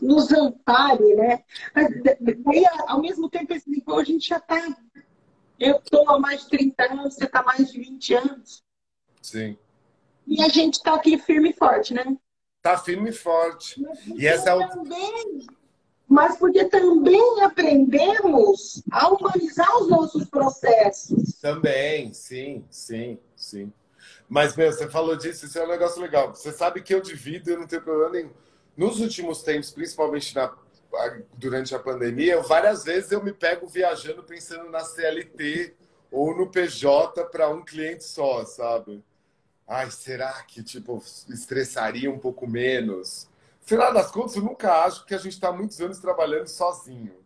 nos 0.00 0.32
ampare, 0.32 1.14
né? 1.14 1.44
Mas, 1.72 2.02
daí, 2.02 2.64
ao 2.88 3.00
mesmo 3.00 3.30
tempo, 3.30 3.54
esse 3.54 3.70
nível, 3.70 3.96
a 3.96 4.04
gente 4.04 4.28
já 4.28 4.38
está. 4.38 4.76
Eu 5.60 5.76
estou 5.76 6.10
há 6.10 6.18
mais 6.18 6.42
de 6.42 6.48
30 6.48 6.92
anos, 6.92 7.14
você 7.14 7.26
está 7.26 7.44
mais 7.44 7.70
de 7.70 7.78
20 7.78 8.14
anos. 8.14 8.64
Sim. 9.22 9.56
E 10.26 10.42
a 10.42 10.48
gente 10.48 10.74
está 10.74 10.94
aqui 10.94 11.16
firme 11.16 11.50
e 11.50 11.52
forte, 11.52 11.94
né? 11.94 12.04
Tá 12.62 12.78
firme 12.78 13.10
e 13.10 13.12
forte. 13.12 13.84
E 14.16 14.26
essa 14.26 14.50
é 14.50 14.68
também, 14.68 15.46
mas 16.06 16.36
porque 16.36 16.64
também 16.66 17.42
aprendemos 17.42 18.82
a 18.90 19.08
humanizar 19.08 19.78
os 19.78 19.88
nossos 19.88 20.24
processos. 20.26 21.40
Também, 21.40 22.12
sim, 22.12 22.64
sim, 22.70 23.18
sim. 23.34 23.72
Mas, 24.28 24.54
meu, 24.56 24.72
você 24.72 24.88
falou 24.88 25.16
disso, 25.16 25.44
isso 25.44 25.58
é 25.58 25.64
um 25.64 25.68
negócio 25.68 26.00
legal. 26.00 26.34
Você 26.34 26.52
sabe 26.52 26.82
que 26.82 26.94
eu 26.94 27.00
divido, 27.00 27.50
eu 27.50 27.58
não 27.58 27.66
tenho 27.66 27.82
problema 27.82 28.10
nenhum. 28.10 28.30
Nos 28.76 29.00
últimos 29.00 29.42
tempos, 29.42 29.70
principalmente 29.70 30.34
na, 30.34 30.54
durante 31.34 31.74
a 31.74 31.78
pandemia, 31.78 32.40
várias 32.40 32.84
vezes 32.84 33.10
eu 33.10 33.22
me 33.22 33.32
pego 33.32 33.66
viajando 33.66 34.22
pensando 34.22 34.70
na 34.70 34.80
CLT 34.80 35.74
ou 36.10 36.36
no 36.36 36.46
PJ 36.46 37.24
para 37.24 37.48
um 37.48 37.64
cliente 37.64 38.04
só, 38.04 38.44
sabe? 38.44 39.02
Ai, 39.72 39.90
será 39.90 40.42
que 40.42 40.62
tipo 40.62 41.02
estressaria 41.28 42.10
um 42.10 42.18
pouco 42.18 42.46
menos? 42.46 43.28
Final 43.62 43.92
das 43.94 44.10
contas, 44.10 44.36
eu 44.36 44.42
nunca 44.42 44.84
acho 44.84 45.06
que 45.06 45.14
a 45.14 45.18
gente 45.18 45.32
está 45.32 45.50
muitos 45.52 45.80
anos 45.80 45.98
trabalhando 45.98 46.46
sozinho. 46.46 47.22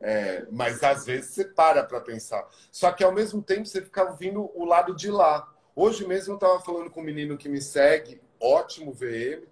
É, 0.00 0.46
mas 0.50 0.82
às 0.82 1.04
vezes 1.04 1.30
você 1.30 1.44
para 1.44 1.82
para 1.84 2.00
pensar. 2.00 2.46
Só 2.70 2.90
que 2.90 3.04
ao 3.04 3.12
mesmo 3.12 3.42
tempo 3.42 3.66
você 3.66 3.82
fica 3.82 4.04
ouvindo 4.04 4.50
o 4.54 4.64
lado 4.64 4.94
de 4.94 5.10
lá. 5.10 5.46
Hoje 5.74 6.06
mesmo 6.06 6.32
eu 6.32 6.36
estava 6.36 6.60
falando 6.60 6.90
com 6.90 7.00
um 7.00 7.04
menino 7.04 7.36
que 7.36 7.48
me 7.48 7.60
segue, 7.60 8.20
ótimo 8.38 8.92
VM, 8.92 9.46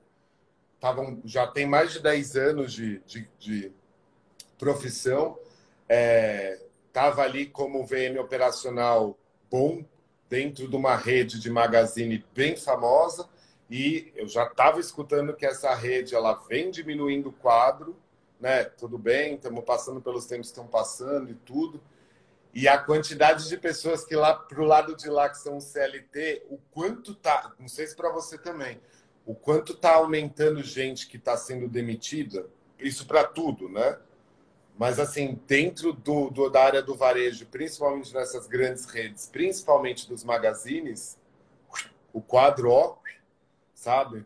tavam, 0.80 1.20
já 1.24 1.46
tem 1.46 1.66
mais 1.66 1.92
de 1.92 2.00
10 2.00 2.36
anos 2.36 2.72
de, 2.72 2.98
de, 3.00 3.28
de 3.38 3.72
profissão, 4.58 5.38
estava 6.86 7.22
é, 7.22 7.24
ali 7.24 7.46
como 7.46 7.86
VM 7.86 8.18
operacional 8.18 9.16
bom, 9.50 9.84
dentro 10.28 10.68
de 10.68 10.76
uma 10.76 10.96
rede 10.96 11.40
de 11.40 11.50
magazine 11.50 12.24
bem 12.34 12.56
famosa, 12.56 13.28
e 13.70 14.12
eu 14.16 14.26
já 14.26 14.44
estava 14.44 14.80
escutando 14.80 15.34
que 15.34 15.44
essa 15.44 15.74
rede 15.74 16.14
ela 16.14 16.34
vem 16.48 16.70
diminuindo 16.70 17.28
o 17.28 17.32
quadro, 17.32 17.96
né? 18.40 18.64
Tudo 18.64 18.96
bem, 18.96 19.34
estamos 19.34 19.64
passando 19.64 20.00
pelos 20.00 20.26
tempos 20.26 20.48
que 20.48 20.52
estão 20.52 20.66
passando 20.66 21.30
e 21.30 21.34
tudo. 21.34 21.80
E 22.54 22.66
a 22.66 22.78
quantidade 22.78 23.48
de 23.48 23.56
pessoas 23.58 24.04
que 24.04 24.16
lá 24.16 24.34
pro 24.34 24.64
lado 24.64 24.96
de 24.96 25.08
lá 25.08 25.28
que 25.28 25.38
são 25.38 25.60
CLT, 25.60 26.46
o 26.48 26.58
quanto 26.70 27.14
tá, 27.14 27.52
não 27.58 27.68
sei 27.68 27.86
se 27.86 27.94
para 27.94 28.10
você 28.10 28.38
também, 28.38 28.80
o 29.26 29.34
quanto 29.34 29.74
tá 29.74 29.94
aumentando 29.94 30.62
gente 30.62 31.06
que 31.06 31.18
está 31.18 31.36
sendo 31.36 31.68
demitida, 31.68 32.46
isso 32.78 33.06
para 33.06 33.24
tudo, 33.24 33.68
né? 33.68 33.98
Mas 34.78 35.00
assim, 35.00 35.40
dentro 35.44 35.92
do, 35.92 36.30
do, 36.30 36.48
da 36.48 36.62
área 36.62 36.80
do 36.80 36.94
varejo, 36.94 37.44
principalmente 37.46 38.14
nessas 38.14 38.46
grandes 38.46 38.84
redes, 38.84 39.26
principalmente 39.26 40.08
dos 40.08 40.22
magazines, 40.22 41.18
o 42.12 42.20
quadro, 42.22 42.70
ó, 42.70 42.96
sabe? 43.74 44.24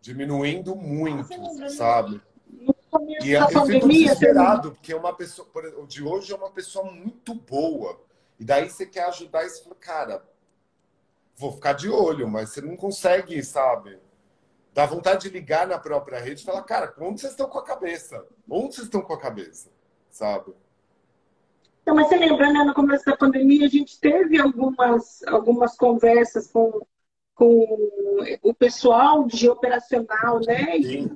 Diminuindo 0.00 0.74
muito, 0.74 1.28
sabe? 1.68 2.22
E 3.22 3.32
eu 3.32 3.46
fico 3.48 3.86
desesperado, 3.86 4.72
porque 4.72 4.94
uma 4.94 5.14
pessoa, 5.14 5.46
o 5.76 5.86
de 5.86 6.02
hoje 6.02 6.32
é 6.32 6.36
uma 6.36 6.50
pessoa 6.50 6.90
muito 6.90 7.34
boa. 7.34 8.00
E 8.40 8.44
daí 8.44 8.70
você 8.70 8.86
quer 8.86 9.04
ajudar 9.08 9.44
e 9.44 9.50
você 9.50 9.62
fala, 9.62 9.76
cara, 9.76 10.24
vou 11.36 11.52
ficar 11.52 11.74
de 11.74 11.90
olho, 11.90 12.26
mas 12.26 12.48
você 12.48 12.62
não 12.62 12.76
consegue, 12.76 13.42
sabe? 13.42 13.98
Dá 14.74 14.84
vontade 14.86 15.22
de 15.22 15.30
ligar 15.30 15.66
na 15.66 15.78
própria 15.78 16.20
rede 16.20 16.42
e 16.42 16.44
falar, 16.44 16.62
cara, 16.64 16.92
onde 16.98 17.20
vocês 17.20 17.32
estão 17.32 17.48
com 17.48 17.58
a 17.58 17.64
cabeça? 17.64 18.26
Onde 18.50 18.74
vocês 18.74 18.86
estão 18.86 19.00
com 19.00 19.14
a 19.14 19.20
cabeça? 19.20 19.70
Sabe? 20.10 20.52
Não, 21.86 21.94
mas 21.94 22.08
você 22.08 22.16
lembra, 22.16 22.52
né, 22.52 22.64
no 22.64 22.74
começo 22.74 23.04
da 23.04 23.16
pandemia, 23.16 23.66
a 23.66 23.70
gente 23.70 24.00
teve 24.00 24.40
algumas, 24.40 25.22
algumas 25.24 25.76
conversas 25.76 26.48
com 26.50 26.84
com 27.34 27.66
o 28.42 28.54
pessoal 28.54 29.26
de 29.26 29.48
operacional, 29.48 30.40
né? 30.46 30.78
E, 30.78 31.10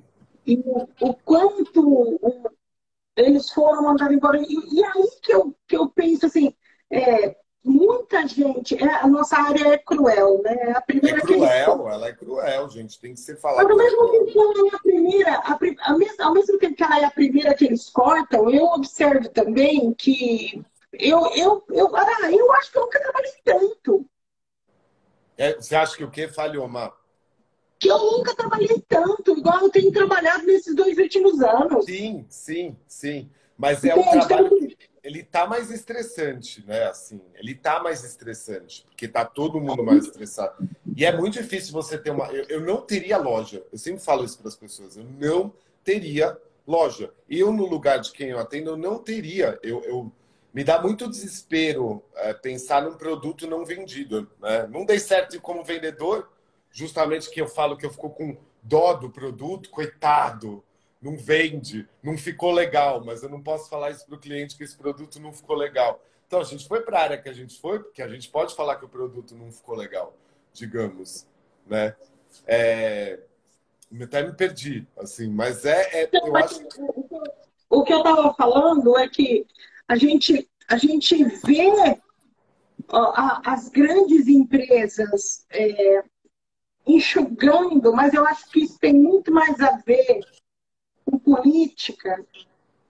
e 0.46 0.58
o, 1.00 1.14
quanto 1.14 2.20
eles 3.16 3.50
foram 3.50 3.82
mandados 3.82 4.14
embora. 4.14 4.38
E, 4.40 4.46
e, 4.46 4.84
aí 4.84 5.08
que 5.22 5.32
eu, 5.32 5.56
que 5.66 5.76
eu 5.76 5.88
penso 5.88 6.26
assim, 6.26 6.54
é, 6.90 7.36
muita 7.64 8.26
gente, 8.26 8.74
é, 8.82 8.94
a 8.94 9.06
nossa 9.06 9.36
área 9.36 9.74
é 9.74 9.78
cruel, 9.78 10.40
né? 10.42 10.72
A 10.74 10.80
primeira 10.80 11.18
é 11.18 11.20
cruel, 11.20 11.82
que 11.82 11.88
ela 11.88 12.08
é 12.08 12.12
cruel, 12.12 12.68
gente, 12.70 13.00
tem 13.00 13.14
que 13.14 13.20
ser 13.20 13.36
falado. 13.36 13.66
Mas 13.66 13.70
ao 13.70 13.76
mesmo 13.76 14.10
tempo 14.10 14.26
que 14.26 14.38
ela 14.38 14.68
é 14.68 14.74
a 14.74 14.78
primeira, 14.78 15.32
a, 15.32 15.52
a, 15.52 16.26
ao 16.26 16.34
mesmo 16.34 16.58
tempo 16.58 16.74
que 16.74 16.82
ela 16.82 17.00
é 17.00 17.04
a 17.04 17.10
primeira 17.10 17.54
que 17.54 17.64
eles 17.66 17.90
cortam, 17.90 18.50
eu 18.50 18.64
observo 18.64 19.28
também 19.28 19.92
que 19.94 20.62
eu, 20.92 21.30
eu, 21.34 21.64
eu, 21.70 21.96
ah, 21.96 22.30
eu 22.30 22.52
acho 22.54 22.72
que 22.72 22.78
eu 22.78 22.82
nunca 22.82 23.00
trabalhei 23.00 23.32
tanto. 23.44 24.06
É, 25.36 25.54
você 25.54 25.76
acha 25.76 25.96
que 25.96 26.04
o 26.04 26.10
quê 26.10 26.26
falhou, 26.26 26.66
Má? 26.66 26.92
Que 27.78 27.88
eu 27.88 27.98
nunca 27.98 28.34
trabalhei 28.34 28.82
tanto, 28.88 29.38
igual 29.38 29.60
eu 29.60 29.70
tenho 29.70 29.92
trabalhado 29.92 30.44
nesses 30.44 30.74
dois 30.74 30.98
últimos 30.98 31.40
anos. 31.40 31.84
Sim, 31.84 32.26
sim, 32.28 32.76
sim. 32.88 33.30
Mas 33.56 33.84
é 33.84 33.94
um 33.94 34.02
trabalho 34.10 34.50
que 34.50 34.67
ele 35.08 35.22
tá 35.22 35.46
mais 35.46 35.70
estressante, 35.70 36.62
né? 36.66 36.84
Assim, 36.84 37.18
ele 37.34 37.54
tá 37.54 37.82
mais 37.82 38.04
estressante, 38.04 38.84
porque 38.90 39.08
tá 39.08 39.24
todo 39.24 39.58
mundo 39.58 39.82
mais 39.82 40.04
estressado. 40.04 40.68
E 40.94 41.02
é 41.02 41.16
muito 41.16 41.40
difícil 41.40 41.72
você 41.72 41.96
ter 41.96 42.10
uma. 42.10 42.26
Eu, 42.26 42.44
eu 42.44 42.60
não 42.60 42.82
teria 42.82 43.16
loja. 43.16 43.64
Eu 43.72 43.78
sempre 43.78 44.04
falo 44.04 44.22
isso 44.22 44.38
para 44.38 44.48
as 44.48 44.56
pessoas. 44.56 44.98
Eu 44.98 45.04
não 45.04 45.50
teria 45.82 46.36
loja. 46.66 47.10
Eu, 47.28 47.50
no 47.50 47.64
lugar 47.64 48.00
de 48.00 48.12
quem 48.12 48.28
eu 48.28 48.38
atendo, 48.38 48.70
eu 48.70 48.76
não 48.76 48.98
teria. 48.98 49.58
Eu, 49.62 49.82
eu 49.84 50.12
me 50.52 50.62
dá 50.62 50.78
muito 50.82 51.08
desespero 51.08 52.02
é, 52.14 52.34
pensar 52.34 52.82
num 52.82 52.94
produto 52.98 53.46
não 53.46 53.64
vendido. 53.64 54.30
Né? 54.38 54.66
Não 54.66 54.84
dei 54.84 54.98
certo 54.98 55.40
como 55.40 55.64
vendedor, 55.64 56.28
justamente 56.70 57.30
que 57.30 57.40
eu 57.40 57.48
falo 57.48 57.78
que 57.78 57.86
eu 57.86 57.90
fico 57.90 58.10
com 58.10 58.36
dó 58.62 58.92
do 58.92 59.08
produto, 59.08 59.70
coitado, 59.70 60.62
não 61.00 61.16
vende, 61.16 61.88
não 62.02 62.18
ficou 62.18 62.50
legal, 62.50 63.04
mas 63.04 63.22
eu 63.22 63.28
não 63.28 63.40
posso 63.40 63.68
falar 63.68 63.90
isso 63.90 64.04
para 64.04 64.16
o 64.16 64.20
cliente 64.20 64.56
que 64.56 64.64
esse 64.64 64.76
produto 64.76 65.20
não 65.20 65.32
ficou 65.32 65.56
legal. 65.56 66.02
Então 66.26 66.40
a 66.40 66.44
gente 66.44 66.66
foi 66.66 66.82
para 66.82 66.98
a 66.98 67.02
área 67.02 67.18
que 67.18 67.28
a 67.28 67.32
gente 67.32 67.58
foi, 67.60 67.78
porque 67.78 68.02
a 68.02 68.08
gente 68.08 68.28
pode 68.28 68.54
falar 68.54 68.76
que 68.76 68.84
o 68.84 68.88
produto 68.88 69.34
não 69.34 69.50
ficou 69.50 69.76
legal, 69.76 70.14
digamos, 70.52 71.26
né? 71.66 71.94
É... 72.46 73.20
Até 74.02 74.22
me 74.22 74.34
perdi, 74.34 74.86
assim, 74.98 75.30
mas 75.30 75.64
é, 75.64 76.02
é 76.02 76.10
eu 76.12 76.36
acho. 76.36 76.60
O 77.70 77.82
que 77.82 77.92
eu 77.92 77.98
estava 77.98 78.34
falando 78.34 78.98
é 78.98 79.08
que 79.08 79.46
a 79.86 79.96
gente, 79.96 80.46
a 80.68 80.76
gente 80.76 81.24
vê 81.24 81.98
as 83.44 83.68
grandes 83.70 84.28
empresas 84.28 85.46
é, 85.50 86.02
enxugando, 86.86 87.94
mas 87.94 88.12
eu 88.12 88.26
acho 88.26 88.50
que 88.50 88.64
isso 88.64 88.78
tem 88.78 88.92
muito 88.92 89.32
mais 89.32 89.58
a 89.60 89.76
ver 89.78 90.20
com 91.08 91.18
política 91.18 92.24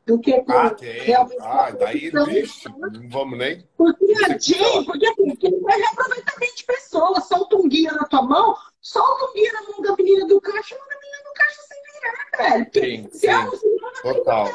do 0.04 0.18
que 0.18 0.40
com 0.40 0.52
ah, 0.52 0.74
realmente. 0.80 1.42
Ah, 1.42 1.70
daí, 1.70 2.10
bicho, 2.10 2.68
não 2.78 3.08
vamos 3.08 3.38
nem. 3.38 3.64
Porque 3.76 4.04
a 4.24 4.30
gente, 4.30 4.84
porque 4.86 5.06
assim, 5.06 5.36
que 5.36 5.50
não 5.50 5.70
é 5.70 5.76
reaproveitamento 5.76 6.56
de 6.56 6.64
pessoas, 6.64 7.24
solta 7.24 7.56
um 7.56 7.68
guia 7.68 7.92
na 7.92 8.04
tua 8.04 8.22
mão, 8.22 8.56
solta 8.80 9.26
um 9.26 9.34
guia 9.34 9.52
na 9.52 9.62
mão 9.62 9.82
da 9.82 9.96
menina 9.96 10.26
do 10.26 10.40
caixa 10.40 10.76
manda 10.78 10.94
a 10.94 11.00
menina 11.00 11.22
do 11.24 11.32
caixa 11.34 11.60
sem 11.62 11.78
virar, 11.92 12.48
velho. 12.50 12.70
Sim, 12.74 13.08
sim. 13.12 14.02
Total. 14.02 14.48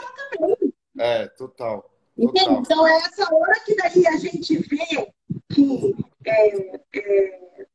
É, 1.00 1.28
total. 1.28 1.90
Então, 2.18 2.88
é 2.88 2.98
essa 2.98 3.34
hora 3.34 3.60
que 3.62 3.76
daí 3.76 4.08
a 4.08 4.18
gente 4.18 4.58
vê 4.58 5.14
que 5.52 5.96
é, 6.26 6.78
é, 6.96 7.66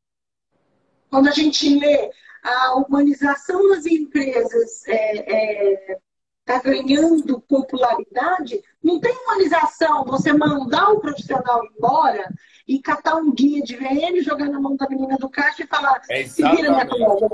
quando 1.11 1.29
a 1.29 1.33
gente 1.33 1.79
lê 1.79 2.11
a 2.49 2.75
humanização 2.77 3.69
das 3.69 3.85
empresas 3.85 4.87
está 4.87 4.93
é, 4.93 5.99
é, 6.47 6.61
ganhando 6.63 7.41
popularidade, 7.43 8.63
não 8.83 8.99
tem 8.99 9.13
humanização 9.13 10.05
você 10.05 10.33
mandar 10.33 10.91
o 10.91 11.01
profissional 11.01 11.61
embora 11.65 12.33
e 12.67 12.81
catar 12.81 13.17
um 13.17 13.33
guia 13.33 13.63
de 13.63 13.77
VM, 13.77 14.23
jogar 14.23 14.49
na 14.49 14.61
mão 14.61 14.77
da 14.77 14.89
menina 14.89 15.17
do 15.19 15.29
caixa 15.29 15.65
e 15.65 15.67
falar 15.67 16.01
é 16.09 16.25
se 16.25 16.43
vira 16.43 16.71
minha 16.71 16.87
colega, 16.87 17.29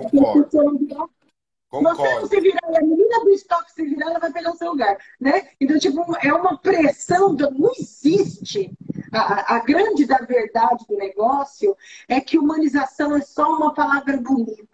Concordo. 1.75 2.21
Você 2.21 2.37
se 2.37 2.41
virar, 2.41 2.61
a 2.65 2.81
menina 2.83 3.21
do 3.21 3.31
estoque 3.31 3.73
se 3.73 3.85
virar, 3.85 4.11
ela 4.11 4.21
vai 4.21 4.33
pegar 4.33 4.53
o 4.53 4.57
seu 4.57 4.71
lugar, 4.71 4.97
né? 5.21 5.49
Então, 5.61 5.77
tipo, 5.77 6.05
é 6.23 6.33
uma 6.33 6.57
pressão, 6.57 7.33
não 7.33 7.73
existe. 7.77 8.71
A, 9.13 9.57
a 9.57 9.59
grande 9.59 10.07
da 10.07 10.19
verdade 10.19 10.85
do 10.89 10.97
negócio 10.97 11.77
é 12.09 12.21
que 12.21 12.39
humanização 12.39 13.17
é 13.17 13.21
só 13.21 13.57
uma 13.57 13.75
palavra 13.75 14.17
bonita. 14.19 14.74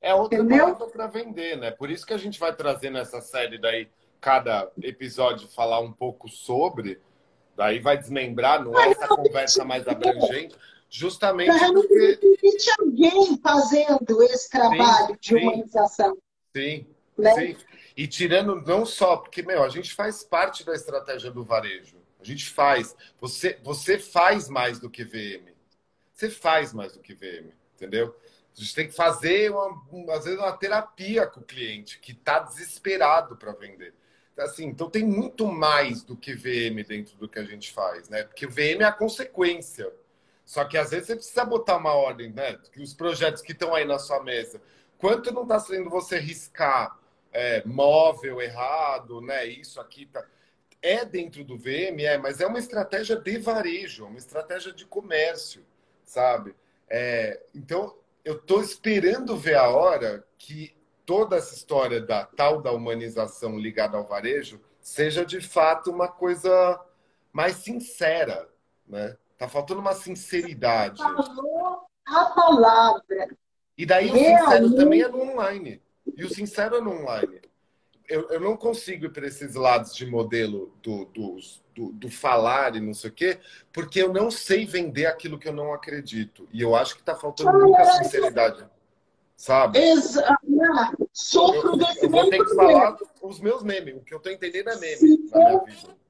É 0.00 0.14
outra 0.14 0.38
entendeu? 0.38 0.66
palavra 0.66 0.86
para 0.86 1.06
vender, 1.06 1.56
né? 1.56 1.70
Por 1.70 1.90
isso 1.90 2.06
que 2.06 2.12
a 2.12 2.18
gente 2.18 2.38
vai 2.38 2.54
trazer 2.54 2.90
nessa 2.90 3.20
série 3.20 3.58
daí, 3.58 3.88
cada 4.20 4.70
episódio 4.82 5.48
falar 5.48 5.80
um 5.80 5.92
pouco 5.92 6.28
sobre, 6.28 7.00
daí 7.56 7.78
vai 7.78 7.98
desmembrar, 7.98 8.64
não 8.64 8.78
é 8.78 8.90
essa 8.90 9.08
conversa 9.08 9.64
mais 9.64 9.86
abrangente, 9.88 10.56
justamente 10.88 11.50
porque... 11.72 12.18
Não 12.22 12.32
existe 12.42 12.70
alguém 12.78 13.38
fazendo 13.42 14.22
esse 14.22 14.50
trabalho 14.50 15.08
sim, 15.08 15.18
de 15.20 15.36
humanização. 15.36 16.16
Sim, 16.56 16.86
né? 17.16 17.34
sim. 17.34 17.56
E 17.96 18.06
tirando 18.06 18.62
não 18.62 18.86
só, 18.86 19.16
porque, 19.16 19.42
meu, 19.42 19.64
a 19.64 19.68
gente 19.68 19.92
faz 19.94 20.22
parte 20.22 20.64
da 20.64 20.72
estratégia 20.74 21.30
do 21.30 21.44
varejo. 21.44 21.96
A 22.20 22.24
gente 22.24 22.48
faz. 22.48 22.96
Você, 23.20 23.58
você 23.62 23.98
faz 23.98 24.48
mais 24.48 24.78
do 24.78 24.90
que 24.90 25.04
VM. 25.04 25.52
Você 26.12 26.30
faz 26.30 26.72
mais 26.72 26.92
do 26.92 27.00
que 27.00 27.14
VM, 27.14 27.52
entendeu? 27.74 28.14
A 28.58 28.64
gente 28.64 28.74
tem 28.74 28.86
que 28.88 28.94
fazer, 28.94 29.50
uma, 29.50 30.14
às 30.14 30.24
vezes, 30.24 30.38
uma 30.38 30.52
terapia 30.52 31.26
com 31.26 31.40
o 31.40 31.44
cliente 31.44 31.98
que 32.00 32.12
está 32.12 32.40
desesperado 32.40 33.36
para 33.36 33.52
vender. 33.52 33.94
Assim, 34.36 34.66
então 34.66 34.88
tem 34.88 35.04
muito 35.04 35.46
mais 35.46 36.02
do 36.02 36.16
que 36.16 36.34
VM 36.34 36.86
dentro 36.86 37.16
do 37.16 37.28
que 37.28 37.38
a 37.38 37.44
gente 37.44 37.72
faz, 37.72 38.08
né? 38.08 38.22
Porque 38.22 38.46
VM 38.46 38.82
é 38.82 38.84
a 38.84 38.92
consequência. 38.92 39.92
Só 40.44 40.64
que 40.64 40.78
às 40.78 40.90
vezes 40.90 41.08
você 41.08 41.16
precisa 41.16 41.44
botar 41.44 41.76
uma 41.76 41.92
ordem, 41.92 42.32
né? 42.32 42.58
Os 42.78 42.94
projetos 42.94 43.42
que 43.42 43.52
estão 43.52 43.74
aí 43.74 43.84
na 43.84 43.98
sua 43.98 44.22
mesa 44.22 44.60
Quanto 44.98 45.32
não 45.32 45.42
está 45.44 45.60
sendo 45.60 45.88
você 45.88 46.18
riscar 46.18 46.98
é, 47.32 47.62
móvel 47.64 48.42
errado, 48.42 49.20
né? 49.20 49.46
Isso 49.46 49.80
aqui 49.80 50.06
tá. 50.06 50.26
É 50.82 51.04
dentro 51.04 51.42
do 51.42 51.56
VM, 51.56 52.00
é, 52.04 52.18
mas 52.18 52.40
é 52.40 52.46
uma 52.46 52.58
estratégia 52.58 53.16
de 53.16 53.38
varejo, 53.38 54.06
uma 54.06 54.18
estratégia 54.18 54.72
de 54.72 54.86
comércio, 54.86 55.64
sabe? 56.04 56.54
É, 56.88 57.40
então, 57.52 57.96
eu 58.24 58.34
estou 58.36 58.60
esperando 58.60 59.36
ver 59.36 59.56
a 59.56 59.68
hora 59.68 60.24
que 60.36 60.76
toda 61.04 61.36
essa 61.36 61.54
história 61.54 62.00
da 62.00 62.24
tal 62.24 62.60
da 62.60 62.70
humanização 62.72 63.58
ligada 63.58 63.96
ao 63.96 64.06
varejo 64.06 64.60
seja 64.80 65.24
de 65.24 65.40
fato 65.40 65.90
uma 65.90 66.08
coisa 66.08 66.80
mais 67.32 67.56
sincera, 67.56 68.48
né? 68.86 69.16
Tá 69.36 69.48
faltando 69.48 69.80
uma 69.80 69.94
sinceridade. 69.94 71.02
Falou 71.02 71.86
a 72.06 72.24
palavra. 72.26 73.28
E 73.76 73.86
daí 73.86 74.08
Realmente... 74.08 74.34
o 74.34 74.44
sincero 74.44 74.76
também 74.76 75.02
é 75.02 75.08
no 75.08 75.22
online. 75.22 75.82
E 76.16 76.24
o 76.24 76.28
sincero 76.28 76.76
é 76.76 76.80
no 76.80 76.90
online. 76.90 77.40
Eu, 78.08 78.30
eu 78.30 78.40
não 78.40 78.56
consigo 78.56 79.06
ir 79.06 79.12
para 79.12 79.26
esses 79.26 79.54
lados 79.54 79.94
de 79.94 80.06
modelo 80.06 80.72
do, 80.82 81.04
do, 81.06 81.36
do, 81.74 81.92
do, 81.92 82.10
falar 82.10 82.74
e 82.74 82.80
não 82.80 82.94
sei 82.94 83.10
o 83.10 83.12
quê, 83.12 83.38
porque 83.72 84.02
eu 84.02 84.12
não 84.12 84.30
sei 84.30 84.64
vender 84.64 85.06
aquilo 85.06 85.38
que 85.38 85.46
eu 85.46 85.52
não 85.52 85.74
acredito. 85.74 86.48
E 86.52 86.62
eu 86.62 86.74
acho 86.74 86.94
que 86.94 87.00
está 87.00 87.14
faltando 87.14 87.52
muita 87.58 87.84
sinceridade. 87.84 88.66
Sabe? 89.36 89.78
Exato. 89.78 91.08
Sofro 91.12 91.76
desse 91.76 92.04
eu 92.04 92.10
vou 92.10 92.28
ter 92.28 92.44
que 92.44 92.54
falar 92.54 92.96
os 93.22 93.38
meus 93.40 93.62
memes. 93.62 93.96
O 93.96 94.00
que 94.00 94.12
eu 94.12 94.18
estou 94.18 94.32
entendendo 94.32 94.70
é 94.70 94.76
meme 94.76 94.96
se 94.96 95.16
vida. 95.16 95.64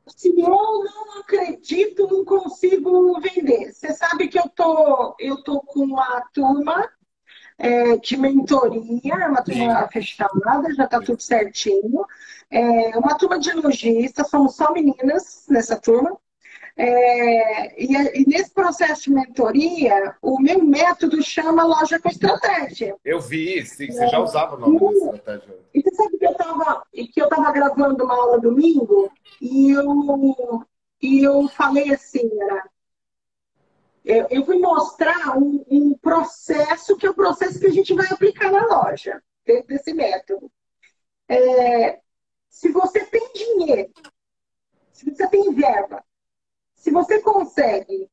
Se 0.06 0.28
eu 0.40 0.84
não 0.84 1.20
acredito, 1.20 2.06
não 2.06 2.24
consigo 2.24 3.20
vender. 3.20 3.72
Você 3.72 3.92
sabe 3.92 4.28
que 4.28 4.38
eu 4.38 4.48
tô, 4.48 5.14
eu 5.18 5.42
tô 5.42 5.60
com 5.60 5.98
a 5.98 6.22
turma 6.32 6.90
é, 7.58 7.96
de 7.96 8.16
mentoria, 8.16 9.14
é 9.14 9.26
uma 9.26 9.42
turma 9.42 9.82
Sim. 9.82 9.88
fechada, 9.92 10.74
já 10.74 10.84
está 10.84 11.00
tudo 11.00 11.20
certinho. 11.20 12.06
É 12.50 12.96
uma 12.96 13.18
turma 13.18 13.38
de 13.38 13.52
lojistas, 13.52 14.30
somos 14.30 14.54
só 14.54 14.72
meninas 14.72 15.44
nessa 15.50 15.76
turma. 15.76 16.16
É, 16.80 17.82
e, 17.82 17.92
e, 18.20 18.24
nesse 18.28 18.52
processo 18.52 19.04
de 19.04 19.10
mentoria, 19.10 20.14
o 20.22 20.40
meu 20.40 20.62
método 20.62 21.20
chama 21.20 21.64
Loja 21.64 21.98
com 21.98 22.08
Estratégia. 22.08 22.94
Eu 23.04 23.20
vi, 23.20 23.66
sim, 23.66 23.90
você 23.90 24.06
já 24.06 24.20
usava 24.20 24.54
o 24.54 24.60
nome 24.60 24.78
da 24.78 25.16
estratégia. 25.16 25.56
E 25.74 25.82
você 25.82 25.94
sabe 25.96 26.18
que 26.18 26.24
eu 26.24 26.30
estava 26.30 26.82
que 26.92 27.20
eu 27.20 27.28
tava 27.28 27.50
gravando 27.50 28.04
uma 28.04 28.14
aula 28.14 28.38
domingo 28.38 29.10
e 29.42 29.72
eu, 29.72 30.64
e 31.02 31.24
eu 31.24 31.48
falei 31.48 31.92
assim, 31.92 32.30
era, 32.40 32.64
eu, 34.08 34.44
fui 34.46 34.58
mostrar 34.58 35.36
um, 35.36 35.62
um, 35.70 35.94
processo 35.98 36.96
que 36.96 37.06
é 37.06 37.10
o 37.10 37.14
processo 37.14 37.60
que 37.60 37.66
a 37.66 37.70
gente 37.70 37.92
vai 37.92 38.06
aplicar 38.06 38.50
na 38.50 38.64
loja, 38.66 39.22
dentro 39.44 39.68
desse 39.68 39.92
método. 39.92 40.50
É, 41.28 42.00
se 42.48 42.72
você 42.72 43.04
tem 43.04 43.30
dinheiro, 43.34 43.92
se 44.90 45.04
você 45.10 45.28
tem 45.28 45.52
verba, 45.54 46.02
se 46.74 46.90
você 46.90 47.20
consegue 47.20 48.08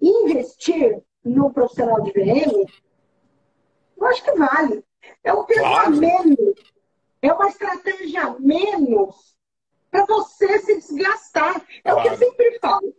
investir 0.00 1.02
no 1.22 1.52
profissional 1.52 2.00
de 2.00 2.12
VM, 2.12 2.66
eu 3.98 4.06
acho 4.06 4.24
que 4.24 4.32
vale. 4.32 4.82
É 5.22 5.34
um 5.34 5.44
pensamento, 5.44 6.36
claro. 6.36 6.54
é 7.20 7.32
uma 7.34 7.48
estratégia 7.48 8.30
menos 8.40 9.36
para 9.90 10.06
você 10.06 10.58
se 10.60 10.78
desgastar. 10.78 11.62
É 11.84 11.90
claro. 11.90 11.98
o 11.98 12.02
que 12.02 12.08
eu 12.08 12.16
sempre 12.16 12.58
falo. 12.58 12.96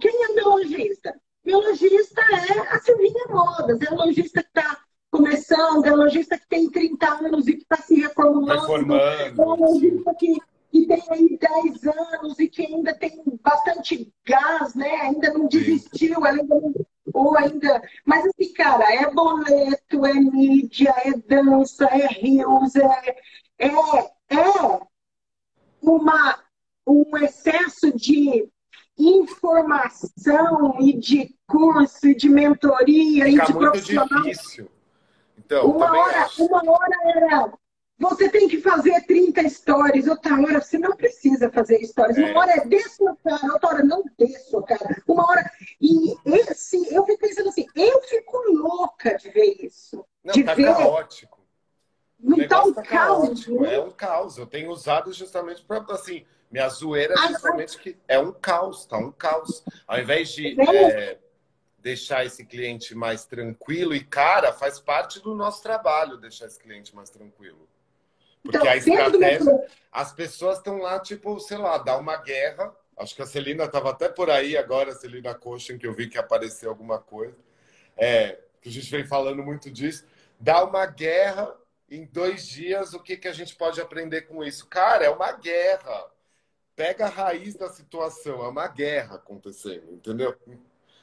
Quem 0.00 0.24
é 0.24 0.28
meu 0.32 0.48
lojista? 0.50 1.18
Meu 1.44 1.60
lojista 1.60 2.20
é 2.20 2.74
a 2.74 2.80
Silvinha 2.80 3.24
Modas, 3.28 3.80
é 3.80 3.90
o 3.90 3.96
lojista 3.96 4.42
que 4.42 4.48
está 4.48 4.80
começando, 5.10 5.86
é 5.86 5.92
o 5.92 5.96
lojista 5.96 6.38
que 6.38 6.48
tem 6.48 6.70
30 6.70 7.06
anos 7.06 7.48
e 7.48 7.54
que 7.54 7.62
está 7.62 7.76
se 7.76 7.94
reformulando. 7.94 8.60
Reformando. 8.60 9.42
É 9.42 9.44
o 9.44 9.54
lojista 9.54 10.14
que 10.18 10.38
que 10.70 10.86
tem 10.86 11.02
aí 11.10 11.38
10 11.38 11.86
anos 11.86 12.38
e 12.38 12.48
que 12.48 12.66
ainda 12.66 12.94
tem 12.94 13.22
bastante 13.42 14.12
gás, 14.26 14.74
né? 14.74 14.88
Ainda 15.02 15.32
não 15.32 15.48
desistiu, 15.48 16.24
ainda 16.24 16.54
não, 16.54 16.74
ou 17.12 17.36
ainda. 17.36 17.82
Mas 18.04 18.26
assim, 18.26 18.52
cara, 18.52 18.84
é 18.94 19.10
boleto, 19.10 20.04
é 20.04 20.14
mídia, 20.14 20.94
é 21.04 21.12
dança, 21.12 21.86
é 21.86 22.06
rios, 22.06 22.76
é, 22.76 23.16
é, 23.58 23.68
é 23.68 24.80
uma, 25.82 26.38
um 26.86 27.16
excesso 27.18 27.96
de 27.96 28.48
informação 28.98 30.76
e 30.80 30.96
de 30.98 31.34
curso 31.46 32.08
e 32.08 32.14
de 32.14 32.28
mentoria 32.28 33.24
Fica 33.24 33.42
e 33.42 33.46
de 33.46 33.54
muito 33.54 33.70
profissional. 33.70 34.22
Difícil. 34.22 34.68
Então, 35.38 35.70
uma 35.70 35.90
hora, 35.90 36.24
acho. 36.24 36.44
uma 36.44 36.62
hora 36.70 36.96
era 37.04 37.52
você 37.98 38.28
tem 38.28 38.46
que 38.46 38.60
fazer 38.60 39.04
30 39.06 39.48
stories, 39.48 40.06
outra 40.06 40.40
hora 40.40 40.60
você 40.60 40.78
não 40.78 40.96
precisa 40.96 41.50
fazer 41.50 41.84
stories. 41.84 42.16
É. 42.16 42.30
Uma 42.30 42.40
hora 42.40 42.52
é 42.52 42.60
cara, 43.24 43.52
outra 43.52 43.68
hora 43.68 43.82
não 43.82 44.04
cara. 44.66 45.02
Uma 45.06 45.28
hora. 45.28 45.50
E 45.80 46.14
esse, 46.24 46.94
eu 46.94 47.04
fico 47.04 47.18
pensando 47.18 47.48
assim, 47.48 47.66
eu 47.74 48.00
fico 48.02 48.36
louca 48.52 49.16
de 49.16 49.30
ver 49.30 49.56
isso. 49.60 50.04
Não, 50.22 50.32
de 50.32 50.44
tá 50.44 50.54
ver... 50.54 50.66
caótico. 50.66 51.38
Não 52.20 52.48
tá 52.48 52.64
um 52.64 52.72
tá 52.72 52.82
caos. 52.82 53.46
Né? 53.48 53.74
É 53.74 53.80
um 53.80 53.90
caos. 53.90 54.38
Eu 54.38 54.46
tenho 54.46 54.70
usado 54.70 55.12
justamente 55.12 55.64
para, 55.64 55.84
assim, 55.90 56.24
minha 56.50 56.68
zoeira 56.68 57.14
é 57.14 57.28
justamente 57.28 57.78
que 57.78 57.96
é 58.06 58.18
um 58.18 58.32
caos, 58.32 58.86
tá 58.86 58.96
um 58.96 59.12
caos. 59.12 59.62
Ao 59.86 59.98
invés 59.98 60.30
de 60.30 60.60
é, 60.60 61.18
deixar 61.78 62.24
esse 62.24 62.44
cliente 62.44 62.94
mais 62.94 63.24
tranquilo, 63.24 63.94
e 63.94 64.02
cara, 64.02 64.52
faz 64.52 64.80
parte 64.80 65.20
do 65.20 65.34
nosso 65.34 65.62
trabalho 65.62 66.16
deixar 66.16 66.46
esse 66.46 66.58
cliente 66.58 66.94
mais 66.94 67.10
tranquilo. 67.10 67.68
Porque 68.42 68.56
então, 68.56 68.70
a 68.70 68.76
estratégia, 68.76 69.66
as 69.92 70.12
pessoas 70.12 70.58
estão 70.58 70.78
lá, 70.78 70.98
tipo, 71.00 71.38
sei 71.40 71.58
lá, 71.58 71.78
dá 71.78 71.96
uma 71.96 72.16
guerra. 72.16 72.74
Acho 72.96 73.14
que 73.14 73.22
a 73.22 73.26
Celina 73.26 73.64
estava 73.64 73.90
até 73.90 74.08
por 74.08 74.30
aí 74.30 74.56
agora, 74.56 74.90
a 74.90 74.94
Celina 74.94 75.34
Cochen, 75.34 75.78
que 75.78 75.86
eu 75.86 75.92
vi 75.92 76.08
que 76.08 76.18
apareceu 76.18 76.70
alguma 76.70 76.98
coisa. 76.98 77.36
É, 77.96 78.38
que 78.60 78.68
a 78.68 78.72
gente 78.72 78.90
vem 78.90 79.04
falando 79.04 79.42
muito 79.42 79.70
disso. 79.70 80.06
Dá 80.40 80.64
uma 80.64 80.86
guerra 80.86 81.54
em 81.90 82.04
dois 82.06 82.46
dias, 82.46 82.92
o 82.92 83.00
que, 83.00 83.16
que 83.16 83.28
a 83.28 83.32
gente 83.32 83.56
pode 83.56 83.80
aprender 83.80 84.22
com 84.22 84.44
isso? 84.44 84.66
Cara, 84.66 85.04
é 85.04 85.10
uma 85.10 85.32
guerra. 85.32 86.06
Pega 86.78 87.06
a 87.06 87.08
raiz 87.08 87.56
da 87.56 87.68
situação, 87.70 88.44
é 88.44 88.48
uma 88.48 88.68
guerra 88.68 89.16
acontecendo, 89.16 89.94
entendeu? 89.94 90.32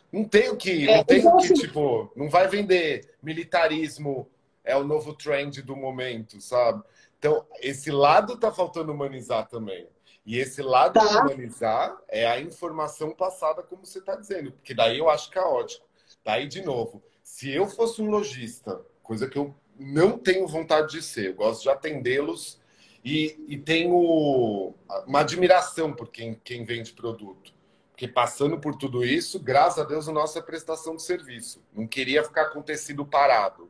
Não 0.10 0.24
tem 0.24 0.48
o 0.48 0.56
que, 0.56 0.86
não 0.86 0.94
é, 0.94 1.04
tem 1.04 1.28
o 1.28 1.36
que, 1.36 1.48
assim 1.48 1.54
tipo, 1.54 2.10
não 2.16 2.30
vai 2.30 2.48
vender 2.48 3.14
militarismo, 3.22 4.26
é 4.64 4.74
o 4.78 4.86
novo 4.86 5.14
trend 5.14 5.62
do 5.62 5.76
momento, 5.76 6.40
sabe? 6.40 6.82
Então, 7.20 7.46
esse 7.60 7.92
lado 7.92 8.38
tá 8.38 8.54
faltando 8.54 8.94
humanizar 8.94 9.50
também. 9.50 9.86
E 10.26 10.40
esse 10.40 10.62
lado 10.62 10.94
tá. 10.94 11.06
de 11.06 11.18
humanizar 11.18 12.02
é 12.08 12.26
a 12.26 12.40
informação 12.40 13.12
passada, 13.12 13.62
como 13.62 13.86
você 13.86 14.00
está 14.00 14.16
dizendo, 14.16 14.54
porque 14.54 14.74
daí 14.74 14.98
eu 14.98 15.10
acho 15.10 15.30
caótico. 15.30 15.86
Daí, 16.24 16.48
de 16.48 16.62
novo, 16.62 17.04
se 17.22 17.52
eu 17.52 17.68
fosse 17.68 18.02
um 18.02 18.10
lojista, 18.10 18.80
coisa 19.04 19.28
que 19.28 19.38
eu 19.38 19.54
não 19.78 20.18
tenho 20.18 20.48
vontade 20.48 20.92
de 20.92 21.02
ser, 21.02 21.32
eu 21.32 21.36
gosto 21.36 21.64
de 21.64 21.70
atendê-los 21.70 22.64
e, 23.06 23.46
e, 23.48 23.58
tenho 23.60 24.74
uma 25.06 25.20
admiração 25.20 25.94
por 25.94 26.10
quem, 26.10 26.34
quem 26.44 26.66
vende 26.66 26.92
produto. 26.92 27.54
Porque 27.92 28.08
passando 28.08 28.60
por 28.60 28.76
tudo 28.76 29.06
isso, 29.06 29.40
graças 29.40 29.78
a 29.78 29.88
Deus, 29.88 30.10
a 30.10 30.12
nossa 30.12 30.40
é 30.40 30.42
prestação 30.42 30.96
de 30.96 31.04
serviço. 31.04 31.64
Não 31.72 31.86
queria 31.86 32.24
ficar 32.24 32.42
acontecido 32.42 33.06
parado 33.06 33.70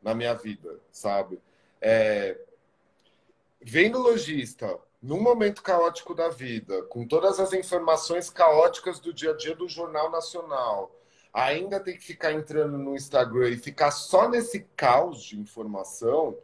na 0.00 0.14
minha 0.14 0.32
vida, 0.34 0.78
sabe? 0.92 1.40
É, 1.80 2.38
vendo 3.60 3.98
lojista 3.98 4.78
num 5.02 5.20
momento 5.20 5.62
caótico 5.62 6.14
da 6.14 6.28
vida, 6.28 6.82
com 6.84 7.04
todas 7.06 7.40
as 7.40 7.52
informações 7.52 8.30
caóticas 8.30 9.00
do 9.00 9.12
dia 9.12 9.32
a 9.32 9.36
dia 9.36 9.56
do 9.56 9.68
Jornal 9.68 10.12
Nacional, 10.12 10.94
ainda 11.32 11.80
tem 11.80 11.98
que 11.98 12.04
ficar 12.04 12.32
entrando 12.32 12.78
no 12.78 12.94
Instagram 12.94 13.50
e 13.50 13.58
ficar 13.58 13.90
só 13.90 14.28
nesse 14.28 14.60
caos 14.76 15.22
de 15.22 15.38
informação, 15.38 16.38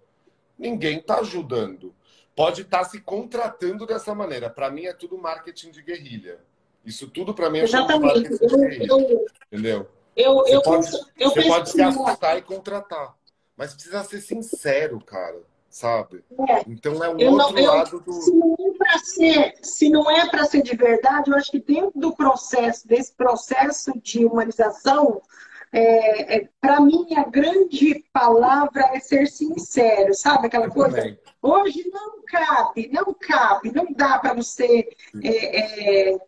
ninguém 0.58 0.98
está 0.98 1.20
ajudando. 1.20 1.94
Pode 2.34 2.62
estar 2.62 2.78
tá 2.78 2.84
se 2.84 3.00
contratando 3.00 3.86
dessa 3.86 4.14
maneira. 4.14 4.48
Para 4.48 4.70
mim 4.70 4.86
é 4.86 4.92
tudo 4.92 5.18
marketing 5.18 5.70
de 5.70 5.82
guerrilha. 5.82 6.40
Isso 6.84 7.08
tudo 7.08 7.34
para 7.34 7.50
mim 7.50 7.60
é 7.60 7.70
marketing 7.70 8.36
de 8.36 8.56
guerrilha. 8.56 9.26
Entendeu? 9.46 9.88
Eu, 10.14 10.34
você 10.34 10.56
eu, 10.56 10.62
pode, 10.62 10.86
eu, 11.18 11.30
você 11.30 11.42
pode 11.42 11.70
se 11.70 11.82
assustar 11.82 12.38
e 12.38 12.42
contratar. 12.42 13.16
Mas 13.56 13.74
precisa 13.74 14.02
ser 14.04 14.20
sincero, 14.20 15.00
cara 15.00 15.40
sabe? 15.72 16.22
É. 16.48 16.62
Então 16.68 17.02
é 17.02 17.08
um 17.08 17.18
eu 17.18 17.32
outro 17.32 17.54
não, 17.54 17.64
lado 17.64 18.00
do. 18.00 18.12
Se 18.12 18.30
não 18.30 18.54
é 18.58 18.76
para 18.76 18.98
ser, 18.98 19.54
se 19.62 19.88
não 19.88 20.10
é 20.10 20.28
para 20.28 20.44
ser 20.44 20.62
de 20.62 20.76
verdade, 20.76 21.30
eu 21.30 21.36
acho 21.36 21.50
que 21.50 21.58
dentro 21.58 21.98
do 21.98 22.14
processo, 22.14 22.86
desse 22.86 23.12
processo 23.14 23.92
de 24.00 24.24
humanização, 24.24 25.22
é, 25.72 26.36
é, 26.36 26.48
para 26.60 26.80
mim 26.80 27.06
a 27.16 27.24
grande 27.24 28.04
palavra 28.12 28.90
é 28.92 29.00
ser 29.00 29.26
sincero, 29.26 30.12
sabe 30.12 30.46
aquela 30.46 30.68
coisa? 30.68 30.96
Também. 30.98 31.18
Hoje 31.40 31.90
não 31.90 32.22
cabe, 32.26 32.90
não 32.92 33.14
cabe, 33.14 33.72
não 33.72 33.86
dá 33.92 34.18
para 34.18 34.34
você 34.34 34.88
é, 35.22 36.10
é, 36.10 36.18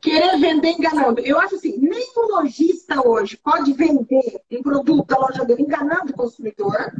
querer 0.00 0.38
vender 0.38 0.70
enganando. 0.70 1.20
Eu 1.20 1.38
acho 1.38 1.54
assim, 1.54 1.78
nem 1.78 2.12
o 2.16 2.36
lojista 2.36 3.06
hoje 3.06 3.36
pode 3.36 3.72
vender 3.72 4.40
um 4.50 4.62
produto 4.62 5.06
da 5.06 5.18
loja 5.18 5.44
dele 5.44 5.62
enganando 5.62 6.12
o 6.12 6.16
consumidor, 6.16 6.92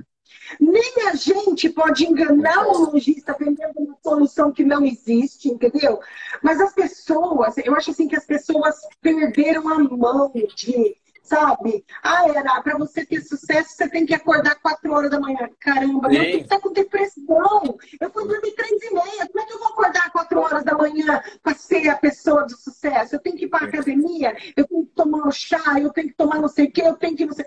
nem 0.61 1.09
a 1.09 1.15
gente 1.15 1.69
pode 1.69 2.05
enganar 2.05 2.67
o 2.67 2.91
lojista 2.91 3.37
vendendo 3.39 3.79
uma 3.79 3.97
solução 4.03 4.53
que 4.53 4.65
não 4.65 4.85
existe, 4.85 5.49
entendeu? 5.49 6.01
Mas 6.43 6.61
as 6.61 6.73
pessoas, 6.73 7.57
eu 7.59 7.75
acho 7.75 7.91
assim 7.91 8.09
que 8.09 8.17
as 8.17 8.25
pessoas 8.25 8.77
perderam 9.01 9.69
a 9.69 9.79
mão 9.79 10.33
de, 10.55 10.97
sabe? 11.23 11.85
Ah, 12.03 12.29
era 12.29 12.63
para 12.63 12.79
você 12.79 13.05
ter 13.05 13.21
sucesso, 13.23 13.71
você 13.71 13.89
tem 13.89 14.07
que 14.07 14.15
acordar 14.15 14.57
quatro 14.57 14.93
horas 14.93 15.11
da 15.11 15.19
manhã. 15.19 15.49
Caramba, 15.59 16.09
Sim. 16.09 16.19
meu 16.19 16.25
filho 16.25 16.49
tá 16.49 16.61
com 16.61 16.73
depressão. 16.73 17.79
Eu 18.01 18.11
fui 18.11 18.29
dormir 18.29 18.53
três 18.53 18.83
e 18.83 18.91
meia. 18.91 19.27
Como 19.27 19.41
é 19.41 19.47
que 19.47 19.53
eu 19.53 19.59
vou 19.59 19.69
acordar 19.69 20.13
quatro 20.13 20.39
horas 20.41 20.65
da 20.65 20.77
manhã 20.77 21.23
para 21.43 21.55
ser 21.55 21.89
a 21.89 21.97
pessoa 21.97 22.45
do 22.45 22.57
sucesso? 22.57 23.15
Eu 23.15 23.21
tenho 23.21 23.37
que 23.37 23.47
ir 23.47 23.49
para 23.49 23.67
academia, 23.67 24.37
eu 24.57 24.67
tenho 24.67 24.87
que 24.87 24.93
tomar 24.95 25.27
um 25.27 25.33
chá, 25.33 25.81
eu 25.81 25.91
tenho 25.91 26.09
que 26.09 26.15
tomar 26.15 26.41
não 26.41 26.49
sei 26.49 26.67
o 26.67 26.73
quê, 26.73 26.83
eu 26.83 26.95
tenho 26.95 27.17
que 27.17 27.27
não 27.27 27.33
sei. 27.33 27.47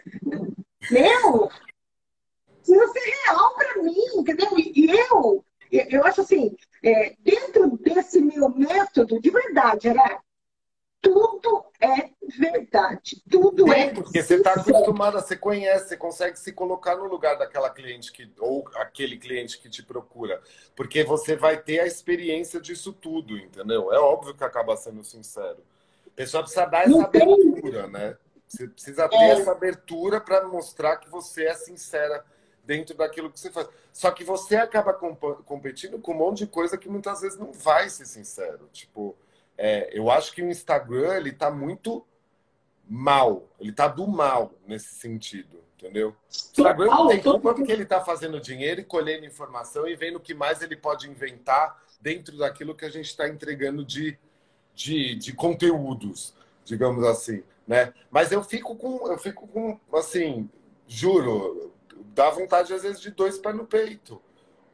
Meu, 0.90 1.50
precisa 2.68 2.88
ser 2.88 3.14
real 3.26 3.56
para 3.56 3.84
mim, 3.84 4.06
entendeu? 4.16 4.50
E 4.58 4.90
eu, 4.90 5.46
eu 5.72 6.04
acho 6.06 6.22
assim, 6.22 6.56
é, 6.84 7.16
dentro 7.20 7.78
desse 7.78 8.20
meu 8.20 8.50
método, 8.50 9.20
de 9.22 9.30
verdade, 9.30 9.94
né? 9.94 10.20
tudo 11.00 11.64
é 11.80 12.10
verdade. 12.38 13.22
Tudo 13.30 13.66
Sim, 13.66 13.72
é. 13.72 13.94
Porque 13.94 14.22
você 14.22 14.36
está 14.36 14.54
acostumada, 14.54 15.22
você 15.22 15.38
conhece, 15.38 15.90
você 15.90 15.98
consegue 15.98 16.40
se 16.40 16.52
colocar 16.52 16.96
no 16.96 17.06
lugar 17.06 17.38
daquela 17.38 17.70
cliente 17.70 18.12
que, 18.12 18.30
ou 18.40 18.68
aquele 18.76 19.18
cliente 19.18 19.60
que 19.60 19.70
te 19.70 19.84
procura. 19.84 20.42
Porque 20.76 21.04
você 21.04 21.36
vai 21.36 21.58
ter 21.58 21.80
a 21.80 21.88
experiência 21.88 22.60
disso 22.60 22.92
tudo, 22.92 23.38
entendeu? 23.38 23.94
É 23.94 24.00
óbvio 24.00 24.34
que 24.34 24.44
acaba 24.44 24.76
sendo 24.76 25.04
sincero. 25.04 25.60
A 26.08 26.16
pessoa 26.16 26.44
precisa 26.44 26.66
dar 26.66 26.88
essa 26.88 27.04
abertura, 27.04 27.88
né? 27.88 28.18
Você 28.48 28.68
precisa 28.68 29.08
ter 29.08 29.16
é. 29.18 29.30
essa 29.32 29.52
abertura 29.52 30.20
para 30.20 30.48
mostrar 30.48 30.98
que 30.98 31.10
você 31.10 31.46
é 31.46 31.54
sincera 31.54 32.24
dentro 32.68 32.96
daquilo 32.96 33.32
que 33.32 33.40
você 33.40 33.50
faz. 33.50 33.68
Só 33.94 34.12
que 34.12 34.24
você 34.26 34.58
acaba 34.58 34.94
comp 34.94 35.24
competindo 35.46 35.98
com 35.98 36.12
um 36.12 36.18
monte 36.18 36.40
de 36.40 36.48
coisa 36.48 36.78
que 36.78 36.90
muitas 36.90 37.22
vezes 37.22 37.40
não 37.40 37.54
vai 37.54 37.90
ser 37.90 38.06
sincero. 38.06 38.70
Tipo, 38.74 39.16
é, 39.58 39.90
eu 39.98 40.12
acho 40.12 40.34
que 40.34 40.44
o 40.44 40.52
Instagram 40.52 41.16
ele 41.16 41.32
tá 41.32 41.50
muito 41.50 42.06
mal, 42.88 43.48
ele 43.60 43.72
tá 43.72 43.88
do 43.88 44.06
mal 44.06 44.54
nesse 44.68 44.94
sentido, 44.96 45.64
entendeu? 45.78 46.10
O 46.10 46.16
Instagram 46.30 46.88
não 46.88 47.08
tem 47.08 47.22
culpa 47.22 47.54
porque 47.54 47.72
ele 47.72 47.86
tá 47.86 48.04
fazendo 48.04 48.40
dinheiro 48.40 48.82
e 48.82 48.84
colhendo 48.84 49.26
informação 49.26 49.88
e 49.88 49.96
vendo 49.96 50.18
o 50.18 50.22
que 50.22 50.34
mais 50.34 50.62
ele 50.62 50.76
pode 50.76 51.10
inventar 51.10 51.82
dentro 52.02 52.38
daquilo 52.38 52.76
que 52.76 52.86
a 52.86 52.90
gente 52.90 53.06
está 53.06 53.28
entregando 53.28 53.84
de, 53.84 54.18
de, 54.76 55.16
de 55.16 55.34
conteúdos, 55.34 56.34
digamos 56.64 57.04
assim, 57.06 57.44
né? 57.66 57.94
Mas 58.12 58.32
eu 58.32 58.44
fico 58.44 58.76
com, 58.76 59.08
eu 59.08 59.18
fico 59.18 59.48
com, 59.48 59.80
assim, 59.94 60.50
juro, 60.88 61.74
dá 62.18 62.32
vontade 62.32 62.74
às 62.74 62.82
vezes 62.82 63.00
de 63.00 63.12
dois 63.12 63.38
pés 63.38 63.56
no 63.56 63.68
peito, 63.68 64.20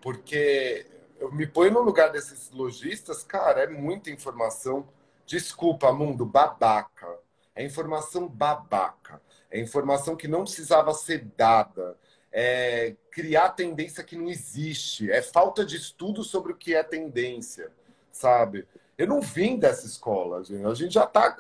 porque 0.01 0.85
eu 1.19 1.29
me 1.29 1.45
ponho 1.45 1.73
no 1.73 1.81
lugar 1.81 2.09
desses 2.09 2.49
lojistas, 2.51 3.21
cara, 3.21 3.63
é 3.63 3.67
muita 3.67 4.09
informação. 4.09 4.87
Desculpa, 5.25 5.91
mundo, 5.91 6.25
babaca. 6.25 7.19
É 7.53 7.63
informação 7.63 8.27
babaca. 8.27 9.21
É 9.51 9.59
informação 9.59 10.15
que 10.15 10.27
não 10.27 10.43
precisava 10.43 10.93
ser 10.93 11.25
dada. 11.37 11.97
É 12.31 12.95
criar 13.11 13.49
tendência 13.49 14.03
que 14.03 14.15
não 14.15 14.29
existe. 14.29 15.11
É 15.11 15.21
falta 15.21 15.65
de 15.65 15.75
estudo 15.75 16.23
sobre 16.23 16.53
o 16.53 16.55
que 16.55 16.73
é 16.73 16.81
tendência, 16.81 17.71
sabe? 18.11 18.65
Eu 18.97 19.07
não 19.07 19.21
vim 19.21 19.57
dessa 19.57 19.85
escola, 19.85 20.43
gente. 20.43 20.65
A 20.65 20.73
gente 20.73 20.93
já 20.93 21.03
está 21.03 21.37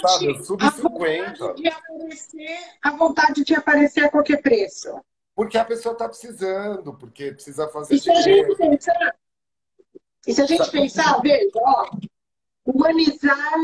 sabe, 0.00 0.44
sub-50. 0.44 1.54
A 2.82 2.90
vontade 2.90 3.44
de 3.44 3.54
aparecer 3.54 4.04
a 4.04 4.10
qualquer 4.10 4.42
preço. 4.42 4.88
Porque 5.34 5.56
a 5.56 5.64
pessoa 5.64 5.92
está 5.94 6.08
precisando, 6.08 6.94
porque 6.94 7.32
precisa 7.32 7.68
fazer. 7.68 7.94
E 7.94 7.98
se 7.98 8.10
a 8.10 8.20
gente 8.20 8.56
pensar, 8.56 9.16
e 10.26 10.34
se 10.34 10.42
a 10.42 10.46
gente 10.46 10.70
pensar, 10.70 11.20
veja, 11.20 11.50
ó, 11.56 11.90
humanizar, 12.66 13.58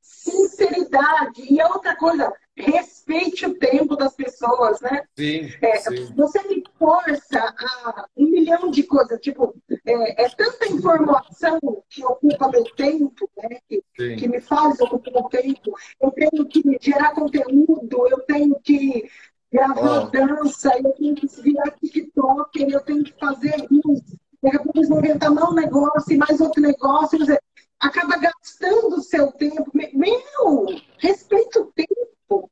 sinceridade 0.00 1.42
e 1.52 1.62
outra 1.62 1.96
coisa, 1.96 2.32
respeite 2.56 3.46
o 3.46 3.58
tempo 3.58 3.96
das 3.96 4.14
pessoas, 4.14 4.80
né? 4.80 5.02
Sim, 5.16 5.50
é, 5.60 5.76
sim. 5.78 6.14
Você 6.14 6.42
me 6.48 6.62
força 6.78 7.54
a 7.58 8.06
um 8.16 8.26
milhão 8.26 8.70
de 8.70 8.84
coisas, 8.84 9.18
tipo, 9.20 9.54
é, 9.84 10.24
é 10.24 10.28
tanta 10.30 10.68
informação 10.68 11.58
que 11.88 12.04
ocupa 12.04 12.48
meu 12.48 12.64
tempo, 12.74 13.28
né? 13.36 13.58
Que, 13.68 13.82
que 14.16 14.28
me 14.28 14.40
faz 14.40 14.80
ocupar 14.80 15.12
meu 15.12 15.24
tempo. 15.24 15.74
Eu 16.00 16.10
tenho 16.12 16.46
que 16.46 16.62
gerar 16.80 17.14
conteúdo, 17.14 18.06
eu 18.08 18.20
tenho 18.20 18.58
que 18.60 19.10
gravar 19.52 20.04
oh. 20.04 20.10
dança, 20.10 20.70
eu 20.82 20.92
tenho 20.92 21.14
que 21.14 21.26
virar 21.42 21.70
TikToker, 21.72 22.68
eu 22.70 22.80
tenho 22.80 23.04
que 23.04 23.12
fazer 23.20 23.66
isso. 23.70 24.18
Daqui 24.42 24.56
a 24.56 24.60
pouco 24.60 24.78
eles 24.78 24.88
vão 24.88 24.98
inventar 24.98 25.30
mais 25.30 25.48
um 25.48 25.54
negócio 25.54 26.12
e 26.12 26.16
mais 26.16 26.40
outro 26.40 26.60
negócio. 26.60 27.18
Dizer, 27.18 27.40
acaba 27.78 28.16
gastando 28.16 28.96
o 28.96 29.02
seu 29.02 29.30
tempo. 29.32 29.70
Meu, 29.74 30.66
respeita 30.98 31.60
o 31.60 31.66
tempo. 31.66 32.50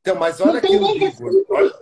Então, 0.00 0.16
mas 0.16 0.40
olha 0.40 0.60
que 0.60 0.74
olha, 1.48 1.74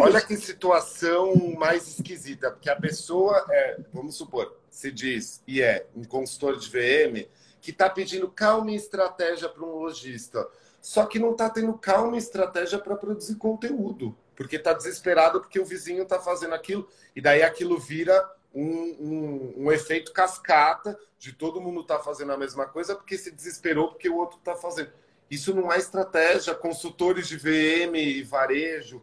olha 0.00 0.20
que 0.20 0.36
situação 0.36 1.54
mais 1.56 1.86
esquisita, 1.86 2.50
porque 2.50 2.68
a 2.68 2.74
pessoa 2.74 3.46
é, 3.50 3.80
vamos 3.92 4.16
supor, 4.16 4.58
se 4.68 4.90
diz 4.90 5.40
e 5.46 5.62
é 5.62 5.86
um 5.94 6.02
consultor 6.02 6.58
de 6.58 6.68
VM 6.68 7.28
que 7.60 7.70
está 7.70 7.88
pedindo 7.88 8.28
calma 8.28 8.72
e 8.72 8.74
estratégia 8.74 9.48
para 9.48 9.64
um 9.64 9.76
lojista 9.76 10.44
só 10.80 11.06
que 11.06 11.18
não 11.18 11.32
está 11.32 11.50
tendo 11.50 11.72
calma 11.74 12.16
e 12.16 12.18
estratégia 12.18 12.78
para 12.78 12.96
produzir 12.96 13.36
conteúdo, 13.36 14.16
porque 14.36 14.56
está 14.56 14.72
desesperado 14.72 15.40
porque 15.40 15.60
o 15.60 15.64
vizinho 15.64 16.02
está 16.02 16.18
fazendo 16.18 16.54
aquilo, 16.54 16.88
e 17.14 17.20
daí 17.20 17.42
aquilo 17.42 17.78
vira 17.78 18.28
um, 18.54 18.64
um, 18.64 19.54
um 19.64 19.72
efeito 19.72 20.12
cascata 20.12 20.98
de 21.18 21.32
todo 21.32 21.60
mundo 21.60 21.80
estar 21.80 21.98
tá 21.98 22.04
fazendo 22.04 22.32
a 22.32 22.36
mesma 22.36 22.66
coisa 22.66 22.94
porque 22.94 23.18
se 23.18 23.30
desesperou 23.30 23.88
porque 23.88 24.08
o 24.08 24.16
outro 24.16 24.38
está 24.38 24.54
fazendo. 24.54 24.90
Isso 25.30 25.54
não 25.54 25.70
é 25.70 25.78
estratégia. 25.78 26.54
Consultores 26.54 27.28
de 27.28 27.36
VM 27.36 27.96
e 27.96 28.22
varejo, 28.22 29.02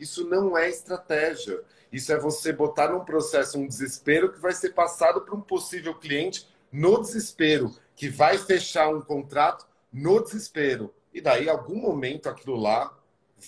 isso 0.00 0.26
não 0.26 0.56
é 0.56 0.68
estratégia. 0.68 1.62
Isso 1.92 2.10
é 2.10 2.18
você 2.18 2.52
botar 2.52 2.88
num 2.88 3.04
processo 3.04 3.58
um 3.58 3.66
desespero 3.66 4.32
que 4.32 4.40
vai 4.40 4.52
ser 4.52 4.70
passado 4.70 5.20
para 5.20 5.34
um 5.34 5.40
possível 5.40 5.94
cliente 5.94 6.48
no 6.72 6.98
desespero, 6.98 7.74
que 7.94 8.08
vai 8.08 8.38
fechar 8.38 8.88
um 8.88 9.02
contrato 9.02 9.66
no 9.92 10.22
desespero. 10.22 10.94
E 11.12 11.20
daí, 11.20 11.48
algum 11.48 11.76
momento, 11.76 12.28
aquilo 12.28 12.56
lá 12.56 12.96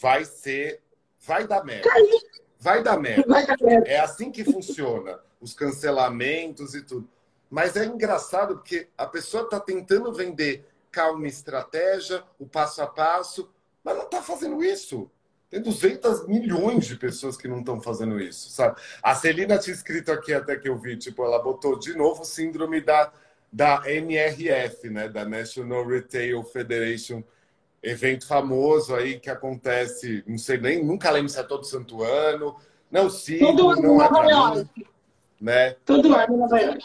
vai 0.01 0.25
ser. 0.25 0.83
Vai 1.21 1.47
dar 1.47 1.65
merda. 1.65 1.89
Vai 2.59 2.83
dar 2.83 2.99
merda. 2.99 3.43
É 3.87 3.99
assim 3.99 4.31
que 4.31 4.45
funciona. 4.45 5.19
Os 5.41 5.55
cancelamentos 5.55 6.75
e 6.75 6.83
tudo. 6.83 7.09
Mas 7.51 7.77
é 7.77 7.85
engraçado 7.85 8.57
porque 8.57 8.89
a 8.97 9.07
pessoa 9.07 9.45
está 9.45 9.61
tentando 9.61 10.13
vender 10.13 10.67
calma 10.91 11.27
estratégia, 11.27 12.23
o 12.39 12.47
passo 12.47 12.83
a 12.83 12.87
passo, 12.87 13.51
mas 13.83 13.97
não 13.97 14.05
está 14.05 14.23
fazendo 14.23 14.63
isso. 14.63 15.11
Tem 15.51 15.63
200 15.63 16.27
milhões 16.27 16.87
de 16.87 16.97
pessoas 16.97 17.37
que 17.37 17.47
não 17.47 17.61
estão 17.61 17.81
fazendo 17.81 18.19
isso, 18.19 18.51
sabe? 18.51 18.81
A 19.03 19.15
Celina 19.15 19.59
tinha 19.59 19.75
escrito 19.75 20.11
aqui 20.11 20.33
até 20.35 20.57
que 20.57 20.69
eu 20.69 20.77
vi, 20.77 20.97
tipo, 20.97 21.25
ela 21.25 21.41
botou 21.41 21.79
de 21.79 21.95
novo 21.95 22.25
síndrome 22.25 22.81
da, 22.81 23.13
da 23.55 23.85
NRF, 23.87 24.91
né? 24.91 25.09
Da 25.09 25.25
National 25.25 25.87
Retail 25.87 26.43
Federation 26.43 27.23
evento 27.81 28.27
famoso 28.27 28.95
aí 28.97 29.21
que 29.21 29.31
acontece, 29.31 30.25
não 30.27 30.39
sei 30.39 30.59
nem, 30.59 30.83
nunca 30.83 31.11
lembro 31.11 31.29
se 31.29 31.39
é 31.39 31.43
todo 31.43 31.65
santo 31.65 32.03
ano. 32.03 32.57
Não 32.91 33.09
sigo, 33.09 33.47
todo 33.47 33.71
ano 33.71 33.83
não 33.83 34.03
é 34.03 34.11
Nova 34.11 34.31
York. 34.31 34.87
né? 35.41 35.77
Todo 35.85 36.15
ano 36.15 36.35
em 36.35 36.39
Nova 36.39 36.61
York. 36.61 36.85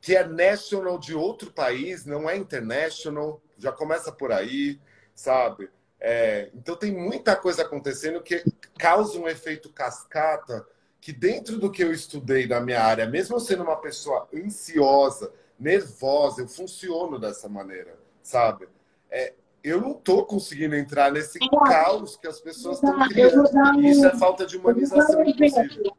Que 0.00 0.14
é 0.14 0.24
national 0.24 0.96
de 0.96 1.14
outro 1.14 1.50
país, 1.50 2.06
não 2.06 2.30
é 2.30 2.36
international, 2.36 3.42
já 3.58 3.72
começa 3.72 4.12
por 4.12 4.30
aí, 4.30 4.78
sabe? 5.12 5.68
É, 5.98 6.50
então 6.54 6.76
tem 6.76 6.92
muita 6.92 7.34
coisa 7.34 7.62
acontecendo 7.62 8.22
que 8.22 8.44
causa 8.78 9.18
um 9.18 9.28
efeito 9.28 9.72
cascata 9.72 10.64
que 11.00 11.12
dentro 11.12 11.58
do 11.58 11.70
que 11.70 11.82
eu 11.82 11.92
estudei 11.92 12.46
na 12.46 12.60
minha 12.60 12.80
área, 12.80 13.06
mesmo 13.06 13.40
sendo 13.40 13.62
uma 13.62 13.76
pessoa 13.76 14.28
ansiosa, 14.32 15.32
nervosa, 15.60 16.40
eu 16.40 16.48
funciono 16.48 17.18
dessa 17.18 17.48
maneira, 17.48 17.98
sabe? 18.22 18.66
É, 19.10 19.34
eu 19.62 19.80
não 19.80 19.92
estou 19.92 20.24
conseguindo 20.24 20.74
entrar 20.74 21.12
nesse 21.12 21.38
caos 21.38 22.16
que 22.16 22.26
as 22.26 22.40
pessoas 22.40 22.76
estão 22.76 22.98
criando. 23.08 23.44
Um, 23.54 23.80
Isso 23.82 24.06
é 24.06 24.16
falta 24.16 24.46
de 24.46 24.56
humanização, 24.56 25.22
inclusive. 25.22 25.92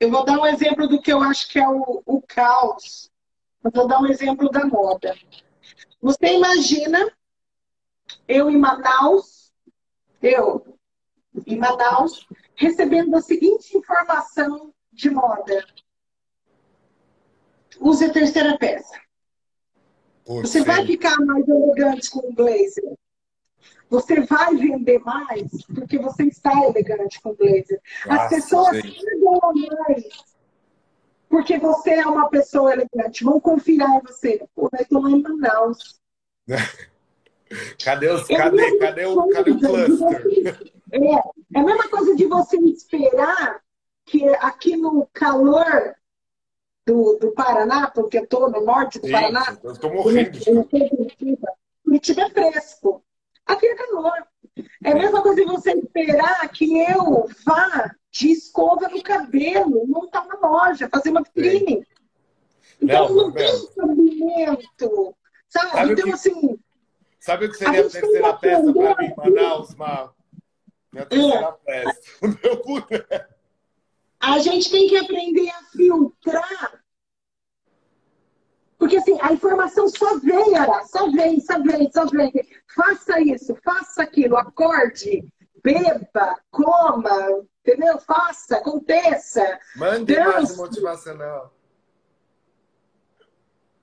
Eu 0.00 0.10
vou 0.10 0.24
dar 0.24 0.40
um 0.40 0.46
exemplo 0.46 0.88
do 0.88 1.00
que 1.00 1.12
eu 1.12 1.22
acho 1.22 1.48
que 1.48 1.60
é 1.60 1.68
o, 1.68 2.02
o 2.04 2.20
caos. 2.20 3.08
Eu 3.62 3.70
vou 3.72 3.86
dar 3.86 4.00
um 4.00 4.06
exemplo 4.06 4.50
da 4.50 4.66
moda. 4.66 5.14
Você 6.00 6.34
imagina 6.34 7.08
eu 8.26 8.50
em 8.50 8.58
Manaus, 8.58 9.52
eu 10.20 10.76
em 11.46 11.56
Manaus, 11.56 12.26
recebendo 12.56 13.14
a 13.14 13.22
seguinte 13.22 13.76
informação 13.76 14.74
de 14.92 15.08
moda. 15.08 15.64
Use 17.82 18.04
a 18.04 18.12
terceira 18.12 18.56
peça. 18.56 18.94
Por 20.24 20.46
você 20.46 20.60
sim. 20.60 20.64
vai 20.64 20.86
ficar 20.86 21.18
mais 21.18 21.46
elegante 21.48 22.10
com 22.10 22.20
o 22.20 22.32
blazer. 22.32 22.96
Você 23.90 24.20
vai 24.20 24.54
vender 24.56 25.00
mais 25.00 25.50
porque 25.74 25.98
você 25.98 26.24
está 26.24 26.52
elegante 26.64 27.20
com 27.20 27.30
o 27.30 27.36
blazer. 27.36 27.80
As 28.08 28.28
pessoas 28.28 28.76
chegam 28.78 29.40
mais 29.84 30.04
porque 31.28 31.58
você 31.58 31.94
é 31.94 32.06
uma 32.06 32.28
pessoa 32.28 32.72
elegante. 32.72 33.24
Vão 33.24 33.40
confiar 33.40 33.98
em 33.98 34.00
você. 34.02 34.46
Pô, 34.54 34.68
eu 34.72 34.80
estou 34.80 35.02
lá 35.02 35.10
em 35.10 35.22
Manaus. 35.22 36.00
Cadê, 37.84 38.08
os, 38.08 38.26
cadê, 38.26 38.78
cadê, 38.78 39.04
o, 39.04 39.28
cadê 39.28 39.50
o 39.50 39.58
cluster? 39.58 40.72
É, 40.92 40.98
é 40.98 41.60
a 41.60 41.62
mesma 41.62 41.88
coisa 41.88 42.14
de 42.14 42.26
você 42.26 42.58
esperar 42.58 43.62
que 44.04 44.28
aqui 44.36 44.76
no 44.76 45.08
calor 45.10 45.94
do, 46.86 47.18
do 47.18 47.32
Paraná, 47.32 47.90
porque 47.90 48.18
eu 48.18 48.24
estou 48.24 48.50
no 48.50 48.64
norte 48.64 48.98
do 48.98 49.06
Sim, 49.06 49.12
Paraná. 49.12 49.56
Eu 49.62 49.72
estou 49.72 49.92
morrendo. 49.92 50.38
Curitiba 51.84 52.22
é 52.22 52.30
fresco. 52.30 53.04
Aqui 53.46 53.66
é 53.66 53.74
calor. 53.74 54.26
É 54.84 54.92
a 54.92 54.94
mesma 54.94 55.22
coisa 55.22 55.44
de 55.44 55.50
você 55.50 55.72
esperar 55.72 56.48
que 56.50 56.80
eu 56.80 57.26
vá 57.44 57.94
de 58.10 58.30
escova 58.30 58.88
no 58.88 59.02
cabelo, 59.02 59.86
montar 59.86 60.26
uma 60.26 60.48
loja, 60.48 60.88
fazer 60.88 61.10
uma 61.10 61.22
vitrine. 61.22 61.86
Então 62.80 63.08
não, 63.08 63.14
não 63.28 63.32
tem 63.32 63.68
movimento. 63.76 65.16
Sabe? 65.48 65.70
sabe 65.70 65.92
então, 65.92 66.04
que, 66.04 66.12
assim. 66.12 66.58
Sabe 67.20 67.46
o 67.46 67.50
que 67.50 67.56
seria 67.56 67.82
a, 67.82 67.86
a 67.86 67.90
terceira 67.90 68.34
peça 68.34 68.72
para 68.72 68.96
mim, 68.96 69.14
Manaus, 69.16 69.74
Mar? 69.76 70.12
Minha 70.92 71.06
terceira 71.06 71.56
é. 71.66 71.82
peça. 71.84 72.00
O 72.20 72.28
meu 72.28 72.62
boneco. 72.62 73.31
A 74.22 74.38
gente 74.38 74.70
tem 74.70 74.88
que 74.88 74.96
aprender 74.96 75.50
a 75.50 75.64
filtrar. 75.76 76.80
Porque 78.78 78.96
assim, 78.96 79.18
a 79.20 79.32
informação 79.32 79.88
só 79.88 80.16
vem, 80.20 80.56
Ara, 80.56 80.84
só 80.84 81.10
vem, 81.10 81.40
só 81.40 81.60
vem, 81.60 81.90
só 81.90 82.06
vem. 82.06 82.32
Faça 82.72 83.20
isso, 83.20 83.56
faça 83.64 84.04
aquilo, 84.04 84.36
acorde, 84.36 85.24
beba, 85.62 86.40
coma, 86.52 87.44
entendeu? 87.60 87.98
Faça, 87.98 88.58
aconteça. 88.58 89.58
Mande 89.74 90.16
mais 90.16 90.56
motivacional. 90.56 91.52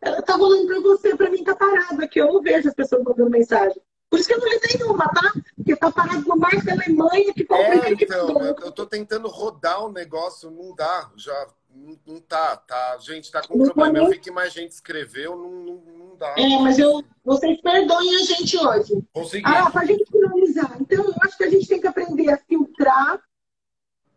Ela 0.01 0.21
tá 0.21 0.35
rolando 0.35 0.67
para 0.67 0.79
você, 0.79 1.17
para 1.17 1.29
mim 1.29 1.43
tá 1.43 1.53
parado 1.53 2.01
aqui. 2.01 2.19
Eu 2.19 2.33
não 2.33 2.41
vejo 2.41 2.69
as 2.69 2.73
pessoas 2.73 3.03
mandando 3.03 3.29
mensagem. 3.29 3.81
Por 4.09 4.19
isso 4.19 4.27
que 4.27 4.33
eu 4.33 4.39
não 4.39 4.47
li 4.47 4.59
nenhuma, 4.73 5.07
tá? 5.09 5.33
Porque 5.55 5.75
tá 5.75 5.91
parado 5.91 6.27
no 6.27 6.35
mar 6.35 6.51
da 6.63 6.73
Alemanha 6.73 7.33
que 7.33 7.45
é, 7.53 7.91
então, 7.91 8.41
eu 8.41 8.71
tô 8.71 8.85
tentando 8.85 9.27
rodar 9.27 9.83
o 9.83 9.89
um 9.89 9.91
negócio, 9.91 10.49
não 10.49 10.73
dá, 10.73 11.11
já 11.15 11.47
não, 11.73 11.97
não 12.05 12.19
tá, 12.19 12.57
tá. 12.57 12.97
Gente, 12.99 13.31
tá 13.31 13.41
com 13.41 13.57
não 13.57 13.65
problema. 13.65 13.99
Eu 13.99 14.09
vi 14.09 14.19
que 14.19 14.31
mais 14.31 14.51
gente 14.51 14.71
escreveu, 14.71 15.35
não, 15.35 15.51
não, 15.51 15.75
não 15.75 16.15
dá. 16.15 16.33
É, 16.37 16.59
mas 16.59 16.79
eu, 16.79 17.03
vocês 17.23 17.61
perdoem 17.61 18.15
a 18.15 18.19
gente 18.19 18.57
hoje. 18.57 19.03
Consegui. 19.13 19.43
Ah, 19.45 19.69
pra 19.69 19.85
gente 19.85 20.05
finalizar. 20.09 20.77
Então, 20.81 21.05
eu 21.05 21.13
acho 21.21 21.37
que 21.37 21.43
a 21.43 21.49
gente 21.49 21.67
tem 21.67 21.79
que 21.79 21.87
aprender 21.87 22.31
a 22.31 22.37
filtrar 22.37 23.21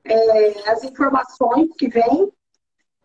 é, 0.05 0.71
as 0.71 0.83
informações 0.85 1.69
que 1.77 1.89
vêm, 1.89 2.33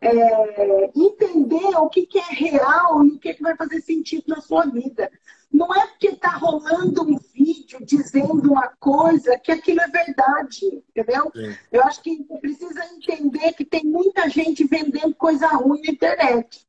é, 0.02 0.92
entender 0.96 1.76
o 1.78 1.90
que, 1.90 2.06
que 2.06 2.20
é 2.20 2.30
real 2.30 3.04
e 3.04 3.12
o 3.12 3.20
que, 3.20 3.34
que 3.34 3.44
vai 3.44 3.56
fazer 3.56 3.82
sentido 3.82 4.24
na 4.28 4.42
sua 4.42 4.66
vida. 4.66 5.12
Não 5.58 5.74
é 5.74 5.88
porque 5.88 6.10
está 6.10 6.38
rolando 6.38 7.02
um 7.02 7.18
vídeo 7.34 7.84
dizendo 7.84 8.52
uma 8.52 8.68
coisa 8.80 9.40
que 9.40 9.52
aquilo 9.52 9.82
é 9.82 9.88
verdade, 9.88 10.84
entendeu? 10.88 11.32
Sim. 11.36 11.58
Eu 11.72 11.84
acho 11.84 12.00
que 12.04 12.24
precisa 12.40 12.86
entender 12.86 13.54
que 13.54 13.66
tem 13.66 13.84
muita 13.84 14.30
gente 14.30 14.64
vendendo 14.66 15.16
coisa 15.16 15.48
ruim 15.48 15.82
na 15.82 15.92
internet. 15.92 16.64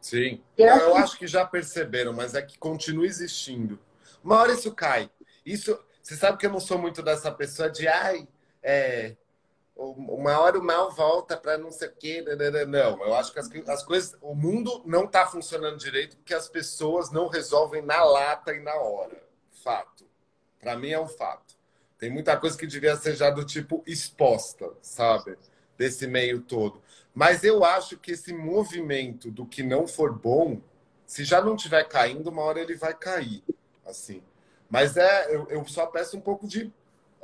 Sim, 0.00 0.42
eu, 0.56 0.66
eu 0.66 0.96
acho 0.96 1.18
que 1.18 1.26
já 1.26 1.44
perceberam, 1.44 2.14
mas 2.14 2.34
é 2.34 2.40
que 2.40 2.58
continua 2.58 3.04
existindo. 3.04 3.78
Uma 4.22 4.36
hora 4.36 4.54
isso 4.54 4.72
cai. 4.72 5.10
Isso, 5.44 5.78
você 6.02 6.16
sabe 6.16 6.38
que 6.38 6.46
eu 6.46 6.52
não 6.52 6.60
sou 6.60 6.78
muito 6.78 7.02
dessa 7.02 7.30
pessoa 7.30 7.68
de 7.68 7.86
ai, 7.86 8.26
é, 8.62 9.16
uma 9.76 10.38
hora 10.38 10.58
o 10.58 10.62
mal 10.62 10.90
volta 10.92 11.36
para 11.36 11.58
não 11.58 11.70
sei 11.70 11.88
o 11.88 11.92
quê. 11.92 12.22
Né, 12.22 12.36
né, 12.36 12.50
né. 12.50 12.64
Não, 12.64 13.02
eu 13.04 13.14
acho 13.14 13.32
que 13.32 13.38
as, 13.38 13.50
as 13.68 13.82
coisas. 13.82 14.16
O 14.20 14.34
mundo 14.34 14.82
não 14.86 15.04
está 15.04 15.26
funcionando 15.26 15.78
direito 15.78 16.16
porque 16.16 16.34
as 16.34 16.48
pessoas 16.48 17.10
não 17.10 17.28
resolvem 17.28 17.82
na 17.82 18.02
lata 18.04 18.54
e 18.54 18.60
na 18.60 18.74
hora. 18.74 19.20
Fato. 19.62 20.06
Para 20.60 20.76
mim 20.76 20.90
é 20.90 21.00
um 21.00 21.08
fato. 21.08 21.56
Tem 21.98 22.10
muita 22.10 22.36
coisa 22.36 22.56
que 22.56 22.66
devia 22.66 22.96
ser 22.96 23.16
já 23.16 23.30
do 23.30 23.44
tipo 23.44 23.82
exposta, 23.86 24.70
sabe? 24.80 25.36
Desse 25.76 26.06
meio 26.06 26.40
todo. 26.40 26.82
Mas 27.14 27.44
eu 27.44 27.64
acho 27.64 27.98
que 27.98 28.12
esse 28.12 28.32
movimento 28.32 29.30
do 29.30 29.46
que 29.46 29.62
não 29.62 29.86
for 29.86 30.12
bom, 30.12 30.60
se 31.06 31.24
já 31.24 31.40
não 31.40 31.54
estiver 31.54 31.84
caindo, 31.84 32.30
uma 32.30 32.42
hora 32.42 32.60
ele 32.60 32.76
vai 32.76 32.94
cair. 32.94 33.42
Assim. 33.86 34.22
Mas 34.68 34.96
é, 34.96 35.34
eu, 35.34 35.46
eu 35.48 35.64
só 35.66 35.86
peço 35.86 36.16
um 36.16 36.20
pouco 36.20 36.46
de 36.46 36.72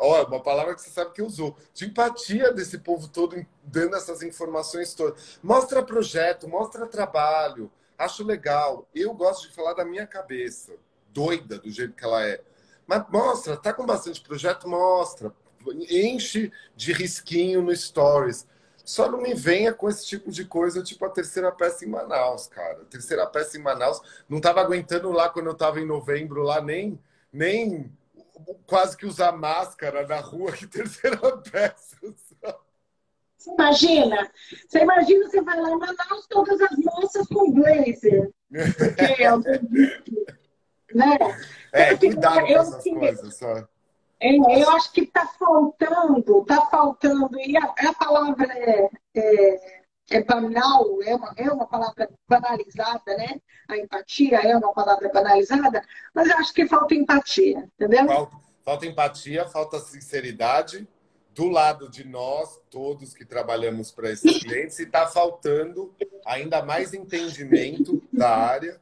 Ó, 0.00 0.24
uma 0.24 0.42
palavra 0.42 0.74
que 0.74 0.80
você 0.80 0.90
sabe 0.90 1.12
que 1.12 1.22
usou. 1.22 1.54
De 1.74 1.84
empatia 1.84 2.52
desse 2.52 2.78
povo 2.78 3.06
todo 3.06 3.44
dando 3.62 3.94
essas 3.94 4.22
informações 4.22 4.94
todas. 4.94 5.38
Mostra 5.42 5.82
projeto, 5.82 6.48
mostra 6.48 6.86
trabalho. 6.86 7.70
Acho 7.98 8.24
legal. 8.24 8.88
Eu 8.94 9.12
gosto 9.12 9.48
de 9.48 9.54
falar 9.54 9.74
da 9.74 9.84
minha 9.84 10.06
cabeça. 10.06 10.72
Doida 11.08 11.58
do 11.58 11.70
jeito 11.70 11.94
que 11.94 12.04
ela 12.04 12.26
é. 12.26 12.40
Mas 12.86 13.04
mostra, 13.10 13.56
tá 13.56 13.74
com 13.74 13.84
bastante 13.84 14.22
projeto? 14.22 14.66
Mostra. 14.66 15.32
Enche 15.90 16.50
de 16.74 16.92
risquinho 16.94 17.60
no 17.60 17.76
Stories. 17.76 18.46
Só 18.82 19.08
não 19.10 19.20
me 19.20 19.34
venha 19.34 19.72
com 19.74 19.88
esse 19.88 20.06
tipo 20.06 20.32
de 20.32 20.44
coisa, 20.44 20.82
tipo 20.82 21.04
a 21.04 21.10
terceira 21.10 21.52
peça 21.52 21.84
em 21.84 21.88
Manaus, 21.88 22.46
cara. 22.46 22.80
A 22.80 22.84
terceira 22.86 23.26
peça 23.26 23.58
em 23.58 23.62
Manaus. 23.62 24.00
Não 24.28 24.40
tava 24.40 24.60
aguentando 24.60 25.12
lá 25.12 25.28
quando 25.28 25.46
eu 25.46 25.54
tava 25.54 25.78
em 25.78 25.86
novembro, 25.86 26.42
lá 26.42 26.60
nem, 26.60 26.98
nem 27.32 27.92
quase 28.66 28.96
que 28.96 29.06
usar 29.06 29.32
máscara 29.32 30.06
na 30.06 30.20
rua, 30.20 30.52
que 30.52 30.66
terceira 30.66 31.16
peça. 31.50 31.96
Você 33.36 33.50
imagina? 33.52 34.30
Você 34.68 34.78
imagina, 34.80 35.28
você 35.28 35.40
vai 35.40 35.60
lá 35.60 35.70
em 35.70 35.78
Manaus, 35.78 36.26
todas 36.28 36.60
as 36.60 36.76
moças 36.78 37.26
com 37.28 37.52
blazer. 37.52 38.30
Porque 38.50 39.22
é 39.22 39.34
o 39.34 39.40
né? 40.94 41.18
É, 41.72 41.96
cuidado 41.96 42.40
com 42.40 42.46
essas 42.46 42.82
que, 42.82 42.94
coisas, 42.94 43.36
só. 43.36 43.68
É, 44.20 44.62
eu 44.62 44.70
acho 44.70 44.92
que 44.92 45.02
está 45.02 45.26
faltando, 45.26 46.40
está 46.42 46.66
faltando, 46.66 47.40
e 47.40 47.56
a, 47.56 47.62
a 47.62 47.94
palavra 47.94 48.46
é, 48.52 48.90
é, 49.14 49.79
é, 50.10 50.22
banal, 50.22 51.02
é 51.02 51.14
uma, 51.14 51.32
é 51.36 51.50
uma 51.50 51.66
palavra 51.66 52.10
banalizada, 52.28 53.16
né? 53.16 53.40
A 53.68 53.76
empatia 53.76 54.38
é 54.38 54.56
uma 54.56 54.72
palavra 54.72 55.08
banalizada, 55.08 55.82
mas 56.12 56.28
eu 56.28 56.36
acho 56.36 56.52
que 56.52 56.66
falta 56.66 56.94
empatia, 56.94 57.68
entendeu? 57.74 58.06
Falta, 58.06 58.36
falta 58.64 58.86
empatia, 58.86 59.46
falta 59.46 59.78
sinceridade 59.78 60.86
do 61.32 61.48
lado 61.48 61.88
de 61.88 62.04
nós, 62.04 62.60
todos 62.68 63.14
que 63.14 63.24
trabalhamos 63.24 63.92
para 63.92 64.10
esses 64.10 64.38
clientes, 64.38 64.78
e 64.80 64.82
está 64.82 65.06
faltando 65.06 65.94
ainda 66.26 66.62
mais 66.62 66.92
entendimento 66.92 68.02
da 68.12 68.36
área 68.36 68.80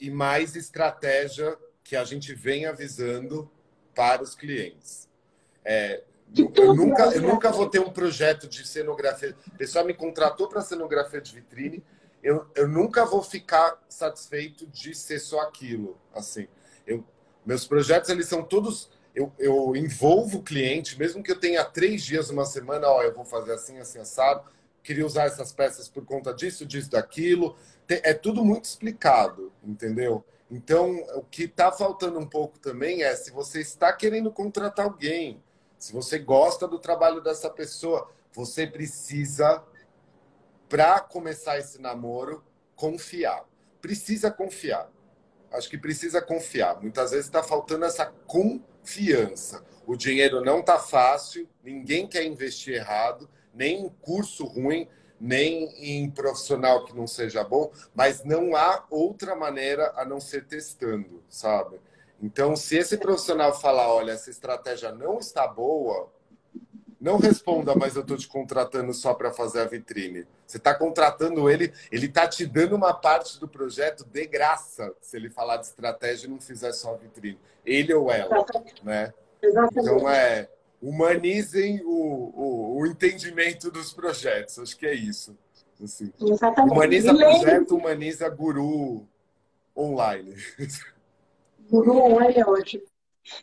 e 0.00 0.08
mais 0.08 0.54
estratégia 0.54 1.58
que 1.82 1.96
a 1.96 2.04
gente 2.04 2.32
vem 2.32 2.64
avisando 2.64 3.50
para 3.94 4.22
os 4.22 4.34
clientes. 4.34 5.08
É, 5.64 6.04
eu 6.36 6.74
nunca, 6.74 7.04
eu 7.14 7.22
nunca 7.22 7.50
vou 7.50 7.68
ter 7.68 7.80
um 7.80 7.90
projeto 7.90 8.48
de 8.48 8.66
cenografia. 8.66 9.34
O 9.46 9.56
pessoal 9.56 9.84
me 9.84 9.94
contratou 9.94 10.48
para 10.48 10.60
cenografia 10.60 11.20
de 11.20 11.34
vitrine. 11.34 11.82
Eu, 12.22 12.46
eu 12.54 12.68
nunca 12.68 13.04
vou 13.04 13.22
ficar 13.22 13.78
satisfeito 13.88 14.66
de 14.66 14.94
ser 14.94 15.18
só 15.18 15.40
aquilo. 15.40 15.98
Assim, 16.14 16.48
eu, 16.86 17.04
meus 17.46 17.66
projetos 17.66 18.10
eles 18.10 18.26
são 18.26 18.42
todos. 18.42 18.90
Eu, 19.14 19.32
eu 19.38 19.74
envolvo 19.74 20.38
o 20.38 20.42
cliente, 20.42 20.98
mesmo 20.98 21.22
que 21.22 21.32
eu 21.32 21.40
tenha 21.40 21.64
três 21.64 22.02
dias, 22.02 22.30
uma 22.30 22.44
semana, 22.44 22.88
ó, 22.88 23.02
eu 23.02 23.14
vou 23.14 23.24
fazer 23.24 23.52
assim, 23.52 23.78
assim, 23.78 23.98
assado. 23.98 24.42
Queria 24.82 25.04
usar 25.04 25.24
essas 25.24 25.52
peças 25.52 25.88
por 25.88 26.04
conta 26.04 26.32
disso, 26.32 26.64
disso, 26.64 26.90
daquilo. 26.90 27.56
É 27.88 28.14
tudo 28.14 28.44
muito 28.44 28.66
explicado, 28.66 29.52
entendeu? 29.64 30.24
Então, 30.50 31.04
o 31.14 31.22
que 31.22 31.44
está 31.44 31.70
faltando 31.72 32.18
um 32.18 32.26
pouco 32.26 32.58
também 32.58 33.02
é 33.02 33.14
se 33.16 33.30
você 33.30 33.60
está 33.60 33.92
querendo 33.92 34.30
contratar 34.30 34.86
alguém, 34.86 35.42
se 35.78 35.92
você 35.92 36.18
gosta 36.18 36.66
do 36.66 36.78
trabalho 36.78 37.20
dessa 37.20 37.48
pessoa, 37.48 38.10
você 38.32 38.66
precisa, 38.66 39.62
para 40.68 41.00
começar 41.00 41.58
esse 41.58 41.80
namoro, 41.80 42.44
confiar. 42.74 43.44
Precisa 43.80 44.30
confiar. 44.30 44.90
Acho 45.50 45.70
que 45.70 45.78
precisa 45.78 46.20
confiar. 46.20 46.80
Muitas 46.80 47.12
vezes 47.12 47.26
está 47.26 47.42
faltando 47.42 47.84
essa 47.84 48.06
confiança. 48.26 49.64
O 49.86 49.96
dinheiro 49.96 50.44
não 50.44 50.60
está 50.60 50.78
fácil, 50.78 51.48
ninguém 51.62 52.06
quer 52.06 52.24
investir 52.24 52.74
errado, 52.74 53.28
nem 53.54 53.86
em 53.86 53.88
curso 53.88 54.44
ruim, 54.44 54.86
nem 55.20 55.64
em 55.82 56.10
profissional 56.10 56.84
que 56.84 56.94
não 56.94 57.06
seja 57.06 57.42
bom, 57.42 57.72
mas 57.94 58.22
não 58.22 58.54
há 58.54 58.84
outra 58.90 59.34
maneira 59.34 59.92
a 59.96 60.04
não 60.04 60.20
ser 60.20 60.46
testando, 60.46 61.22
sabe? 61.28 61.80
Então, 62.20 62.56
se 62.56 62.76
esse 62.76 62.96
profissional 62.96 63.58
falar, 63.58 63.92
olha, 63.92 64.12
essa 64.12 64.30
estratégia 64.30 64.90
não 64.90 65.18
está 65.18 65.46
boa, 65.46 66.10
não 67.00 67.16
responda, 67.16 67.74
mas 67.76 67.94
eu 67.94 68.02
estou 68.02 68.16
te 68.16 68.26
contratando 68.26 68.92
só 68.92 69.14
para 69.14 69.32
fazer 69.32 69.60
a 69.60 69.64
vitrine. 69.64 70.26
Você 70.44 70.56
está 70.56 70.74
contratando 70.74 71.48
ele, 71.48 71.72
ele 71.92 72.06
está 72.06 72.26
te 72.26 72.44
dando 72.44 72.74
uma 72.74 72.92
parte 72.92 73.38
do 73.38 73.46
projeto 73.46 74.04
de 74.04 74.26
graça, 74.26 74.92
se 75.00 75.16
ele 75.16 75.30
falar 75.30 75.58
de 75.58 75.66
estratégia 75.66 76.26
e 76.26 76.30
não 76.30 76.40
fizer 76.40 76.72
só 76.72 76.94
a 76.94 76.96
vitrine. 76.96 77.38
Ele 77.64 77.94
ou 77.94 78.10
ela, 78.10 78.44
né? 78.82 79.14
Então, 79.40 80.10
é, 80.10 80.48
humanizem 80.82 81.80
o, 81.84 82.32
o, 82.34 82.80
o 82.80 82.86
entendimento 82.86 83.70
dos 83.70 83.92
projetos. 83.92 84.58
Acho 84.58 84.76
que 84.76 84.86
é 84.86 84.94
isso. 84.94 85.36
Assim. 85.82 86.12
Humaniza 86.68 87.14
projeto, 87.14 87.76
humaniza 87.76 88.28
guru 88.28 89.06
online. 89.76 90.34
Não 91.70 92.20
é 92.20 92.46
hoje. 92.46 92.82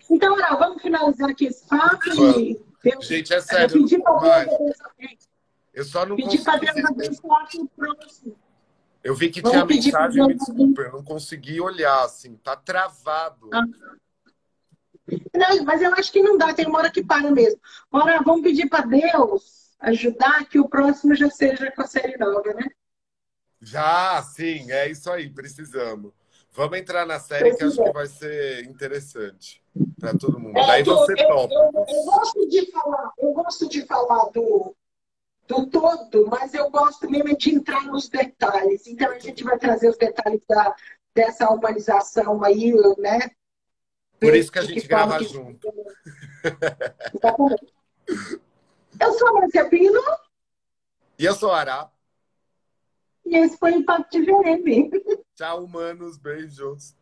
Então, 0.09 0.35
Ara, 0.35 0.55
vamos 0.55 0.81
finalizar 0.81 1.29
aqui 1.29 1.45
esse 1.45 1.67
papo 1.67 2.09
e. 2.39 2.59
Gente, 3.01 3.33
é 3.33 3.41
sério. 3.41 3.77
Eu 3.77 3.83
pedi 3.83 4.01
para. 4.01 4.47
Eu 5.73 5.83
só 5.83 6.05
não 6.05 6.15
pedi 6.15 6.37
para 6.39 6.55
abençoar 6.87 7.47
o 7.55 7.67
próximo. 7.67 8.35
Eu 9.03 9.13
vi 9.13 9.29
que 9.29 9.39
Vamos 9.39 9.55
tinha 9.55 9.65
mensagem, 9.65 10.27
me 10.27 10.33
desculpa, 10.33 10.81
eu 10.81 10.91
não 10.93 11.03
consegui 11.03 11.61
olhar, 11.61 12.03
assim, 12.03 12.35
tá 12.37 12.55
travado. 12.55 13.51
Ah. 13.53 13.63
Não, 15.31 15.63
mas 15.63 15.79
eu 15.79 15.93
acho 15.93 16.11
que 16.11 16.23
não 16.23 16.39
dá, 16.39 16.51
tem 16.55 16.65
uma 16.65 16.79
hora 16.79 16.89
que 16.89 17.03
para 17.03 17.29
mesmo. 17.29 17.59
Ora, 17.91 18.19
vamos 18.23 18.41
pedir 18.41 18.67
para 18.67 18.87
Deus 18.87 19.75
ajudar 19.79 20.45
que 20.45 20.59
o 20.59 20.67
próximo 20.67 21.13
já 21.13 21.29
seja 21.29 21.71
com 21.71 21.83
a 21.83 21.87
série 21.87 22.17
nova, 22.17 22.51
né? 22.55 22.67
Já, 23.61 24.23
sim, 24.23 24.71
é 24.71 24.89
isso 24.89 25.11
aí, 25.11 25.29
precisamos. 25.29 26.11
Vamos 26.55 26.77
entrar 26.77 27.05
na 27.05 27.19
série 27.19 27.53
que 27.53 27.63
acho 27.65 27.83
que 27.83 27.91
vai 27.91 28.07
ser 28.07 28.63
interessante 28.63 29.61
para 29.99 30.17
todo 30.17 30.39
mundo. 30.39 30.57
É, 30.57 30.65
Daí 30.65 30.83
você 30.83 31.11
eu, 31.11 31.27
topa. 31.27 31.53
Eu, 31.53 31.85
eu, 31.85 32.03
gosto 32.05 32.47
de 32.47 32.71
falar, 32.71 33.11
eu 33.17 33.33
gosto 33.33 33.69
de 33.69 33.85
falar 33.85 34.29
do, 34.29 34.75
do 35.49 35.67
todo, 35.67 36.27
mas 36.27 36.53
eu 36.53 36.69
gosto 36.69 37.11
mesmo 37.11 37.37
de 37.37 37.55
entrar 37.55 37.83
nos 37.83 38.07
detalhes. 38.07 38.87
Então 38.87 39.11
a 39.11 39.19
gente 39.19 39.43
vai 39.43 39.59
trazer 39.59 39.89
os 39.89 39.97
detalhes 39.97 40.41
da, 40.47 40.73
dessa 41.13 41.49
humanização 41.49 42.41
aí, 42.41 42.73
né? 42.99 43.31
Por 44.17 44.33
isso 44.33 44.49
que 44.49 44.59
a 44.59 44.63
gente 44.63 44.81
que 44.81 44.87
grava 44.87 45.17
que... 45.17 45.25
junto. 45.25 45.67
Exatamente. 47.13 47.73
Eu 48.97 49.11
sou 49.11 49.27
a 49.27 49.33
Márcia 49.33 49.69
Pino. 49.69 50.01
E 51.19 51.25
eu 51.25 51.35
sou 51.35 51.51
a 51.51 51.59
Ará. 51.59 51.91
E 53.25 53.35
esse 53.35 53.57
foi 53.57 53.73
o 53.73 53.77
Impacto 53.79 54.09
de 54.11 54.25
Vereme. 54.25 54.89
Tchau, 55.35 55.65
humanos. 55.65 56.17
Beijos. 56.17 56.95